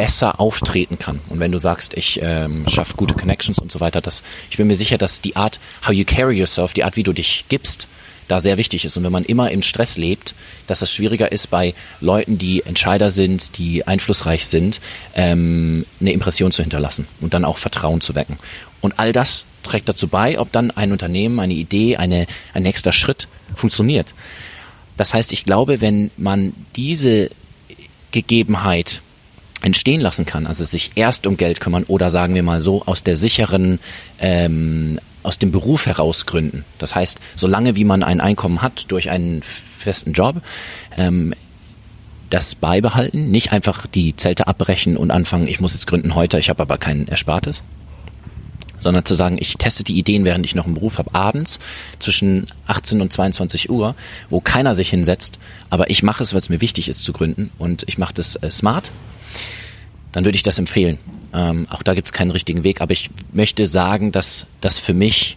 besser 0.00 0.40
auftreten 0.40 0.98
kann. 0.98 1.20
Und 1.28 1.40
wenn 1.40 1.52
du 1.52 1.58
sagst, 1.58 1.92
ich 1.92 2.20
ähm, 2.22 2.66
schaffe 2.68 2.94
gute 2.96 3.12
Connections 3.12 3.58
und 3.58 3.70
so 3.70 3.80
weiter, 3.80 4.00
das, 4.00 4.22
ich 4.50 4.56
bin 4.56 4.66
mir 4.66 4.76
sicher, 4.76 4.96
dass 4.96 5.20
die 5.20 5.36
Art, 5.36 5.60
how 5.86 5.92
you 5.92 6.06
carry 6.06 6.38
yourself, 6.38 6.72
die 6.72 6.84
Art, 6.84 6.96
wie 6.96 7.02
du 7.02 7.12
dich 7.12 7.44
gibst, 7.50 7.86
da 8.26 8.40
sehr 8.40 8.56
wichtig 8.56 8.86
ist. 8.86 8.96
Und 8.96 9.04
wenn 9.04 9.12
man 9.12 9.24
immer 9.24 9.50
im 9.50 9.60
Stress 9.60 9.98
lebt, 9.98 10.34
dass 10.66 10.80
es 10.80 10.90
schwieriger 10.90 11.32
ist, 11.32 11.50
bei 11.50 11.74
Leuten, 12.00 12.38
die 12.38 12.62
Entscheider 12.64 13.10
sind, 13.10 13.58
die 13.58 13.86
einflussreich 13.86 14.46
sind, 14.46 14.80
ähm, 15.14 15.84
eine 16.00 16.12
Impression 16.12 16.50
zu 16.50 16.62
hinterlassen 16.62 17.06
und 17.20 17.34
dann 17.34 17.44
auch 17.44 17.58
Vertrauen 17.58 18.00
zu 18.00 18.14
wecken. 18.14 18.38
Und 18.80 18.98
all 18.98 19.12
das 19.12 19.44
trägt 19.62 19.86
dazu 19.90 20.08
bei, 20.08 20.38
ob 20.38 20.50
dann 20.50 20.70
ein 20.70 20.92
Unternehmen, 20.92 21.40
eine 21.40 21.52
Idee, 21.52 21.98
eine, 21.98 22.26
ein 22.54 22.62
nächster 22.62 22.92
Schritt 22.92 23.28
funktioniert. 23.54 24.14
Das 24.96 25.12
heißt, 25.12 25.34
ich 25.34 25.44
glaube, 25.44 25.82
wenn 25.82 26.10
man 26.16 26.54
diese 26.74 27.28
Gegebenheit 28.12 29.02
entstehen 29.62 30.00
lassen 30.00 30.26
kann, 30.26 30.46
also 30.46 30.64
sich 30.64 30.92
erst 30.94 31.26
um 31.26 31.36
Geld 31.36 31.60
kümmern 31.60 31.84
oder 31.84 32.10
sagen 32.10 32.34
wir 32.34 32.42
mal 32.42 32.60
so 32.60 32.82
aus 32.84 33.02
der 33.02 33.16
sicheren, 33.16 33.78
ähm, 34.18 34.98
aus 35.22 35.38
dem 35.38 35.52
Beruf 35.52 35.86
heraus 35.86 36.26
gründen. 36.26 36.64
Das 36.78 36.94
heißt, 36.94 37.18
solange 37.36 37.76
wie 37.76 37.84
man 37.84 38.02
ein 38.02 38.20
Einkommen 38.20 38.62
hat 38.62 38.86
durch 38.88 39.10
einen 39.10 39.42
festen 39.42 40.12
Job, 40.12 40.42
ähm, 40.96 41.34
das 42.30 42.54
beibehalten, 42.54 43.30
nicht 43.30 43.52
einfach 43.52 43.86
die 43.86 44.16
Zelte 44.16 44.46
abbrechen 44.46 44.96
und 44.96 45.10
anfangen, 45.10 45.48
ich 45.48 45.60
muss 45.60 45.74
jetzt 45.74 45.86
gründen 45.86 46.14
heute, 46.14 46.38
ich 46.38 46.48
habe 46.48 46.62
aber 46.62 46.78
kein 46.78 47.06
Erspartes, 47.06 47.62
sondern 48.78 49.04
zu 49.04 49.14
sagen, 49.14 49.36
ich 49.38 49.56
teste 49.56 49.84
die 49.84 49.98
Ideen, 49.98 50.24
während 50.24 50.46
ich 50.46 50.54
noch 50.54 50.64
einen 50.64 50.74
Beruf 50.74 50.98
habe, 50.98 51.14
abends 51.14 51.58
zwischen 51.98 52.46
18 52.66 53.00
und 53.00 53.12
22 53.12 53.68
Uhr, 53.68 53.96
wo 54.30 54.40
keiner 54.40 54.74
sich 54.74 54.90
hinsetzt, 54.90 55.38
aber 55.70 55.90
ich 55.90 56.02
mache 56.02 56.22
es, 56.22 56.32
weil 56.32 56.40
es 56.40 56.48
mir 56.48 56.60
wichtig 56.60 56.88
ist 56.88 57.02
zu 57.02 57.12
gründen 57.12 57.50
und 57.58 57.84
ich 57.88 57.98
mache 57.98 58.14
das 58.14 58.36
äh, 58.36 58.50
smart 58.50 58.92
dann 60.12 60.24
würde 60.24 60.36
ich 60.36 60.42
das 60.42 60.58
empfehlen. 60.58 60.98
Ähm, 61.32 61.66
auch 61.70 61.82
da 61.82 61.94
gibt 61.94 62.06
es 62.06 62.12
keinen 62.12 62.30
richtigen 62.30 62.64
Weg, 62.64 62.80
aber 62.80 62.92
ich 62.92 63.10
möchte 63.32 63.66
sagen, 63.66 64.12
dass 64.12 64.46
das 64.60 64.78
für 64.78 64.94
mich 64.94 65.36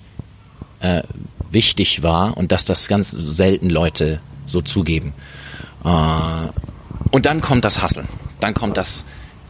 äh, 0.80 1.04
wichtig 1.52 2.04
war 2.04 2.36
und 2.38 2.52
dass 2.52 2.66
das 2.66 2.88
ganz 2.88 3.12
selten 3.12 3.70
Leute 3.70 4.20
so 4.48 4.62
zugeben. 4.62 5.14
Äh, 5.84 5.90
und 7.12 7.26
dann 7.26 7.42
kommt 7.42 7.64
das 7.64 7.82
Hasseln. 7.82 8.08
Dann 8.40 8.54
kommt 8.54 8.78
das 8.78 9.06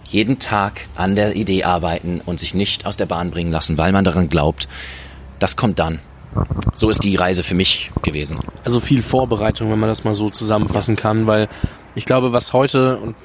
jeden 0.08 0.38
Tag 0.38 0.82
an 0.96 1.16
der 1.16 1.36
Idee 1.36 1.64
arbeiten 1.64 2.22
und 2.26 2.40
sich 2.40 2.54
nicht 2.54 2.86
aus 2.86 2.98
der 2.98 3.06
Bahn 3.06 3.32
bringen 3.32 3.52
lassen, 3.52 3.78
weil 3.78 3.92
man 3.92 4.04
daran 4.04 4.30
glaubt. 4.30 4.68
Das 5.40 5.56
kommt 5.56 5.80
dann. 5.80 6.00
So 6.76 6.90
ist 6.90 7.04
die 7.04 7.16
Reise 7.16 7.44
für 7.44 7.56
mich 7.56 7.92
gewesen. 8.02 8.40
Also 8.64 8.80
viel 8.80 9.02
Vorbereitung, 9.02 9.72
wenn 9.72 9.80
man 9.80 9.90
das 9.90 10.04
mal 10.04 10.16
so 10.16 10.30
zusammenfassen 10.30 10.96
kann, 10.96 11.28
weil 11.28 11.48
ich 11.96 12.06
glaube, 12.06 12.34
was 12.34 12.54
heute, 12.54 12.98
und 12.98 13.16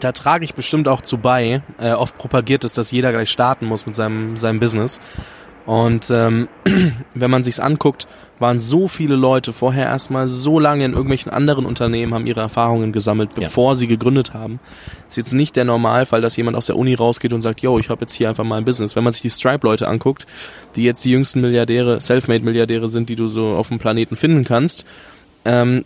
da 0.00 0.12
trage 0.12 0.44
ich 0.44 0.54
bestimmt 0.54 0.88
auch 0.88 1.02
zu 1.02 1.18
bei. 1.18 1.62
Äh, 1.78 1.92
oft 1.92 2.16
propagiert 2.18 2.64
es, 2.64 2.72
dass 2.72 2.90
jeder 2.90 3.12
gleich 3.12 3.30
starten 3.30 3.66
muss 3.66 3.86
mit 3.86 3.94
seinem, 3.94 4.36
seinem 4.36 4.60
Business. 4.60 5.00
Und 5.66 6.10
ähm, 6.10 6.48
wenn 7.14 7.30
man 7.30 7.42
sich's 7.42 7.60
anguckt, 7.60 8.06
waren 8.38 8.58
so 8.58 8.88
viele 8.88 9.14
Leute 9.14 9.52
vorher 9.52 9.86
erstmal 9.86 10.28
so 10.28 10.58
lange 10.58 10.84
in 10.84 10.92
irgendwelchen 10.92 11.32
anderen 11.32 11.64
Unternehmen, 11.64 12.12
haben 12.12 12.26
ihre 12.26 12.40
Erfahrungen 12.40 12.92
gesammelt, 12.92 13.30
bevor 13.34 13.72
ja. 13.72 13.74
sie 13.76 13.86
gegründet 13.86 14.34
haben. 14.34 14.60
Ist 15.08 15.16
jetzt 15.16 15.32
nicht 15.32 15.56
der 15.56 15.64
Normalfall, 15.64 16.20
dass 16.20 16.36
jemand 16.36 16.56
aus 16.56 16.66
der 16.66 16.76
Uni 16.76 16.94
rausgeht 16.94 17.32
und 17.32 17.40
sagt, 17.40 17.60
yo, 17.60 17.78
ich 17.78 17.88
habe 17.88 18.02
jetzt 18.02 18.14
hier 18.14 18.28
einfach 18.28 18.44
mal 18.44 18.58
ein 18.58 18.64
Business. 18.64 18.96
Wenn 18.96 19.04
man 19.04 19.12
sich 19.12 19.22
die 19.22 19.30
Stripe-Leute 19.30 19.88
anguckt, 19.88 20.26
die 20.76 20.82
jetzt 20.82 21.04
die 21.04 21.12
jüngsten 21.12 21.40
Milliardäre, 21.40 22.00
Selfmade-Milliardäre 22.00 22.88
sind, 22.88 23.08
die 23.08 23.16
du 23.16 23.28
so 23.28 23.54
auf 23.54 23.68
dem 23.68 23.78
Planeten 23.78 24.16
finden 24.16 24.44
kannst, 24.44 24.84
ähm, 25.44 25.84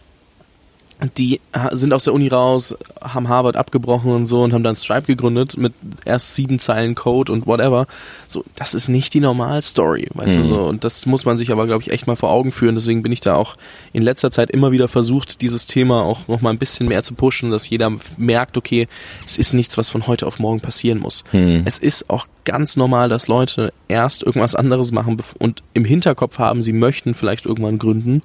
die 1.17 1.41
sind 1.73 1.93
aus 1.93 2.05
der 2.05 2.15
Uni 2.15 2.27
raus, 2.29 2.77
haben 3.01 3.29
Harvard 3.29 3.57
abgebrochen 3.57 4.11
und 4.11 4.25
so 4.25 4.43
und 4.43 4.53
haben 4.53 4.65
dann 4.65 4.75
Stripe 4.75 5.07
gegründet 5.07 5.57
mit 5.57 5.73
erst 6.05 6.35
sieben 6.35 6.59
Zeilen 6.59 6.97
Code 6.97 7.31
und 7.31 7.47
whatever. 7.47 7.87
So, 8.27 8.45
das 8.57 8.75
ist 8.75 8.89
nicht 8.89 9.15
die 9.15 9.21
Normalstory, 9.21 10.09
weißt 10.15 10.37
mhm. 10.37 10.41
du 10.41 10.45
so. 10.45 10.61
Und 10.65 10.83
das 10.83 11.07
muss 11.07 11.25
man 11.25 11.39
sich 11.39 11.53
aber, 11.53 11.67
glaube 11.67 11.83
ich, 11.83 11.93
echt 11.93 12.09
mal 12.09 12.17
vor 12.17 12.31
Augen 12.31 12.51
führen. 12.51 12.75
Deswegen 12.75 13.03
bin 13.03 13.13
ich 13.13 13.21
da 13.21 13.37
auch 13.37 13.55
in 13.93 14.03
letzter 14.03 14.33
Zeit 14.33 14.51
immer 14.51 14.73
wieder 14.73 14.89
versucht, 14.89 15.41
dieses 15.41 15.67
Thema 15.67 16.03
auch 16.03 16.27
noch 16.27 16.41
mal 16.41 16.51
ein 16.51 16.59
bisschen 16.59 16.89
mehr 16.89 17.05
zu 17.05 17.15
pushen, 17.15 17.53
dass 17.53 17.71
jeder 17.71 17.93
merkt, 18.17 18.57
okay, 18.57 18.89
es 19.25 19.37
ist 19.37 19.53
nichts, 19.53 19.79
was 19.79 19.91
von 19.91 20.09
heute 20.09 20.27
auf 20.27 20.41
morgen 20.41 20.61
passieren 20.61 20.99
muss. 20.99 21.23
Mhm. 21.31 21.63
Es 21.65 21.79
ist 21.79 22.11
auch 22.11 22.27
ganz 22.45 22.77
normal, 22.77 23.09
dass 23.09 23.29
Leute 23.29 23.73
erst 23.87 24.25
irgendwas 24.25 24.57
anderes 24.57 24.91
machen 24.91 25.19
und 25.39 25.63
im 25.75 25.85
Hinterkopf 25.85 26.39
haben, 26.39 26.61
sie 26.61 26.73
möchten 26.73 27.15
vielleicht 27.15 27.47
irgendwann 27.47 27.79
gründen 27.79 28.23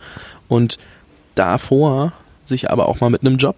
und 0.47 0.79
davor 1.35 2.13
sich 2.47 2.71
aber 2.71 2.87
auch 2.87 2.99
mal 2.99 3.09
mit 3.09 3.21
einem 3.21 3.37
Job 3.37 3.55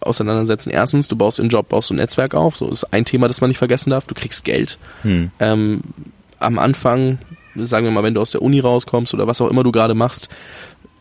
auseinandersetzen. 0.00 0.70
Erstens, 0.70 1.08
du 1.08 1.16
baust 1.16 1.38
den 1.38 1.48
Job, 1.48 1.68
baust 1.68 1.90
du 1.90 1.94
ein 1.94 1.98
Netzwerk 1.98 2.34
auf. 2.34 2.56
So 2.56 2.68
ist 2.68 2.84
ein 2.92 3.04
Thema, 3.04 3.28
das 3.28 3.40
man 3.40 3.50
nicht 3.50 3.58
vergessen 3.58 3.90
darf. 3.90 4.06
Du 4.06 4.14
kriegst 4.14 4.44
Geld. 4.44 4.78
Hm. 5.02 5.30
Ähm, 5.40 5.80
am 6.38 6.58
Anfang, 6.58 7.18
sagen 7.54 7.86
wir 7.86 7.92
mal, 7.92 8.02
wenn 8.02 8.14
du 8.14 8.20
aus 8.20 8.32
der 8.32 8.42
Uni 8.42 8.60
rauskommst 8.60 9.14
oder 9.14 9.26
was 9.26 9.40
auch 9.40 9.48
immer 9.48 9.62
du 9.62 9.72
gerade 9.72 9.94
machst, 9.94 10.28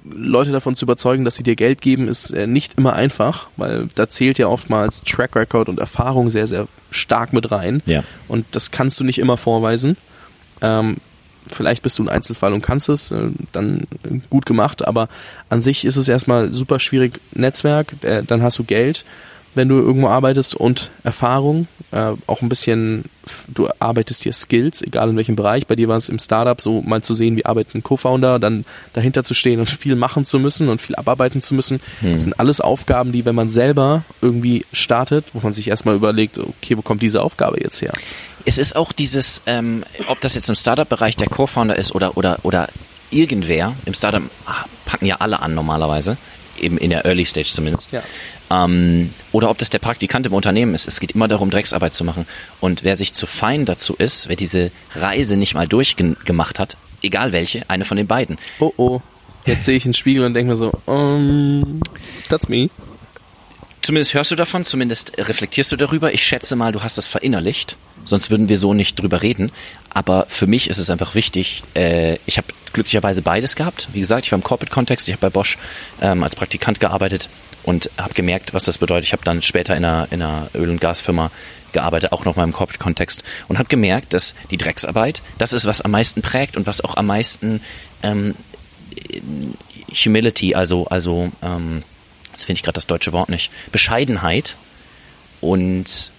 Leute 0.05 0.51
davon 0.51 0.75
zu 0.75 0.85
überzeugen, 0.85 1.23
dass 1.23 1.35
sie 1.35 1.43
dir 1.43 1.55
Geld 1.55 1.81
geben, 1.81 2.07
ist 2.07 2.31
äh, 2.31 2.45
nicht 2.45 2.77
immer 2.77 2.93
einfach, 2.93 3.47
weil 3.55 3.87
da 3.95 4.09
zählt 4.09 4.37
ja 4.37 4.47
oftmals 4.47 5.01
Track 5.03 5.35
Record 5.35 5.69
und 5.69 5.79
Erfahrung 5.79 6.29
sehr, 6.29 6.47
sehr 6.47 6.67
stark 6.91 7.31
mit 7.31 7.51
rein. 7.51 7.81
Ja. 7.85 8.03
Und 8.27 8.45
das 8.51 8.71
kannst 8.71 8.99
du 8.99 9.03
nicht 9.03 9.19
immer 9.19 9.37
vorweisen. 9.37 9.97
Ähm, 10.61 10.97
vielleicht 11.47 11.83
bist 11.83 11.99
du 11.99 12.03
ein 12.03 12.09
Einzelfall 12.09 12.53
und 12.53 12.61
kannst 12.61 12.89
es, 12.89 13.11
äh, 13.11 13.29
dann 13.51 13.87
gut 14.29 14.45
gemacht, 14.45 14.87
aber 14.87 15.09
an 15.49 15.61
sich 15.61 15.85
ist 15.85 15.97
es 15.97 16.07
erstmal 16.07 16.51
super 16.51 16.79
schwierig 16.79 17.19
Netzwerk, 17.33 17.93
äh, 18.03 18.23
dann 18.23 18.41
hast 18.43 18.59
du 18.59 18.63
Geld 18.63 19.05
wenn 19.55 19.69
du 19.69 19.79
irgendwo 19.79 20.07
arbeitest 20.07 20.55
und 20.55 20.89
Erfahrung, 21.03 21.67
äh, 21.91 22.11
auch 22.27 22.41
ein 22.41 22.49
bisschen, 22.49 23.05
du 23.47 23.69
arbeitest 23.79 24.25
dir 24.25 24.33
Skills, 24.33 24.81
egal 24.81 25.09
in 25.09 25.15
welchem 25.15 25.35
Bereich. 25.35 25.67
Bei 25.67 25.75
dir 25.75 25.87
war 25.87 25.97
es 25.97 26.09
im 26.09 26.19
Startup 26.19 26.59
so 26.59 26.81
mal 26.81 27.01
zu 27.01 27.13
sehen, 27.13 27.35
wie 27.35 27.45
arbeitet 27.45 27.75
ein 27.75 27.83
Co-Founder, 27.83 28.39
dann 28.39 28.65
dahinter 28.93 29.23
zu 29.23 29.33
stehen 29.33 29.59
und 29.59 29.69
viel 29.69 29.95
machen 29.95 30.25
zu 30.25 30.39
müssen 30.39 30.69
und 30.69 30.81
viel 30.81 30.95
abarbeiten 30.95 31.41
zu 31.41 31.53
müssen. 31.53 31.79
Hm. 32.01 32.13
Das 32.13 32.23
sind 32.23 32.39
alles 32.39 32.61
Aufgaben, 32.61 33.11
die, 33.11 33.25
wenn 33.25 33.35
man 33.35 33.49
selber 33.49 34.03
irgendwie 34.21 34.65
startet, 34.73 35.25
wo 35.33 35.39
man 35.41 35.53
sich 35.53 35.67
erstmal 35.67 35.95
überlegt, 35.95 36.39
okay, 36.39 36.77
wo 36.77 36.81
kommt 36.81 37.01
diese 37.01 37.21
Aufgabe 37.21 37.61
jetzt 37.61 37.81
her? 37.81 37.93
Es 38.45 38.57
ist 38.57 38.75
auch 38.75 38.91
dieses, 38.91 39.41
ähm, 39.45 39.83
ob 40.07 40.19
das 40.21 40.35
jetzt 40.35 40.49
im 40.49 40.55
Startup-Bereich 40.55 41.15
der 41.15 41.29
Co-Founder 41.29 41.75
ist 41.75 41.95
oder, 41.95 42.17
oder, 42.17 42.39
oder 42.43 42.67
irgendwer, 43.09 43.73
im 43.85 43.93
Startup 43.93 44.23
packen 44.85 45.05
ja 45.05 45.17
alle 45.19 45.41
an 45.41 45.53
normalerweise, 45.53 46.17
eben 46.59 46.77
in 46.77 46.89
der 46.89 47.05
Early 47.05 47.25
Stage 47.25 47.51
zumindest. 47.53 47.91
Ja. 47.91 48.03
Ähm, 48.51 49.13
oder 49.31 49.49
ob 49.49 49.57
das 49.57 49.69
der 49.69 49.79
Praktikant 49.79 50.25
im 50.25 50.33
Unternehmen 50.33 50.75
ist. 50.75 50.87
Es 50.87 50.99
geht 50.99 51.11
immer 51.11 51.27
darum, 51.27 51.49
Drecksarbeit 51.49 51.93
zu 51.93 52.03
machen. 52.03 52.25
Und 52.59 52.83
wer 52.83 52.95
sich 52.95 53.13
zu 53.13 53.25
fein 53.25 53.65
dazu 53.65 53.95
ist, 53.95 54.29
wer 54.29 54.35
diese 54.35 54.71
Reise 54.95 55.37
nicht 55.37 55.53
mal 55.53 55.67
durchgemacht 55.67 56.59
hat, 56.59 56.77
egal 57.01 57.31
welche, 57.31 57.69
eine 57.69 57.85
von 57.85 57.97
den 57.97 58.07
beiden. 58.07 58.37
Oh 58.59 58.73
oh, 58.77 59.01
jetzt 59.45 59.65
sehe 59.65 59.75
ich 59.75 59.85
einen 59.85 59.93
Spiegel 59.93 60.25
und 60.25 60.33
denke 60.33 60.51
mir 60.51 60.57
so, 60.57 60.71
um, 60.85 61.81
that's 62.29 62.47
me. 62.47 62.69
Zumindest 63.81 64.13
hörst 64.13 64.31
du 64.31 64.35
davon, 64.35 64.63
zumindest 64.63 65.11
reflektierst 65.17 65.71
du 65.73 65.75
darüber. 65.75 66.13
Ich 66.13 66.23
schätze 66.23 66.55
mal, 66.55 66.71
du 66.71 66.83
hast 66.83 66.97
das 66.97 67.05
verinnerlicht. 67.05 67.75
Sonst 68.05 68.31
würden 68.31 68.47
wir 68.47 68.57
so 68.57 68.73
nicht 68.73 68.99
drüber 68.99 69.21
reden. 69.21 69.51
Aber 69.93 70.25
für 70.27 70.47
mich 70.47 70.69
ist 70.69 70.79
es 70.79 70.89
einfach 70.89 71.15
wichtig. 71.15 71.63
Äh, 71.75 72.17
ich 72.25 72.37
habe 72.37 72.47
glücklicherweise 72.73 73.21
beides 73.21 73.55
gehabt. 73.55 73.87
Wie 73.93 73.99
gesagt, 73.99 74.25
ich 74.25 74.31
war 74.31 74.37
im 74.37 74.43
Corporate-Kontext. 74.43 75.07
Ich 75.07 75.13
habe 75.13 75.21
bei 75.21 75.29
Bosch 75.29 75.57
ähm, 76.01 76.23
als 76.23 76.35
Praktikant 76.35 76.79
gearbeitet 76.79 77.29
und 77.63 77.89
habe 77.97 78.13
gemerkt, 78.13 78.53
was 78.53 78.65
das 78.65 78.77
bedeutet. 78.77 79.05
Ich 79.05 79.13
habe 79.13 79.23
dann 79.23 79.41
später 79.41 79.75
in 79.75 79.85
einer, 79.85 80.07
in 80.11 80.21
einer 80.21 80.49
Öl- 80.55 80.69
und 80.69 80.81
Gasfirma 80.81 81.31
gearbeitet, 81.71 82.11
auch 82.11 82.25
nochmal 82.25 82.45
im 82.45 82.53
Corporate-Kontext 82.53 83.23
und 83.47 83.57
habe 83.57 83.69
gemerkt, 83.69 84.13
dass 84.13 84.35
die 84.51 84.57
Drecksarbeit, 84.57 85.21
das 85.37 85.53
ist, 85.53 85.65
was 85.65 85.81
am 85.81 85.91
meisten 85.91 86.21
prägt 86.21 86.57
und 86.57 86.67
was 86.67 86.81
auch 86.81 86.95
am 86.95 87.07
meisten 87.07 87.61
ähm, 88.03 88.35
Humility, 89.91 90.55
also, 90.55 90.85
also 90.87 91.31
ähm, 91.41 91.83
jetzt 92.31 92.45
finde 92.45 92.57
ich 92.57 92.63
gerade 92.63 92.75
das 92.75 92.87
deutsche 92.87 93.11
Wort 93.11 93.29
nicht, 93.29 93.51
Bescheidenheit 93.71 94.55
und 95.41 96.11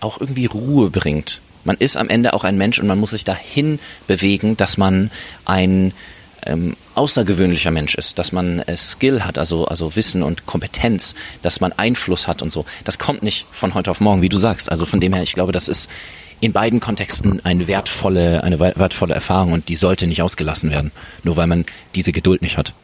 auch 0.00 0.20
irgendwie 0.20 0.46
Ruhe 0.46 0.90
bringt. 0.90 1.40
Man 1.64 1.76
ist 1.78 1.96
am 1.96 2.08
Ende 2.08 2.34
auch 2.34 2.44
ein 2.44 2.58
Mensch 2.58 2.78
und 2.78 2.86
man 2.86 2.98
muss 2.98 3.10
sich 3.10 3.24
dahin 3.24 3.78
bewegen, 4.06 4.56
dass 4.56 4.76
man 4.76 5.10
ein 5.44 5.92
ähm, 6.46 6.76
außergewöhnlicher 6.94 7.70
Mensch 7.70 7.94
ist, 7.94 8.18
dass 8.18 8.32
man 8.32 8.60
äh, 8.60 8.76
Skill 8.76 9.22
hat, 9.22 9.38
also, 9.38 9.66
also 9.66 9.96
Wissen 9.96 10.22
und 10.22 10.46
Kompetenz, 10.46 11.14
dass 11.42 11.60
man 11.60 11.72
Einfluss 11.72 12.28
hat 12.28 12.42
und 12.42 12.52
so. 12.52 12.64
Das 12.84 12.98
kommt 12.98 13.22
nicht 13.22 13.46
von 13.52 13.74
heute 13.74 13.90
auf 13.90 14.00
morgen, 14.00 14.22
wie 14.22 14.28
du 14.28 14.36
sagst. 14.36 14.70
Also 14.70 14.86
von 14.86 15.00
dem 15.00 15.12
her, 15.14 15.22
ich 15.22 15.32
glaube, 15.32 15.52
das 15.52 15.68
ist 15.68 15.90
in 16.40 16.52
beiden 16.52 16.80
Kontexten 16.80 17.44
eine 17.44 17.66
wertvolle, 17.66 18.42
eine 18.42 18.58
wertvolle 18.58 19.14
Erfahrung 19.14 19.52
und 19.52 19.68
die 19.68 19.76
sollte 19.76 20.06
nicht 20.06 20.20
ausgelassen 20.20 20.70
werden, 20.70 20.92
nur 21.22 21.36
weil 21.36 21.46
man 21.46 21.64
diese 21.94 22.12
Geduld 22.12 22.42
nicht 22.42 22.58
hat. 22.58 22.74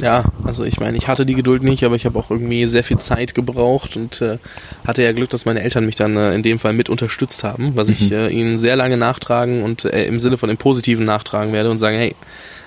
Ja, 0.00 0.24
also 0.42 0.64
ich 0.64 0.80
meine, 0.80 0.96
ich 0.96 1.06
hatte 1.06 1.24
die 1.24 1.34
Geduld 1.34 1.62
nicht, 1.62 1.84
aber 1.84 1.94
ich 1.94 2.06
habe 2.06 2.18
auch 2.18 2.30
irgendwie 2.30 2.66
sehr 2.66 2.82
viel 2.82 2.98
Zeit 2.98 3.34
gebraucht 3.34 3.96
und 3.96 4.20
äh, 4.20 4.38
hatte 4.84 5.02
ja 5.02 5.12
Glück, 5.12 5.30
dass 5.30 5.44
meine 5.44 5.62
Eltern 5.62 5.86
mich 5.86 5.94
dann 5.94 6.16
äh, 6.16 6.34
in 6.34 6.42
dem 6.42 6.58
Fall 6.58 6.72
mit 6.72 6.88
unterstützt 6.88 7.44
haben, 7.44 7.76
was 7.76 7.86
mhm. 7.88 7.92
ich 7.92 8.12
äh, 8.12 8.28
ihnen 8.28 8.58
sehr 8.58 8.74
lange 8.74 8.96
nachtragen 8.96 9.62
und 9.62 9.84
äh, 9.84 10.06
im 10.06 10.18
Sinne 10.18 10.38
von 10.38 10.48
dem 10.48 10.58
Positiven 10.58 11.04
nachtragen 11.04 11.52
werde 11.52 11.70
und 11.70 11.78
sagen, 11.78 11.96
hey, 11.96 12.16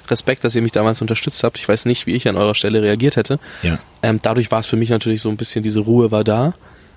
Respekt, 0.10 0.44
dass 0.44 0.56
ihr 0.56 0.62
mich 0.62 0.72
damals 0.72 1.02
unterstützt 1.02 1.44
habt. 1.44 1.58
Ich 1.58 1.68
weiß 1.68 1.86
nicht, 1.86 2.06
wie 2.06 2.14
ich 2.14 2.28
an 2.28 2.38
eurer 2.38 2.56
Stelle 2.56 2.82
reagiert 2.82 3.18
hätte. 3.18 3.40
Ja. 3.64 3.80
Ähm, 4.04 4.20
dadurch 4.22 4.52
war 4.52 4.60
es 4.60 4.68
für 4.68 4.78
mich 4.78 4.90
natürlich 4.90 5.22
so 5.22 5.30
ein 5.30 5.38
bisschen, 5.38 5.64
diese 5.64 5.80
Ruhe 5.80 6.12
war 6.12 6.24
da. 6.24 6.54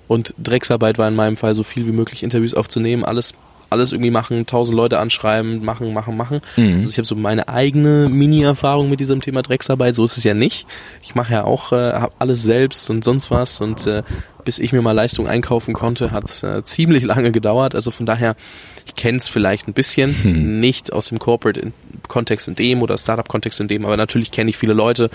Und 0.06 0.34
Drecksarbeit 0.38 0.98
war 0.98 1.08
in 1.08 1.16
meinem 1.16 1.36
Fall 1.36 1.54
so 1.54 1.62
viel 1.62 1.86
wie 1.86 1.92
möglich 1.92 2.22
Interviews 2.22 2.54
aufzunehmen, 2.54 3.04
alles 3.04 3.34
alles 3.70 3.92
irgendwie 3.92 4.10
machen, 4.10 4.46
tausend 4.46 4.76
Leute 4.76 4.98
anschreiben, 4.98 5.64
machen, 5.64 5.92
machen, 5.92 6.16
machen. 6.16 6.40
Mhm. 6.56 6.78
Also 6.78 6.90
ich 6.90 6.98
habe 6.98 7.06
so 7.06 7.14
meine 7.14 7.48
eigene 7.48 8.08
Mini-Erfahrung 8.08 8.88
mit 8.88 9.00
diesem 9.00 9.20
Thema 9.20 9.42
Drecksarbeit. 9.42 9.94
So 9.94 10.04
ist 10.04 10.16
es 10.16 10.24
ja 10.24 10.34
nicht. 10.34 10.66
Ich 11.02 11.14
mache 11.14 11.32
ja 11.32 11.44
auch 11.44 11.72
äh, 11.72 11.92
hab 11.92 12.12
alles 12.18 12.42
selbst 12.42 12.88
und 12.90 13.04
sonst 13.04 13.30
was 13.30 13.60
und 13.60 13.86
äh, 13.86 14.02
bis 14.48 14.58
ich 14.58 14.72
mir 14.72 14.80
mal 14.80 14.92
Leistung 14.92 15.28
einkaufen 15.28 15.74
konnte, 15.74 16.10
hat 16.10 16.42
äh, 16.42 16.64
ziemlich 16.64 17.04
lange 17.04 17.32
gedauert. 17.32 17.74
Also 17.74 17.90
von 17.90 18.06
daher, 18.06 18.34
ich 18.86 18.94
kenne 18.94 19.18
es 19.18 19.28
vielleicht 19.28 19.68
ein 19.68 19.74
bisschen, 19.74 20.10
hm. 20.22 20.58
nicht 20.58 20.90
aus 20.90 21.10
dem 21.10 21.18
Corporate-Kontext 21.18 22.48
in 22.48 22.54
dem 22.54 22.80
oder 22.80 22.96
Startup-Kontext 22.96 23.60
in 23.60 23.68
dem, 23.68 23.84
aber 23.84 23.98
natürlich 23.98 24.30
kenne 24.30 24.48
ich 24.48 24.56
viele 24.56 24.72
Leute, 24.72 25.10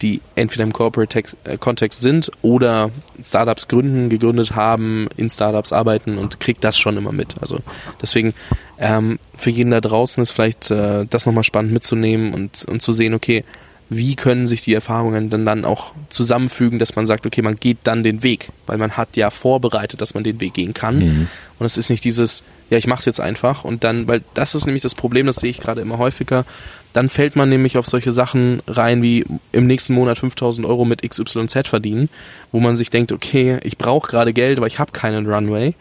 die 0.00 0.22
entweder 0.34 0.64
im 0.64 0.72
Corporate-Kontext 0.72 2.00
sind 2.00 2.30
oder 2.40 2.90
Startups 3.22 3.68
gründen, 3.68 4.08
gegründet 4.08 4.54
haben, 4.54 5.08
in 5.18 5.28
Startups 5.28 5.74
arbeiten 5.74 6.16
und 6.16 6.40
kriegt 6.40 6.64
das 6.64 6.78
schon 6.78 6.96
immer 6.96 7.12
mit. 7.12 7.36
Also 7.42 7.58
deswegen 8.00 8.32
ähm, 8.78 9.18
für 9.36 9.50
jeden 9.50 9.72
da 9.72 9.82
draußen 9.82 10.22
ist 10.22 10.30
vielleicht 10.30 10.70
äh, 10.70 11.04
das 11.04 11.26
nochmal 11.26 11.44
spannend 11.44 11.74
mitzunehmen 11.74 12.32
und, 12.32 12.64
und 12.64 12.80
zu 12.80 12.94
sehen, 12.94 13.12
okay, 13.12 13.44
wie 13.92 14.14
können 14.14 14.46
sich 14.46 14.62
die 14.62 14.72
Erfahrungen 14.72 15.30
dann, 15.30 15.44
dann 15.44 15.64
auch 15.64 15.92
zusammenfügen, 16.10 16.78
dass 16.78 16.94
man 16.94 17.08
sagt, 17.08 17.26
okay, 17.26 17.42
man 17.42 17.56
geht 17.56 17.78
dann 17.82 18.04
den 18.04 18.22
Weg, 18.22 18.50
weil 18.66 18.78
man 18.78 18.96
hat 18.96 19.16
ja 19.16 19.30
vorbereitet, 19.30 20.00
dass 20.00 20.14
man 20.14 20.22
den 20.22 20.40
Weg 20.40 20.54
gehen 20.54 20.74
kann. 20.74 20.98
Mhm. 20.98 21.28
Und 21.58 21.66
es 21.66 21.76
ist 21.76 21.90
nicht 21.90 22.04
dieses, 22.04 22.44
ja, 22.70 22.78
ich 22.78 22.86
mach's 22.86 23.04
jetzt 23.04 23.20
einfach 23.20 23.64
und 23.64 23.82
dann, 23.82 24.06
weil 24.06 24.22
das 24.34 24.54
ist 24.54 24.66
nämlich 24.66 24.82
das 24.82 24.94
Problem, 24.94 25.26
das 25.26 25.36
sehe 25.36 25.50
ich 25.50 25.58
gerade 25.58 25.80
immer 25.80 25.98
häufiger, 25.98 26.44
dann 26.92 27.08
fällt 27.08 27.34
man 27.34 27.48
nämlich 27.48 27.78
auf 27.78 27.86
solche 27.86 28.12
Sachen 28.12 28.62
rein 28.68 29.02
wie 29.02 29.26
im 29.50 29.66
nächsten 29.66 29.94
Monat 29.94 30.18
5000 30.18 30.64
Euro 30.66 30.84
mit 30.84 31.02
XYZ 31.02 31.68
verdienen, 31.68 32.08
wo 32.52 32.60
man 32.60 32.76
sich 32.76 32.90
denkt, 32.90 33.10
okay, 33.10 33.58
ich 33.64 33.76
brauche 33.76 34.08
gerade 34.08 34.32
Geld, 34.32 34.58
aber 34.58 34.68
ich 34.68 34.78
habe 34.78 34.92
keinen 34.92 35.26
Runway 35.26 35.74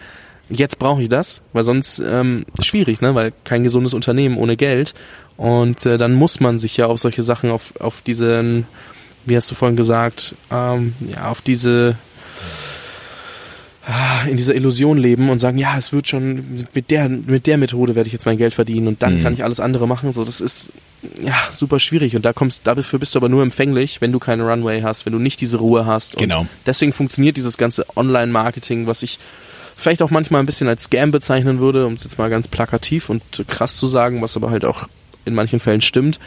jetzt 0.50 0.80
brauche 0.80 1.02
ich 1.02 1.10
das, 1.10 1.42
weil 1.54 1.64
sonst 1.64 2.00
ähm, 2.00 2.46
schwierig, 2.62 3.02
ne? 3.02 3.16
Weil 3.16 3.34
kein 3.44 3.64
gesundes 3.64 3.94
Unternehmen 3.94 4.38
ohne 4.38 4.58
Geld. 4.58 4.94
Und 5.38 5.86
äh, 5.86 5.98
dann 5.98 6.14
muss 6.14 6.40
man 6.40 6.60
sich 6.60 6.78
ja 6.78 6.88
auf 6.88 7.00
solche 7.00 7.24
Sachen, 7.24 7.52
auf, 7.52 7.74
auf 7.80 8.02
diesen, 8.02 8.66
wie 9.26 9.36
hast 9.36 9.50
du 9.50 9.56
vorhin 9.56 9.78
gesagt, 9.78 10.36
ähm, 10.52 10.94
ja, 11.14 11.30
auf 11.30 11.42
diese 11.42 11.96
ah, 13.90 14.24
in 14.28 14.38
dieser 14.38 14.56
Illusion 14.56 14.98
leben 14.98 15.30
und 15.30 15.40
sagen, 15.40 15.58
ja, 15.58 15.78
es 15.78 15.92
wird 15.94 16.08
schon 16.08 16.66
mit 16.74 16.92
der 16.92 17.10
mit 17.10 17.48
der 17.48 17.58
Methode 17.58 17.96
werde 17.96 18.08
ich 18.08 18.14
jetzt 18.14 18.26
mein 18.26 18.38
Geld 18.38 18.54
verdienen 18.54 18.88
und 18.88 19.02
dann 19.02 19.20
mhm. 19.20 19.24
kann 19.24 19.34
ich 19.34 19.44
alles 19.44 19.60
andere 19.60 19.88
machen. 19.88 20.12
So, 20.12 20.24
das 20.24 20.42
ist 20.42 20.72
ja 21.22 21.36
super 21.52 21.80
schwierig 21.80 22.16
und 22.16 22.26
da 22.26 22.34
kommst 22.34 22.68
dafür 22.68 23.00
bist 23.00 23.16
du 23.16 23.20
aber 23.20 23.30
nur 23.30 23.42
empfänglich, 23.44 24.02
wenn 24.02 24.12
du 24.12 24.20
keine 24.20 24.44
Runway 24.44 24.82
hast, 24.82 25.06
wenn 25.06 25.14
du 25.14 25.20
nicht 25.20 25.42
diese 25.42 25.58
Ruhe 25.58 25.86
hast. 25.86 26.18
Genau. 26.18 26.42
Und 26.42 26.50
deswegen 26.66 26.94
funktioniert 26.94 27.38
dieses 27.38 27.58
ganze 27.58 27.86
Online-Marketing, 27.96 28.88
was 28.88 29.04
ich 29.04 29.20
vielleicht 29.80 30.02
auch 30.02 30.12
manchmal 30.12 30.42
ein 30.42 30.46
bisschen 30.46 30.68
als 30.68 30.84
Scam 30.84 31.12
bezeichnen 31.12 31.60
würde, 31.60 31.86
um 31.86 31.94
es 31.94 32.04
jetzt 32.04 32.18
mal 32.18 32.30
ganz 32.30 32.48
plakativ 32.48 33.10
und 33.10 33.24
krass 33.48 33.78
zu 33.78 33.88
sagen, 33.88 34.22
was 34.22 34.36
aber 34.36 34.52
halt 34.52 34.66
auch 34.66 34.88
in 35.26 35.34
manchen 35.34 35.60
Fällen 35.60 35.82
stimmt, 35.82 36.20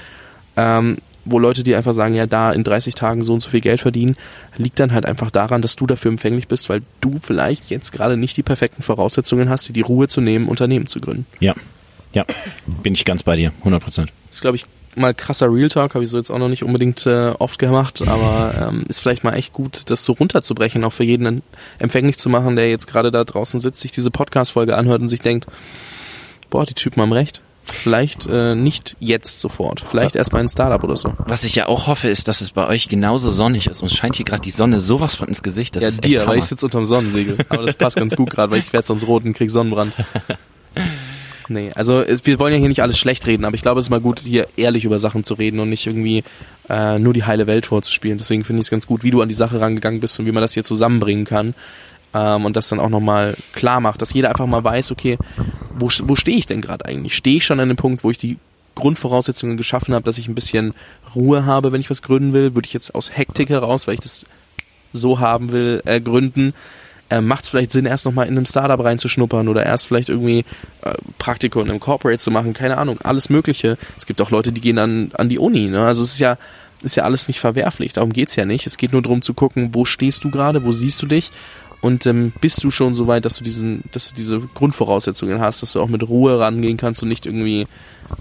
ähm, 0.56 0.98
wo 1.24 1.38
Leute 1.38 1.62
dir 1.62 1.76
einfach 1.76 1.92
sagen, 1.92 2.14
ja, 2.14 2.26
da 2.26 2.50
in 2.52 2.64
30 2.64 2.94
Tagen 2.94 3.22
so 3.22 3.32
und 3.32 3.40
so 3.40 3.50
viel 3.50 3.60
Geld 3.60 3.80
verdienen, 3.80 4.16
liegt 4.56 4.80
dann 4.80 4.92
halt 4.92 5.06
einfach 5.06 5.30
daran, 5.30 5.62
dass 5.62 5.76
du 5.76 5.86
dafür 5.86 6.10
empfänglich 6.10 6.48
bist, 6.48 6.68
weil 6.68 6.82
du 7.00 7.20
vielleicht 7.22 7.70
jetzt 7.70 7.92
gerade 7.92 8.16
nicht 8.16 8.36
die 8.36 8.42
perfekten 8.42 8.82
Voraussetzungen 8.82 9.48
hast, 9.48 9.68
dir 9.68 9.72
die 9.72 9.82
Ruhe 9.82 10.08
zu 10.08 10.20
nehmen, 10.20 10.48
Unternehmen 10.48 10.86
zu 10.86 11.00
gründen. 11.00 11.26
Ja, 11.38 11.54
ja, 12.12 12.24
bin 12.66 12.94
ich 12.94 13.04
ganz 13.04 13.22
bei 13.22 13.36
dir, 13.36 13.52
100 13.60 13.82
Prozent. 13.82 14.12
Das 14.28 14.36
ist, 14.36 14.40
glaube 14.42 14.56
ich, 14.56 14.66
mal 14.96 15.14
krasser 15.14 15.52
Real 15.52 15.68
Talk, 15.68 15.94
habe 15.94 16.04
ich 16.04 16.10
so 16.10 16.18
jetzt 16.18 16.30
auch 16.30 16.38
noch 16.38 16.48
nicht 16.48 16.64
unbedingt 16.64 17.06
äh, 17.06 17.32
oft 17.38 17.58
gemacht, 17.58 18.02
aber 18.06 18.68
ähm, 18.68 18.84
ist 18.88 19.00
vielleicht 19.00 19.24
mal 19.24 19.34
echt 19.34 19.52
gut, 19.52 19.90
das 19.90 20.04
so 20.04 20.12
runterzubrechen, 20.12 20.84
auch 20.84 20.92
für 20.92 21.04
jeden 21.04 21.42
empfänglich 21.78 22.18
zu 22.18 22.28
machen, 22.28 22.56
der 22.56 22.70
jetzt 22.70 22.86
gerade 22.86 23.10
da 23.10 23.24
draußen 23.24 23.60
sitzt, 23.60 23.80
sich 23.80 23.90
diese 23.90 24.10
Podcast-Folge 24.10 24.76
anhört 24.76 25.00
und 25.00 25.08
sich 25.08 25.20
denkt, 25.20 25.46
boah, 26.50 26.66
die 26.66 26.74
Typen 26.74 27.02
haben 27.02 27.12
recht. 27.12 27.42
Vielleicht 27.64 28.26
äh, 28.26 28.56
nicht 28.56 28.96
jetzt 28.98 29.38
sofort, 29.38 29.80
vielleicht 29.80 30.16
erst 30.16 30.32
mal 30.32 30.40
ein 30.40 30.48
Startup 30.48 30.82
oder 30.82 30.96
so. 30.96 31.14
Was 31.26 31.44
ich 31.44 31.54
ja 31.54 31.66
auch 31.68 31.86
hoffe, 31.86 32.08
ist, 32.08 32.26
dass 32.26 32.40
es 32.40 32.50
bei 32.50 32.66
euch 32.66 32.88
genauso 32.88 33.30
sonnig 33.30 33.68
ist. 33.68 33.82
Uns 33.82 33.94
scheint 33.94 34.16
hier 34.16 34.24
gerade 34.24 34.42
die 34.42 34.50
Sonne 34.50 34.80
sowas 34.80 35.14
von 35.14 35.28
ins 35.28 35.44
Gesicht. 35.44 35.76
Das 35.76 35.84
ja, 35.84 35.88
ist 35.90 36.04
dir, 36.04 36.26
weil 36.26 36.38
ich 36.38 36.44
sitze 36.44 36.66
unterm 36.66 36.84
Sonnensegel. 36.84 37.38
Aber 37.50 37.64
das 37.64 37.76
passt 37.76 37.96
ganz 37.96 38.16
gut 38.16 38.30
gerade, 38.30 38.50
weil 38.50 38.58
ich 38.58 38.72
werde 38.72 38.86
sonst 38.86 39.06
rot 39.06 39.24
und 39.24 39.34
krieg 39.34 39.48
Sonnenbrand. 39.48 39.94
Nee, 41.52 41.70
also 41.74 42.02
wir 42.24 42.38
wollen 42.38 42.54
ja 42.54 42.58
hier 42.58 42.68
nicht 42.68 42.82
alles 42.82 42.98
schlecht 42.98 43.26
reden, 43.26 43.44
aber 43.44 43.54
ich 43.54 43.60
glaube, 43.60 43.78
es 43.78 43.86
ist 43.86 43.90
mal 43.90 44.00
gut, 44.00 44.20
hier 44.20 44.48
ehrlich 44.56 44.86
über 44.86 44.98
Sachen 44.98 45.22
zu 45.22 45.34
reden 45.34 45.60
und 45.60 45.68
nicht 45.68 45.86
irgendwie 45.86 46.24
äh, 46.70 46.98
nur 46.98 47.12
die 47.12 47.24
heile 47.24 47.46
Welt 47.46 47.66
vorzuspielen. 47.66 48.16
Deswegen 48.16 48.42
finde 48.42 48.60
ich 48.60 48.66
es 48.66 48.70
ganz 48.70 48.86
gut, 48.86 49.02
wie 49.02 49.10
du 49.10 49.20
an 49.20 49.28
die 49.28 49.34
Sache 49.34 49.60
rangegangen 49.60 50.00
bist 50.00 50.18
und 50.18 50.24
wie 50.24 50.32
man 50.32 50.40
das 50.40 50.54
hier 50.54 50.64
zusammenbringen 50.64 51.26
kann. 51.26 51.54
Ähm, 52.14 52.46
und 52.46 52.56
das 52.56 52.70
dann 52.70 52.80
auch 52.80 52.88
nochmal 52.88 53.34
klar 53.52 53.80
macht, 53.80 54.00
dass 54.00 54.14
jeder 54.14 54.30
einfach 54.30 54.46
mal 54.46 54.64
weiß, 54.64 54.92
okay, 54.92 55.18
wo, 55.78 55.90
wo 56.04 56.16
stehe 56.16 56.38
ich 56.38 56.46
denn 56.46 56.62
gerade 56.62 56.86
eigentlich? 56.86 57.14
Stehe 57.14 57.36
ich 57.36 57.44
schon 57.44 57.60
an 57.60 57.68
dem 57.68 57.76
Punkt, 57.76 58.02
wo 58.02 58.10
ich 58.10 58.18
die 58.18 58.38
Grundvoraussetzungen 58.74 59.58
geschaffen 59.58 59.94
habe, 59.94 60.06
dass 60.06 60.16
ich 60.16 60.28
ein 60.28 60.34
bisschen 60.34 60.72
Ruhe 61.14 61.44
habe, 61.44 61.72
wenn 61.72 61.82
ich 61.82 61.90
was 61.90 62.00
gründen 62.00 62.32
will, 62.32 62.54
würde 62.54 62.66
ich 62.66 62.72
jetzt 62.72 62.94
aus 62.94 63.14
Hektik 63.14 63.50
heraus, 63.50 63.86
weil 63.86 63.94
ich 63.94 64.00
das 64.00 64.24
so 64.94 65.20
haben 65.20 65.52
will, 65.52 65.82
äh, 65.84 66.00
gründen, 66.00 66.54
äh, 67.12 67.20
macht 67.20 67.44
es 67.44 67.50
vielleicht 67.50 67.72
Sinn, 67.72 67.84
erst 67.84 68.04
nochmal 68.04 68.26
in 68.26 68.36
einem 68.36 68.46
Startup 68.46 68.82
reinzuschnuppern 68.82 69.48
oder 69.48 69.64
erst 69.66 69.86
vielleicht 69.86 70.08
irgendwie 70.08 70.44
äh, 70.82 70.94
Praktikum 71.18 71.64
in 71.64 71.70
einem 71.70 71.80
Corporate 71.80 72.18
zu 72.18 72.30
machen, 72.30 72.54
keine 72.54 72.78
Ahnung, 72.78 72.98
alles 73.02 73.28
Mögliche. 73.28 73.76
Es 73.98 74.06
gibt 74.06 74.20
auch 74.20 74.30
Leute, 74.30 74.52
die 74.52 74.60
gehen 74.60 74.78
an, 74.78 75.12
an 75.14 75.28
die 75.28 75.38
Uni, 75.38 75.66
ne? 75.66 75.84
Also 75.84 76.02
es 76.02 76.12
ist 76.14 76.20
ja, 76.20 76.38
ist 76.82 76.96
ja 76.96 77.04
alles 77.04 77.28
nicht 77.28 77.38
verwerflich, 77.38 77.92
darum 77.92 78.12
geht's 78.12 78.36
ja 78.36 78.44
nicht. 78.44 78.66
Es 78.66 78.76
geht 78.76 78.92
nur 78.92 79.02
darum 79.02 79.22
zu 79.22 79.34
gucken, 79.34 79.70
wo 79.72 79.84
stehst 79.84 80.24
du 80.24 80.30
gerade, 80.30 80.64
wo 80.64 80.72
siehst 80.72 81.02
du 81.02 81.06
dich 81.06 81.30
und 81.82 82.06
ähm, 82.06 82.32
bist 82.40 82.64
du 82.64 82.70
schon 82.70 82.94
so 82.94 83.06
weit, 83.06 83.24
dass 83.24 83.36
du 83.36 83.44
diesen, 83.44 83.84
dass 83.92 84.08
du 84.08 84.14
diese 84.14 84.40
Grundvoraussetzungen 84.40 85.40
hast, 85.40 85.62
dass 85.62 85.72
du 85.72 85.80
auch 85.80 85.88
mit 85.88 86.08
Ruhe 86.08 86.38
rangehen 86.38 86.78
kannst 86.78 87.02
und 87.02 87.08
nicht 87.08 87.26
irgendwie 87.26 87.66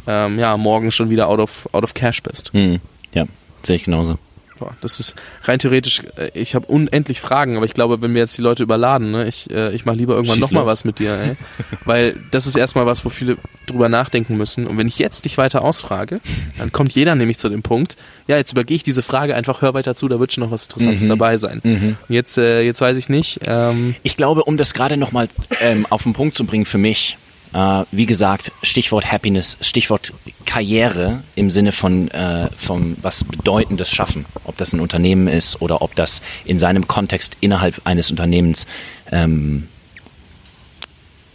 ähm, 0.08 0.38
ja 0.38 0.58
morgen 0.58 0.92
schon 0.92 1.10
wieder 1.10 1.30
out 1.30 1.40
of 1.40 1.70
out 1.72 1.84
of 1.84 1.94
cash 1.94 2.22
bist. 2.22 2.52
Hm, 2.54 2.80
ja, 3.14 3.26
sehe 3.64 3.78
ich 3.78 3.84
genauso. 3.84 4.18
Boah, 4.62 4.76
das 4.80 5.00
ist 5.00 5.16
rein 5.42 5.58
theoretisch, 5.58 6.04
äh, 6.18 6.30
ich 6.36 6.54
habe 6.54 6.68
unendlich 6.68 7.20
Fragen, 7.20 7.58
aber 7.58 7.66
ich 7.66 7.74
glaube, 7.74 8.00
wenn 8.04 8.14
wir 8.14 8.22
jetzt 8.22 8.38
die 8.38 8.44
Leute 8.44 8.62
überladen, 8.62 9.10
ne, 9.10 9.28
ich, 9.28 9.50
äh, 9.50 9.74
ich 9.74 9.86
mache 9.86 9.98
lieber 9.98 10.14
irgendwann 10.14 10.38
nochmal 10.38 10.68
was 10.68 10.84
mit 10.84 11.00
dir, 11.00 11.18
ey. 11.18 11.36
Weil 11.86 12.16
das 12.30 12.46
ist 12.46 12.56
erstmal 12.56 12.86
was, 12.86 13.04
wo 13.04 13.10
viele 13.10 13.38
drüber 13.66 13.90
nachdenken 13.90 14.38
müssen. 14.38 14.68
Und 14.68 14.78
wenn 14.78 14.88
ich 14.88 15.00
jetzt 15.00 15.26
dich 15.26 15.40
weiter 15.40 15.64
ausfrage, 15.64 16.20
dann 16.60 16.72
kommt 16.72 16.94
jeder 16.94 17.16
nämlich 17.16 17.40
zu 17.40 17.50
dem 17.50 17.64
Punkt, 17.64 17.96
ja, 18.28 18.38
jetzt 18.38 18.52
übergehe 18.52 18.76
ich 18.76 18.84
diese 18.84 19.02
Frage 19.02 19.36
einfach, 19.36 19.64
hör 19.64 19.74
weiter 19.74 19.96
zu, 19.96 20.08
da 20.08 20.20
wird 20.20 20.32
schon 20.32 20.44
noch 20.44 20.52
was 20.52 20.66
Interessantes 20.66 21.06
mhm. 21.06 21.10
dabei 21.10 21.38
sein. 21.38 21.62
Mhm. 21.64 21.98
Jetzt, 22.08 22.38
äh, 22.38 22.62
jetzt 22.62 22.82
weiß 22.82 22.98
ich 22.98 23.10
nicht. 23.10 23.40
Ähm, 23.48 23.96
ich 24.04 24.16
glaube, 24.16 24.44
um 24.44 24.58
das 24.58 24.76
gerade 24.76 24.96
nochmal 24.96 25.28
ähm, 25.60 25.88
auf 25.90 26.04
den 26.04 26.14
Punkt 26.14 26.36
zu 26.36 26.46
bringen 26.46 26.66
für 26.66 26.78
mich, 26.78 27.18
Uh, 27.54 27.84
wie 27.92 28.06
gesagt, 28.06 28.54
Stichwort 28.64 29.12
Happiness, 29.12 29.58
Stichwort 29.60 30.14
Karriere 30.46 31.22
im 31.36 31.52
Sinne 31.52 31.74
von, 31.74 32.10
äh, 32.12 32.50
von 32.56 32.96
was 33.02 33.26
Bedeutendes 33.26 33.90
schaffen. 33.90 34.26
Ob 34.46 34.56
das 34.56 34.72
ein 34.72 34.80
Unternehmen 34.80 35.28
ist 35.28 35.62
oder 35.62 35.82
ob 35.82 35.94
das 35.96 36.22
in 36.46 36.60
seinem 36.60 36.88
Kontext 36.88 37.36
innerhalb 37.42 37.82
eines 37.84 38.10
Unternehmens 38.10 38.68
ähm, 39.12 39.68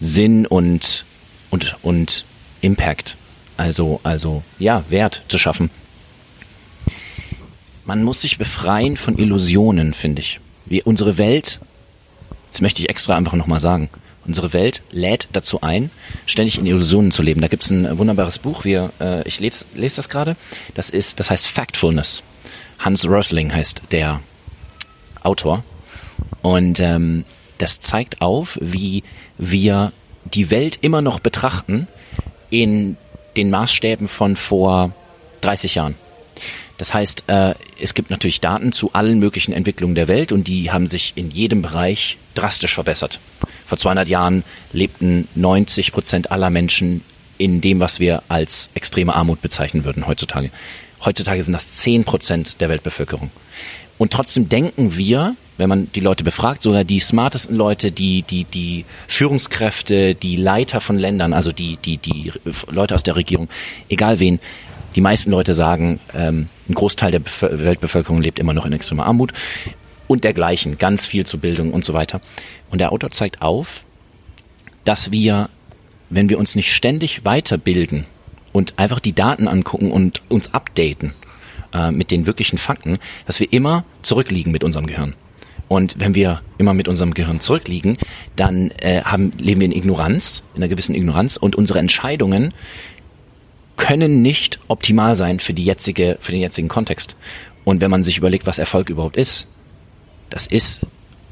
Sinn 0.00 0.46
und, 0.46 1.04
und, 1.50 1.76
und 1.82 2.24
Impact, 2.62 3.16
also, 3.58 4.00
also 4.02 4.42
ja, 4.58 4.84
Wert 4.88 5.22
zu 5.28 5.38
schaffen. 5.38 5.68
Man 7.84 8.02
muss 8.02 8.22
sich 8.22 8.38
befreien 8.38 8.96
von 8.96 9.18
Illusionen, 9.18 9.92
finde 9.92 10.22
ich. 10.22 10.40
Wie 10.64 10.82
unsere 10.82 11.18
Welt, 11.18 11.60
das 12.52 12.62
möchte 12.62 12.80
ich 12.80 12.88
extra 12.88 13.16
einfach 13.16 13.34
nochmal 13.34 13.60
sagen, 13.60 13.90
Unsere 14.26 14.52
Welt 14.52 14.82
lädt 14.90 15.28
dazu 15.32 15.60
ein, 15.60 15.90
ständig 16.26 16.58
in 16.58 16.66
Illusionen 16.66 17.12
zu 17.12 17.22
leben. 17.22 17.40
Da 17.40 17.48
gibt 17.48 17.64
es 17.64 17.70
ein 17.70 17.98
wunderbares 17.98 18.38
Buch, 18.38 18.64
wir, 18.64 18.92
äh, 19.00 19.26
ich 19.26 19.38
lese, 19.38 19.64
lese 19.74 19.96
das 19.96 20.08
gerade. 20.08 20.36
Das 20.74 20.90
das 20.90 21.30
heißt 21.30 21.46
Factfulness. 21.46 22.22
Hans 22.78 23.06
Rosling 23.06 23.54
heißt 23.54 23.82
der 23.92 24.20
Autor. 25.22 25.64
Und 26.42 26.80
ähm, 26.80 27.24
das 27.58 27.80
zeigt 27.80 28.20
auf, 28.20 28.58
wie 28.60 29.04
wir 29.38 29.92
die 30.24 30.50
Welt 30.50 30.78
immer 30.80 31.02
noch 31.02 31.20
betrachten 31.20 31.86
in 32.50 32.96
den 33.36 33.50
Maßstäben 33.50 34.08
von 34.08 34.34
vor 34.34 34.92
30 35.42 35.76
Jahren. 35.76 35.94
Das 36.78 36.92
heißt, 36.92 37.24
äh, 37.28 37.54
es 37.80 37.94
gibt 37.94 38.10
natürlich 38.10 38.40
Daten 38.40 38.72
zu 38.72 38.92
allen 38.92 39.18
möglichen 39.18 39.52
Entwicklungen 39.52 39.94
der 39.94 40.08
Welt 40.08 40.32
und 40.32 40.46
die 40.46 40.70
haben 40.70 40.88
sich 40.88 41.12
in 41.16 41.30
jedem 41.30 41.62
Bereich 41.62 42.18
drastisch 42.34 42.74
verbessert. 42.74 43.18
Vor 43.66 43.78
200 43.78 44.08
Jahren 44.08 44.44
lebten 44.72 45.28
90 45.34 45.92
Prozent 45.92 46.30
aller 46.30 46.50
Menschen 46.50 47.02
in 47.38 47.60
dem, 47.60 47.80
was 47.80 48.00
wir 48.00 48.22
als 48.28 48.70
extreme 48.74 49.14
Armut 49.14 49.42
bezeichnen 49.42 49.84
würden 49.84 50.06
heutzutage. 50.06 50.50
Heutzutage 51.04 51.42
sind 51.42 51.52
das 51.52 51.74
10 51.74 52.04
Prozent 52.04 52.60
der 52.60 52.68
Weltbevölkerung. 52.68 53.30
Und 53.98 54.12
trotzdem 54.12 54.48
denken 54.48 54.96
wir, 54.96 55.36
wenn 55.58 55.68
man 55.68 55.90
die 55.94 56.00
Leute 56.00 56.22
befragt, 56.24 56.62
sogar 56.62 56.84
die 56.84 57.00
smartesten 57.00 57.56
Leute, 57.56 57.90
die, 57.90 58.22
die, 58.22 58.44
die 58.44 58.84
Führungskräfte, 59.08 60.14
die 60.14 60.36
Leiter 60.36 60.80
von 60.80 60.98
Ländern, 60.98 61.32
also 61.32 61.52
die, 61.52 61.78
die, 61.78 61.96
die 61.96 62.32
Leute 62.68 62.94
aus 62.94 63.02
der 63.02 63.16
Regierung, 63.16 63.48
egal 63.88 64.18
wen, 64.18 64.38
die 64.94 65.00
meisten 65.00 65.30
Leute 65.30 65.54
sagen, 65.54 66.00
ähm, 66.14 66.48
ein 66.68 66.74
Großteil 66.74 67.10
der 67.10 67.18
Bef 67.20 67.42
Weltbevölkerung 67.42 68.22
lebt 68.22 68.38
immer 68.38 68.54
noch 68.54 68.66
in 68.66 68.72
extremer 68.72 69.06
Armut 69.06 69.32
und 70.08 70.24
dergleichen, 70.24 70.78
ganz 70.78 71.06
viel 71.06 71.26
zur 71.26 71.40
Bildung 71.40 71.72
und 71.72 71.84
so 71.84 71.92
weiter. 71.92 72.20
Und 72.70 72.78
der 72.78 72.92
Autor 72.92 73.10
zeigt 73.10 73.42
auf, 73.42 73.84
dass 74.84 75.10
wir, 75.10 75.50
wenn 76.10 76.28
wir 76.28 76.38
uns 76.38 76.54
nicht 76.54 76.72
ständig 76.72 77.24
weiterbilden 77.24 78.06
und 78.52 78.78
einfach 78.78 79.00
die 79.00 79.12
Daten 79.12 79.48
angucken 79.48 79.90
und 79.90 80.22
uns 80.28 80.54
updaten 80.54 81.12
äh, 81.74 81.90
mit 81.90 82.10
den 82.10 82.26
wirklichen 82.26 82.58
Fakten, 82.58 82.98
dass 83.26 83.40
wir 83.40 83.52
immer 83.52 83.84
zurückliegen 84.02 84.52
mit 84.52 84.64
unserem 84.64 84.86
Gehirn. 84.86 85.14
Und 85.68 85.98
wenn 85.98 86.14
wir 86.14 86.42
immer 86.58 86.74
mit 86.74 86.86
unserem 86.86 87.12
Gehirn 87.12 87.40
zurückliegen, 87.40 87.96
dann 88.36 88.70
äh, 88.78 89.02
haben, 89.02 89.32
leben 89.40 89.60
wir 89.60 89.66
in 89.66 89.72
Ignoranz, 89.72 90.42
in 90.54 90.62
einer 90.62 90.68
gewissen 90.68 90.94
Ignoranz 90.94 91.36
und 91.36 91.56
unsere 91.56 91.80
Entscheidungen 91.80 92.54
können 93.76 94.22
nicht 94.22 94.60
optimal 94.68 95.16
sein 95.16 95.40
für 95.40 95.54
die 95.54 95.64
jetzige, 95.64 96.18
für 96.20 96.32
den 96.32 96.40
jetzigen 96.40 96.68
Kontext. 96.68 97.16
Und 97.64 97.80
wenn 97.80 97.90
man 97.90 98.04
sich 98.04 98.16
überlegt, 98.16 98.46
was 98.46 98.58
Erfolg 98.58 98.88
überhaupt 98.90 99.16
ist, 99.16 99.48
das 100.36 100.46
ist 100.46 100.82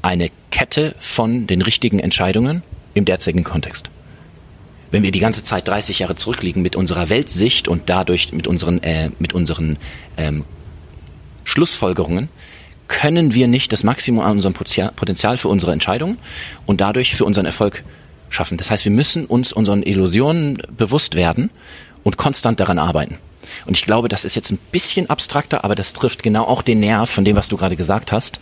eine 0.01 0.31
Kette 0.49 0.95
von 0.99 1.45
den 1.45 1.61
richtigen 1.61 1.99
Entscheidungen 1.99 2.63
im 2.95 3.05
derzeitigen 3.05 3.43
Kontext. 3.43 3.91
Wenn 4.89 5.03
wir 5.03 5.11
die 5.11 5.19
ganze 5.19 5.43
Zeit 5.43 5.67
30 5.67 5.99
Jahre 5.99 6.15
zurückliegen 6.15 6.63
mit 6.63 6.75
unserer 6.75 7.07
Weltsicht 7.07 7.67
und 7.67 7.87
dadurch 7.87 8.33
mit 8.33 8.47
unseren, 8.47 8.81
äh, 8.81 9.11
mit 9.19 9.33
unseren 9.33 9.77
ähm, 10.17 10.43
Schlussfolgerungen, 11.43 12.29
können 12.87 13.35
wir 13.35 13.47
nicht 13.47 13.71
das 13.71 13.83
Maximum 13.83 14.25
an 14.25 14.31
unserem 14.31 14.55
Potenzial 14.55 15.37
für 15.37 15.49
unsere 15.49 15.71
Entscheidungen 15.71 16.17
und 16.65 16.81
dadurch 16.81 17.13
für 17.13 17.25
unseren 17.25 17.45
Erfolg 17.45 17.83
schaffen. 18.31 18.57
Das 18.57 18.71
heißt, 18.71 18.85
wir 18.85 18.91
müssen 18.91 19.27
uns 19.27 19.53
unseren 19.53 19.83
Illusionen 19.83 20.63
bewusst 20.75 21.13
werden 21.13 21.51
und 22.03 22.17
konstant 22.17 22.59
daran 22.59 22.79
arbeiten. 22.79 23.19
Und 23.65 23.77
ich 23.77 23.85
glaube, 23.85 24.07
das 24.07 24.25
ist 24.25 24.35
jetzt 24.35 24.51
ein 24.51 24.57
bisschen 24.71 25.11
abstrakter, 25.11 25.63
aber 25.63 25.75
das 25.75 25.93
trifft 25.93 26.23
genau 26.23 26.45
auch 26.45 26.61
den 26.61 26.79
Nerv 26.79 27.09
von 27.09 27.23
dem, 27.23 27.35
was 27.35 27.47
du 27.47 27.57
gerade 27.57 27.75
gesagt 27.75 28.11
hast. 28.11 28.39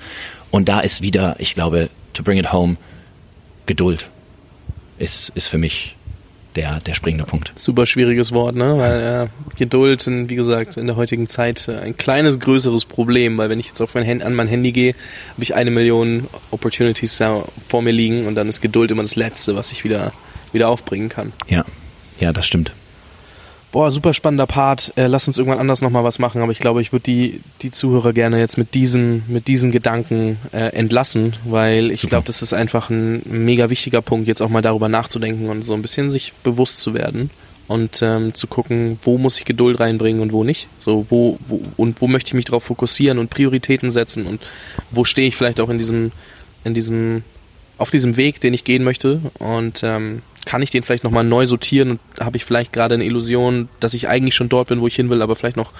Und 0.54 0.70
da 0.70 0.82
ist 0.82 1.02
wieder, 1.02 1.36
ich 1.40 1.56
glaube, 1.56 1.90
to 2.14 2.22
bring 2.22 2.38
it 2.38 2.54
home, 2.54 2.78
Geduld 3.66 4.08
ist, 5.00 5.30
ist 5.30 5.48
für 5.48 5.58
mich 5.58 5.96
der, 6.56 6.80
der 6.82 6.94
springende 6.94 7.24
Punkt. 7.26 7.52
Super 7.56 7.88
schwieriges 7.88 8.34
Wort, 8.34 8.56
ne? 8.56 8.78
Weil 8.78 9.02
ja, 9.02 9.28
Geduld, 9.58 10.06
wie 10.06 10.36
gesagt, 10.36 10.78
in 10.78 10.86
der 10.86 10.96
heutigen 10.96 11.28
Zeit 11.28 11.68
ein 11.68 11.98
kleines, 11.98 12.40
größeres 12.40 12.86
Problem, 12.86 13.36
weil 13.40 13.50
wenn 13.50 13.60
ich 13.60 13.66
jetzt 13.66 13.82
auf 13.82 13.96
mein 13.96 14.08
Hand, 14.08 14.22
an 14.22 14.36
mein 14.36 14.48
Handy 14.48 14.72
gehe, 14.72 14.94
habe 15.32 15.42
ich 15.42 15.56
eine 15.56 15.72
Million 15.72 16.28
Opportunities 16.52 17.20
vor 17.68 17.82
mir 17.82 17.92
liegen 17.92 18.28
und 18.28 18.36
dann 18.36 18.48
ist 18.48 18.62
Geduld 18.62 18.92
immer 18.92 19.02
das 19.02 19.16
Letzte, 19.16 19.56
was 19.56 19.72
ich 19.72 19.84
wieder, 19.84 20.14
wieder 20.52 20.70
aufbringen 20.70 21.10
kann. 21.10 21.34
Ja, 21.48 21.66
ja, 22.20 22.32
das 22.32 22.46
stimmt 22.46 22.74
boah, 23.74 23.90
super 23.92 24.14
spannender 24.14 24.46
Part, 24.46 24.94
äh, 24.96 25.08
lass 25.08 25.28
uns 25.28 25.38
irgendwann 25.38 25.60
anders 25.60 25.82
nochmal 25.82 26.04
was 26.04 26.20
machen, 26.20 26.42
aber 26.42 26.52
ich 26.52 26.60
glaube, 26.60 26.80
ich 26.80 26.94
würde 26.94 27.04
die, 27.04 27.42
die 27.64 27.72
Zuhörer 27.72 28.14
gerne 28.14 28.40
jetzt 28.40 28.58
mit 28.58 28.76
diesem, 28.76 29.24
mit 29.28 29.48
diesen 29.48 29.72
Gedanken 29.72 30.38
äh, 30.54 30.68
entlassen, 30.76 31.36
weil 31.44 31.92
ich 31.92 32.04
glaube, 32.04 32.28
das 32.28 32.44
ist 32.44 32.54
einfach 32.54 32.92
ein 32.92 33.24
mega 33.26 33.72
wichtiger 33.72 34.04
Punkt, 34.04 34.28
jetzt 34.28 34.42
auch 34.42 34.50
mal 34.50 34.62
darüber 34.62 34.90
nachzudenken 34.90 35.50
und 35.50 35.66
so 35.66 35.74
ein 35.74 35.82
bisschen 35.82 36.12
sich 36.12 36.34
bewusst 36.44 36.82
zu 36.82 36.94
werden 36.94 37.32
und 37.68 38.00
ähm, 38.04 38.36
zu 38.36 38.46
gucken, 38.46 39.00
wo 39.02 39.18
muss 39.18 39.40
ich 39.40 39.46
Geduld 39.46 39.80
reinbringen 39.80 40.22
und 40.22 40.34
wo 40.34 40.44
nicht. 40.44 40.70
So, 40.78 41.08
wo, 41.10 41.40
wo 41.48 41.60
und 41.76 42.00
wo 42.00 42.08
möchte 42.08 42.30
ich 42.30 42.34
mich 42.36 42.46
darauf 42.46 42.66
fokussieren 42.66 43.18
und 43.18 43.32
Prioritäten 43.32 43.92
setzen 43.92 44.28
und 44.28 44.40
wo 44.92 45.04
stehe 45.04 45.28
ich 45.28 45.36
vielleicht 45.36 45.60
auch 45.60 45.70
in 45.70 45.80
diesem, 45.80 46.12
in 46.64 46.76
diesem, 46.76 47.24
auf 47.78 47.92
diesem 47.92 48.18
Weg, 48.18 48.40
den 48.42 48.54
ich 48.54 48.64
gehen 48.64 48.84
möchte. 48.84 49.22
Und 49.40 49.82
ähm, 49.84 50.22
kann 50.46 50.62
ich 50.62 50.72
den 50.72 50.84
vielleicht 50.84 51.04
nochmal 51.04 51.24
neu 51.24 51.46
sortieren 51.46 51.92
und 51.92 52.00
habe 52.20 52.38
ich 52.38 52.46
vielleicht 52.46 52.74
gerade 52.74 52.96
eine 52.96 53.06
Illusion, 53.06 53.70
dass 53.80 53.94
ich 53.94 54.08
eigentlich 54.08 54.36
schon 54.36 54.50
dort 54.50 54.68
bin, 54.68 54.82
wo 54.82 54.88
ich 54.88 54.96
hin 54.96 55.10
will, 55.10 55.22
aber 55.22 55.36
vielleicht 55.36 55.58
noch 55.58 55.72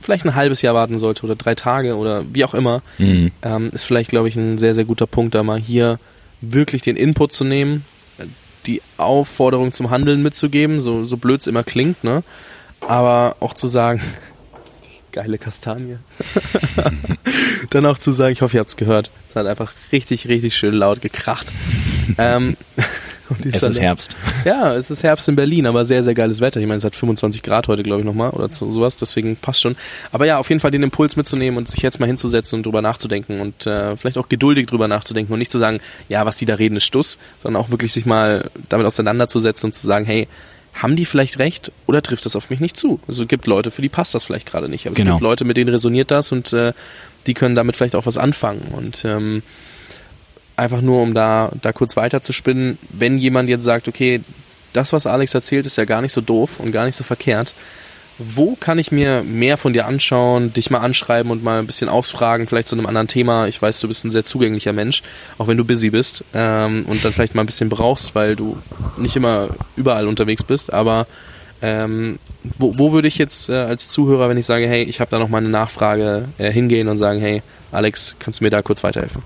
vielleicht 0.00 0.24
ein 0.24 0.34
halbes 0.34 0.62
Jahr 0.62 0.74
warten 0.74 0.98
sollte 0.98 1.24
oder 1.24 1.34
drei 1.34 1.54
Tage 1.54 1.96
oder 1.96 2.24
wie 2.32 2.44
auch 2.44 2.54
immer, 2.54 2.82
mhm. 2.98 3.32
ähm, 3.42 3.70
ist 3.72 3.84
vielleicht, 3.84 4.10
glaube 4.10 4.28
ich, 4.28 4.36
ein 4.36 4.56
sehr, 4.58 4.74
sehr 4.74 4.84
guter 4.84 5.06
Punkt, 5.06 5.34
da 5.34 5.42
mal 5.42 5.58
hier 5.58 5.98
wirklich 6.40 6.82
den 6.82 6.96
Input 6.96 7.32
zu 7.32 7.44
nehmen, 7.44 7.84
die 8.66 8.82
Aufforderung 8.98 9.72
zum 9.72 9.90
Handeln 9.90 10.22
mitzugeben, 10.22 10.80
so, 10.80 11.04
so 11.04 11.16
blöd 11.16 11.40
es 11.40 11.46
immer 11.46 11.64
klingt, 11.64 12.04
ne? 12.04 12.22
Aber 12.80 13.36
auch 13.40 13.54
zu 13.54 13.68
sagen, 13.68 14.00
geile 15.16 15.38
Kastanie. 15.38 15.96
Dann 17.70 17.86
auch 17.86 17.96
zu 17.96 18.12
sagen, 18.12 18.34
ich 18.34 18.42
hoffe, 18.42 18.58
ihr 18.58 18.60
habt 18.60 18.68
es 18.68 18.76
gehört. 18.76 19.10
Es 19.30 19.36
hat 19.36 19.46
einfach 19.46 19.72
richtig, 19.90 20.28
richtig 20.28 20.54
schön 20.54 20.74
laut 20.74 21.00
gekracht. 21.00 21.50
ähm, 22.18 22.58
es 23.42 23.62
ist 23.62 23.80
Herbst. 23.80 24.14
Ja, 24.44 24.74
es 24.74 24.90
ist 24.90 25.02
Herbst 25.02 25.26
in 25.30 25.34
Berlin, 25.34 25.66
aber 25.66 25.86
sehr, 25.86 26.02
sehr 26.02 26.12
geiles 26.12 26.42
Wetter. 26.42 26.60
Ich 26.60 26.66
meine, 26.66 26.76
es 26.76 26.84
hat 26.84 26.94
25 26.94 27.42
Grad 27.42 27.66
heute, 27.66 27.82
glaube 27.82 28.00
ich, 28.00 28.06
nochmal 28.06 28.28
oder 28.30 28.52
so, 28.52 28.70
sowas, 28.70 28.98
deswegen 28.98 29.36
passt 29.36 29.62
schon. 29.62 29.74
Aber 30.12 30.26
ja, 30.26 30.36
auf 30.36 30.50
jeden 30.50 30.60
Fall 30.60 30.70
den 30.70 30.82
Impuls 30.82 31.16
mitzunehmen 31.16 31.56
und 31.56 31.66
sich 31.66 31.80
jetzt 31.80 31.98
mal 31.98 32.06
hinzusetzen 32.06 32.58
und 32.58 32.66
drüber 32.66 32.82
nachzudenken 32.82 33.40
und 33.40 33.66
äh, 33.66 33.96
vielleicht 33.96 34.18
auch 34.18 34.28
geduldig 34.28 34.66
drüber 34.66 34.86
nachzudenken 34.86 35.32
und 35.32 35.38
nicht 35.38 35.50
zu 35.50 35.58
sagen, 35.58 35.80
ja, 36.10 36.26
was 36.26 36.36
die 36.36 36.44
da 36.44 36.56
reden, 36.56 36.76
ist 36.76 36.84
Stuss, 36.84 37.18
sondern 37.42 37.62
auch 37.62 37.70
wirklich 37.70 37.94
sich 37.94 38.04
mal 38.04 38.50
damit 38.68 38.86
auseinanderzusetzen 38.86 39.68
und 39.68 39.72
zu 39.72 39.86
sagen, 39.86 40.04
hey, 40.04 40.28
haben 40.76 40.94
die 40.96 41.04
vielleicht 41.06 41.38
recht 41.38 41.72
oder 41.86 42.02
trifft 42.02 42.24
das 42.26 42.36
auf 42.36 42.50
mich 42.50 42.60
nicht 42.60 42.76
zu? 42.76 43.00
Also 43.08 43.22
es 43.22 43.28
gibt 43.28 43.46
Leute, 43.46 43.70
für 43.70 43.82
die 43.82 43.88
passt 43.88 44.14
das 44.14 44.24
vielleicht 44.24 44.46
gerade 44.50 44.68
nicht, 44.68 44.86
aber 44.86 44.94
Genau. 44.94 45.10
es 45.10 45.14
gibt 45.16 45.22
Leute, 45.22 45.44
mit 45.44 45.56
denen 45.56 45.70
resoniert 45.70 46.10
das 46.10 46.32
und 46.32 46.52
äh, 46.52 46.72
die 47.26 47.34
können 47.34 47.54
damit 47.54 47.76
vielleicht 47.76 47.96
auch 47.96 48.06
was 48.06 48.18
anfangen. 48.18 48.68
Und 48.72 49.04
ähm, 49.04 49.42
einfach 50.56 50.80
nur, 50.80 51.02
um 51.02 51.14
da, 51.14 51.50
da 51.62 51.72
kurz 51.72 51.96
weiter 51.96 52.22
zu 52.22 52.32
spinnen, 52.32 52.78
wenn 52.90 53.18
jemand 53.18 53.48
jetzt 53.48 53.64
sagt, 53.64 53.88
okay, 53.88 54.20
das, 54.72 54.92
was 54.92 55.06
Alex 55.06 55.34
erzählt, 55.34 55.66
ist 55.66 55.76
ja 55.76 55.84
gar 55.84 56.02
nicht 56.02 56.12
so 56.12 56.20
doof 56.20 56.60
und 56.60 56.72
gar 56.72 56.84
nicht 56.84 56.96
so 56.96 57.04
verkehrt. 57.04 57.54
Wo 58.18 58.56
kann 58.58 58.78
ich 58.78 58.90
mir 58.90 59.22
mehr 59.22 59.58
von 59.58 59.74
dir 59.74 59.86
anschauen, 59.86 60.52
dich 60.52 60.70
mal 60.70 60.78
anschreiben 60.78 61.30
und 61.30 61.44
mal 61.44 61.58
ein 61.58 61.66
bisschen 61.66 61.90
ausfragen, 61.90 62.46
vielleicht 62.46 62.68
zu 62.68 62.74
einem 62.74 62.86
anderen 62.86 63.08
Thema? 63.08 63.46
Ich 63.46 63.60
weiß, 63.60 63.80
du 63.80 63.88
bist 63.88 64.04
ein 64.04 64.10
sehr 64.10 64.24
zugänglicher 64.24 64.72
Mensch, 64.72 65.02
auch 65.36 65.48
wenn 65.48 65.58
du 65.58 65.64
busy 65.64 65.90
bist 65.90 66.24
ähm, 66.32 66.86
und 66.86 67.04
dann 67.04 67.12
vielleicht 67.12 67.34
mal 67.34 67.42
ein 67.42 67.46
bisschen 67.46 67.68
brauchst, 67.68 68.14
weil 68.14 68.34
du 68.34 68.56
nicht 68.96 69.16
immer 69.16 69.48
überall 69.76 70.08
unterwegs 70.08 70.44
bist. 70.44 70.72
Aber 70.72 71.06
ähm, 71.60 72.18
wo, 72.58 72.78
wo 72.78 72.92
würde 72.92 73.08
ich 73.08 73.18
jetzt 73.18 73.50
äh, 73.50 73.54
als 73.54 73.88
Zuhörer, 73.88 74.28
wenn 74.30 74.38
ich 74.38 74.46
sage, 74.46 74.66
hey, 74.66 74.82
ich 74.84 75.00
habe 75.00 75.10
da 75.10 75.18
noch 75.18 75.28
mal 75.28 75.38
eine 75.38 75.48
Nachfrage, 75.48 76.28
äh, 76.38 76.50
hingehen 76.50 76.88
und 76.88 76.96
sagen, 76.96 77.20
hey, 77.20 77.42
Alex, 77.70 78.16
kannst 78.18 78.40
du 78.40 78.44
mir 78.44 78.50
da 78.50 78.62
kurz 78.62 78.82
weiterhelfen? 78.82 79.22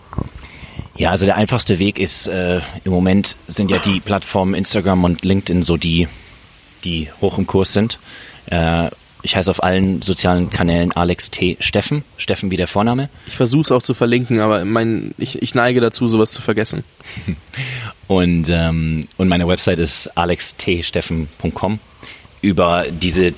Ja, 0.96 1.10
also 1.10 1.26
der 1.26 1.36
einfachste 1.36 1.78
Weg 1.78 1.98
ist, 1.98 2.26
äh, 2.26 2.60
im 2.84 2.92
Moment 2.92 3.36
sind 3.46 3.70
ja 3.70 3.78
die 3.78 4.00
Plattformen 4.00 4.54
Instagram 4.54 5.04
und 5.04 5.24
LinkedIn 5.24 5.62
so 5.62 5.76
die, 5.76 6.08
die 6.84 7.08
hoch 7.20 7.38
im 7.38 7.46
Kurs 7.46 7.72
sind. 7.72 7.98
Äh, 8.50 8.90
ich 9.22 9.36
heiße 9.36 9.50
auf 9.50 9.62
allen 9.62 10.02
sozialen 10.02 10.50
Kanälen 10.50 10.92
Alex 10.92 11.30
T. 11.30 11.56
Steffen, 11.60 12.04
Steffen 12.16 12.50
wie 12.50 12.56
der 12.56 12.68
Vorname. 12.68 13.10
Ich 13.26 13.34
versuche 13.34 13.62
es 13.62 13.72
auch 13.72 13.82
zu 13.82 13.92
verlinken, 13.94 14.40
aber 14.40 14.64
mein, 14.64 15.14
ich, 15.18 15.42
ich 15.42 15.54
neige 15.54 15.80
dazu, 15.80 16.06
sowas 16.06 16.32
zu 16.32 16.42
vergessen. 16.42 16.84
Und, 18.06 18.48
ähm, 18.48 19.06
und 19.18 19.28
meine 19.28 19.46
Website 19.46 19.78
ist 19.78 20.08
alextsteffen.com. 20.16 21.78
Über 22.42 22.86
diese 22.90 23.34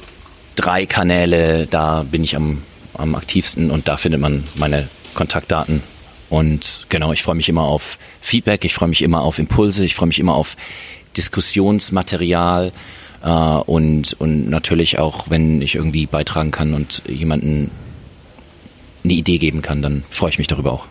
drei 0.57 0.87
Kanäle, 0.87 1.67
da 1.67 2.05
bin 2.05 2.25
ich 2.25 2.37
am, 2.37 2.63
am 2.95 3.15
aktivsten 3.15 3.71
und 3.71 3.87
da 3.87 3.99
findet 3.99 4.23
man 4.23 4.45
meine 4.55 4.89
Kontaktdaten. 5.13 5.83
Und 6.31 6.87
genau, 6.89 7.13
ich 7.13 7.23
freue 7.23 7.35
mich 7.35 7.51
immer 7.51 7.65
auf 7.65 7.99
Feedback, 8.23 8.65
ich 8.65 8.73
freue 8.73 8.89
mich 8.89 9.03
immer 9.03 9.21
auf 9.21 9.39
Impulse, 9.39 9.85
ich 9.85 9.95
freue 9.95 10.09
mich 10.09 10.19
immer 10.19 10.35
auf 10.35 10.57
Diskussionsmaterial 11.19 12.73
äh, 13.23 13.31
und, 13.31 14.15
und 14.15 14.51
natürlich 14.51 14.99
auch, 14.99 15.31
wenn 15.31 15.63
ich 15.63 15.75
irgendwie 15.75 16.07
beitragen 16.07 16.51
kann 16.51 16.75
und 16.75 17.03
jemanden 17.07 17.71
eine 19.05 19.13
Idee 19.15 19.39
geben 19.39 19.63
kann, 19.63 19.83
dann 19.83 20.05
freue 20.11 20.31
ich 20.31 20.39
mich 20.39 20.47
darüber 20.47 20.73
auch. 20.73 20.87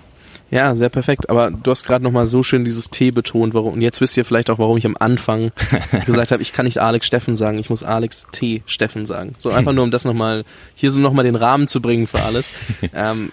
Ja, 0.50 0.76
sehr 0.76 0.90
perfekt. 0.90 1.30
Aber 1.30 1.50
du 1.50 1.72
hast 1.72 1.86
gerade 1.86 2.04
nochmal 2.04 2.26
so 2.26 2.44
schön 2.44 2.66
dieses 2.66 2.90
T 2.90 3.12
betont. 3.12 3.54
Warum, 3.54 3.74
und 3.74 3.82
jetzt 3.82 4.02
wisst 4.02 4.18
ihr 4.18 4.26
vielleicht 4.26 4.50
auch, 4.50 4.60
warum 4.60 4.76
ich 4.76 4.86
am 4.86 4.98
Anfang 5.00 5.52
gesagt 6.06 6.32
habe, 6.32 6.42
ich 6.42 6.52
kann 6.52 6.66
nicht 6.66 6.80
Alex 6.80 7.08
Steffen 7.08 7.38
sagen, 7.38 7.58
ich 7.58 7.70
muss 7.70 7.84
Alex 7.84 8.26
T. 8.34 8.62
Steffen 8.66 9.06
sagen. 9.06 9.34
So 9.38 9.50
einfach 9.50 9.72
nur, 9.72 9.86
um 9.86 9.92
das 9.92 10.04
nochmal, 10.04 10.44
hier 10.76 10.92
so 10.92 11.00
nochmal 11.00 11.24
den 11.24 11.38
Rahmen 11.38 11.70
zu 11.70 11.82
bringen 11.82 12.06
für 12.06 12.22
alles. 12.22 12.54
Ähm, 12.94 13.32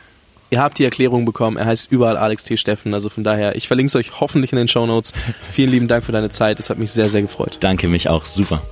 ihr 0.51 0.61
habt 0.61 0.79
die 0.79 0.85
Erklärung 0.85 1.25
bekommen, 1.25 1.57
er 1.57 1.67
heißt 1.67 1.91
überall 1.91 2.17
Alex 2.17 2.45
T. 2.45 2.57
Steffen. 2.57 2.95
Also 2.95 3.09
von 3.09 3.25
daher, 3.25 3.57
ich 3.57 3.67
verlinke 3.67 3.89
es 3.89 3.97
euch 3.97 4.21
hoffentlich 4.21 4.53
in 4.53 4.59
den 4.59 4.69
Show 4.69 4.87
Notes. 4.87 5.13
Vielen 5.51 5.71
lieben 5.71 5.89
Dank 5.89 6.05
für 6.05 6.13
deine 6.13 6.31
Zeit. 6.31 6.61
Es 6.61 6.71
hat 6.71 6.79
mich 6.79 6.93
sehr, 6.93 7.09
sehr 7.09 7.23
gefreut. 7.23 7.57
Danke 7.61 7.89
mich 7.89 8.09
auch, 8.09 8.25
super. 8.25 8.63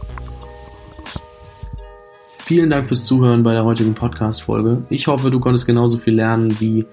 Vielen 2.47 2.71
Dank 2.71 2.87
fürs 2.87 3.03
Zuhören 3.03 3.43
bei 3.43 3.55
der 3.55 3.65
heutigen 3.65 3.95
Podcast-Folge. 3.95 4.85
Ich 4.89 5.09
hoffe, 5.09 5.33
du 5.33 5.41
konntest 5.41 5.67
genauso 5.67 5.99
viel 5.99 6.15
lernen 6.15 6.55
wie 6.61 6.87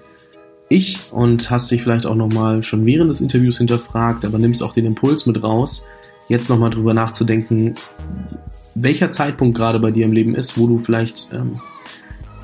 ich 0.68 0.98
und 1.12 1.48
hast 1.48 1.70
dich 1.70 1.80
vielleicht 1.80 2.06
auch 2.06 2.16
nochmal 2.16 2.64
schon 2.64 2.84
während 2.84 3.08
des 3.08 3.20
Interviews 3.20 3.58
hinterfragt, 3.58 4.24
aber 4.24 4.38
nimmst 4.38 4.64
auch 4.64 4.72
den 4.72 4.84
Impuls 4.84 5.26
mit 5.26 5.40
raus, 5.44 5.86
jetzt 6.28 6.50
nochmal 6.50 6.70
drüber 6.70 6.92
nachzudenken, 6.92 7.76
welcher 8.74 9.12
Zeitpunkt 9.12 9.56
gerade 9.56 9.78
bei 9.78 9.92
dir 9.92 10.04
im 10.06 10.12
Leben 10.12 10.34
ist, 10.34 10.58
wo 10.58 10.66
du 10.66 10.80
vielleicht 10.80 11.28
ähm, 11.32 11.60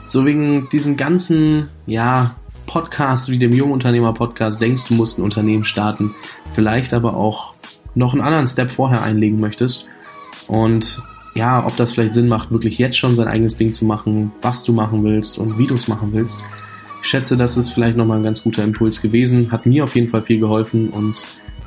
so 0.06 0.24
wegen 0.24 0.68
diesen 0.70 0.96
ganzen, 0.96 1.68
ja, 1.86 2.36
Podcasts 2.66 3.28
wie 3.28 3.40
dem 3.40 3.50
Jungunternehmer-Podcast 3.50 4.62
denkst, 4.62 4.86
du 4.86 4.94
musst 4.94 5.18
ein 5.18 5.24
Unternehmen 5.24 5.64
starten, 5.64 6.14
vielleicht 6.52 6.94
aber 6.94 7.16
auch 7.16 7.54
noch 7.96 8.12
einen 8.12 8.22
anderen 8.22 8.46
Step 8.46 8.70
vorher 8.70 9.02
einlegen 9.02 9.40
möchtest 9.40 9.88
und 10.46 11.02
ja, 11.34 11.64
ob 11.64 11.76
das 11.76 11.92
vielleicht 11.92 12.14
Sinn 12.14 12.28
macht, 12.28 12.50
wirklich 12.50 12.78
jetzt 12.78 12.98
schon 12.98 13.14
sein 13.14 13.28
eigenes 13.28 13.56
Ding 13.56 13.72
zu 13.72 13.84
machen, 13.84 14.32
was 14.42 14.64
du 14.64 14.72
machen 14.72 15.04
willst 15.04 15.38
und 15.38 15.58
wie 15.58 15.66
du 15.66 15.74
es 15.74 15.88
machen 15.88 16.10
willst. 16.12 16.44
Ich 17.02 17.08
schätze, 17.08 17.36
das 17.36 17.56
ist 17.56 17.70
vielleicht 17.70 17.96
nochmal 17.96 18.18
ein 18.18 18.24
ganz 18.24 18.42
guter 18.42 18.64
Impuls 18.64 19.00
gewesen, 19.00 19.52
hat 19.52 19.64
mir 19.64 19.84
auf 19.84 19.94
jeden 19.94 20.10
Fall 20.10 20.22
viel 20.22 20.40
geholfen 20.40 20.90
und 20.90 21.14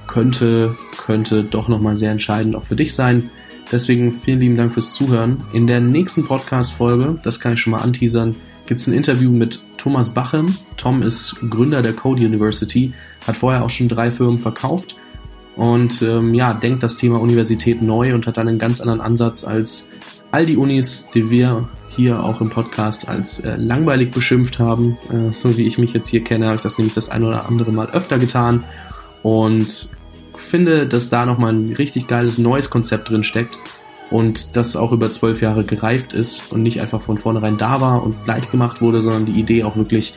könnte, 0.05 0.75
könnte 0.97 1.43
doch 1.43 1.67
nochmal 1.67 1.95
sehr 1.95 2.11
entscheidend 2.11 2.55
auch 2.55 2.65
für 2.65 2.75
dich 2.75 2.93
sein. 2.93 3.29
Deswegen 3.71 4.11
vielen 4.11 4.41
lieben 4.41 4.57
Dank 4.57 4.73
fürs 4.73 4.91
Zuhören. 4.91 5.43
In 5.53 5.65
der 5.65 5.79
nächsten 5.79 6.25
Podcast-Folge, 6.25 7.19
das 7.23 7.39
kann 7.39 7.53
ich 7.53 7.61
schon 7.61 7.71
mal 7.71 7.81
anteasern, 7.81 8.35
gibt 8.67 8.81
es 8.81 8.87
ein 8.87 8.93
Interview 8.93 9.31
mit 9.31 9.61
Thomas 9.77 10.13
Bachem. 10.13 10.55
Tom 10.77 11.01
ist 11.01 11.37
Gründer 11.49 11.81
der 11.81 11.93
Code 11.93 12.23
University, 12.23 12.93
hat 13.25 13.37
vorher 13.37 13.63
auch 13.63 13.69
schon 13.69 13.87
drei 13.87 14.11
Firmen 14.11 14.37
verkauft 14.37 14.95
und 15.55 16.01
ähm, 16.01 16.33
ja, 16.33 16.53
denkt 16.53 16.83
das 16.83 16.97
Thema 16.97 17.19
Universität 17.19 17.81
neu 17.81 18.13
und 18.13 18.25
hat 18.25 18.37
dann 18.37 18.47
einen 18.47 18.59
ganz 18.59 18.81
anderen 18.81 19.01
Ansatz 19.01 19.43
als 19.43 19.87
all 20.31 20.45
die 20.45 20.57
Unis, 20.57 21.05
die 21.13 21.29
wir 21.29 21.69
hier 21.89 22.23
auch 22.23 22.41
im 22.41 22.49
Podcast 22.49 23.07
als 23.07 23.39
äh, 23.39 23.55
langweilig 23.55 24.11
beschimpft 24.11 24.57
haben. 24.57 24.97
Äh, 25.11 25.31
so 25.31 25.57
wie 25.57 25.67
ich 25.67 25.77
mich 25.77 25.93
jetzt 25.93 26.09
hier 26.09 26.23
kenne, 26.23 26.47
habe 26.47 26.55
ich 26.55 26.61
das 26.61 26.77
nämlich 26.77 26.95
das 26.95 27.09
ein 27.09 27.23
oder 27.23 27.47
andere 27.47 27.71
Mal 27.71 27.89
öfter 27.91 28.17
getan 28.17 28.63
und 29.21 29.89
finde, 30.35 30.87
dass 30.87 31.09
da 31.09 31.25
nochmal 31.25 31.53
ein 31.53 31.73
richtig 31.73 32.07
geiles 32.07 32.39
neues 32.39 32.71
Konzept 32.71 33.09
drin 33.09 33.23
steckt 33.23 33.59
und 34.09 34.55
das 34.55 34.75
auch 34.75 34.91
über 34.91 35.11
zwölf 35.11 35.41
Jahre 35.41 35.63
gereift 35.63 36.13
ist 36.13 36.51
und 36.51 36.63
nicht 36.63 36.81
einfach 36.81 37.01
von 37.01 37.19
vornherein 37.19 37.57
da 37.57 37.79
war 37.79 38.03
und 38.03 38.25
gleich 38.25 38.49
gemacht 38.49 38.81
wurde, 38.81 39.01
sondern 39.01 39.25
die 39.25 39.39
Idee 39.39 39.63
auch 39.63 39.75
wirklich 39.75 40.15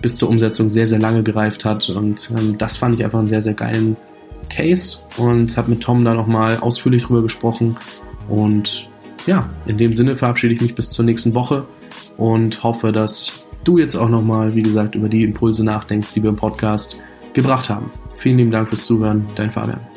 bis 0.00 0.16
zur 0.16 0.28
Umsetzung 0.28 0.70
sehr, 0.70 0.86
sehr 0.86 1.00
lange 1.00 1.24
gereift 1.24 1.64
hat 1.64 1.90
und 1.90 2.30
ähm, 2.30 2.56
das 2.56 2.76
fand 2.76 2.94
ich 2.94 3.04
einfach 3.04 3.18
einen 3.18 3.28
sehr, 3.28 3.42
sehr 3.42 3.54
geilen 3.54 3.96
Case 4.50 4.98
und 5.16 5.56
habe 5.56 5.70
mit 5.70 5.80
Tom 5.80 6.04
da 6.04 6.14
nochmal 6.14 6.58
ausführlich 6.58 7.04
drüber 7.04 7.22
gesprochen 7.22 7.76
und 8.28 8.88
ja, 9.26 9.48
in 9.66 9.78
dem 9.78 9.94
Sinne 9.94 10.16
verabschiede 10.16 10.54
ich 10.54 10.60
mich 10.60 10.74
bis 10.74 10.90
zur 10.90 11.04
nächsten 11.04 11.34
Woche 11.34 11.66
und 12.16 12.62
hoffe, 12.62 12.92
dass 12.92 13.46
du 13.64 13.78
jetzt 13.78 13.96
auch 13.96 14.08
nochmal, 14.08 14.54
wie 14.54 14.62
gesagt, 14.62 14.94
über 14.94 15.08
die 15.08 15.24
Impulse 15.24 15.64
nachdenkst, 15.64 16.14
die 16.14 16.22
wir 16.22 16.30
im 16.30 16.36
Podcast 16.36 16.96
gebracht 17.32 17.70
haben. 17.70 17.90
Vielen 18.16 18.38
lieben 18.38 18.50
Dank 18.50 18.68
fürs 18.68 18.86
Zuhören, 18.86 19.26
dein 19.36 19.50
Fabian. 19.50 19.89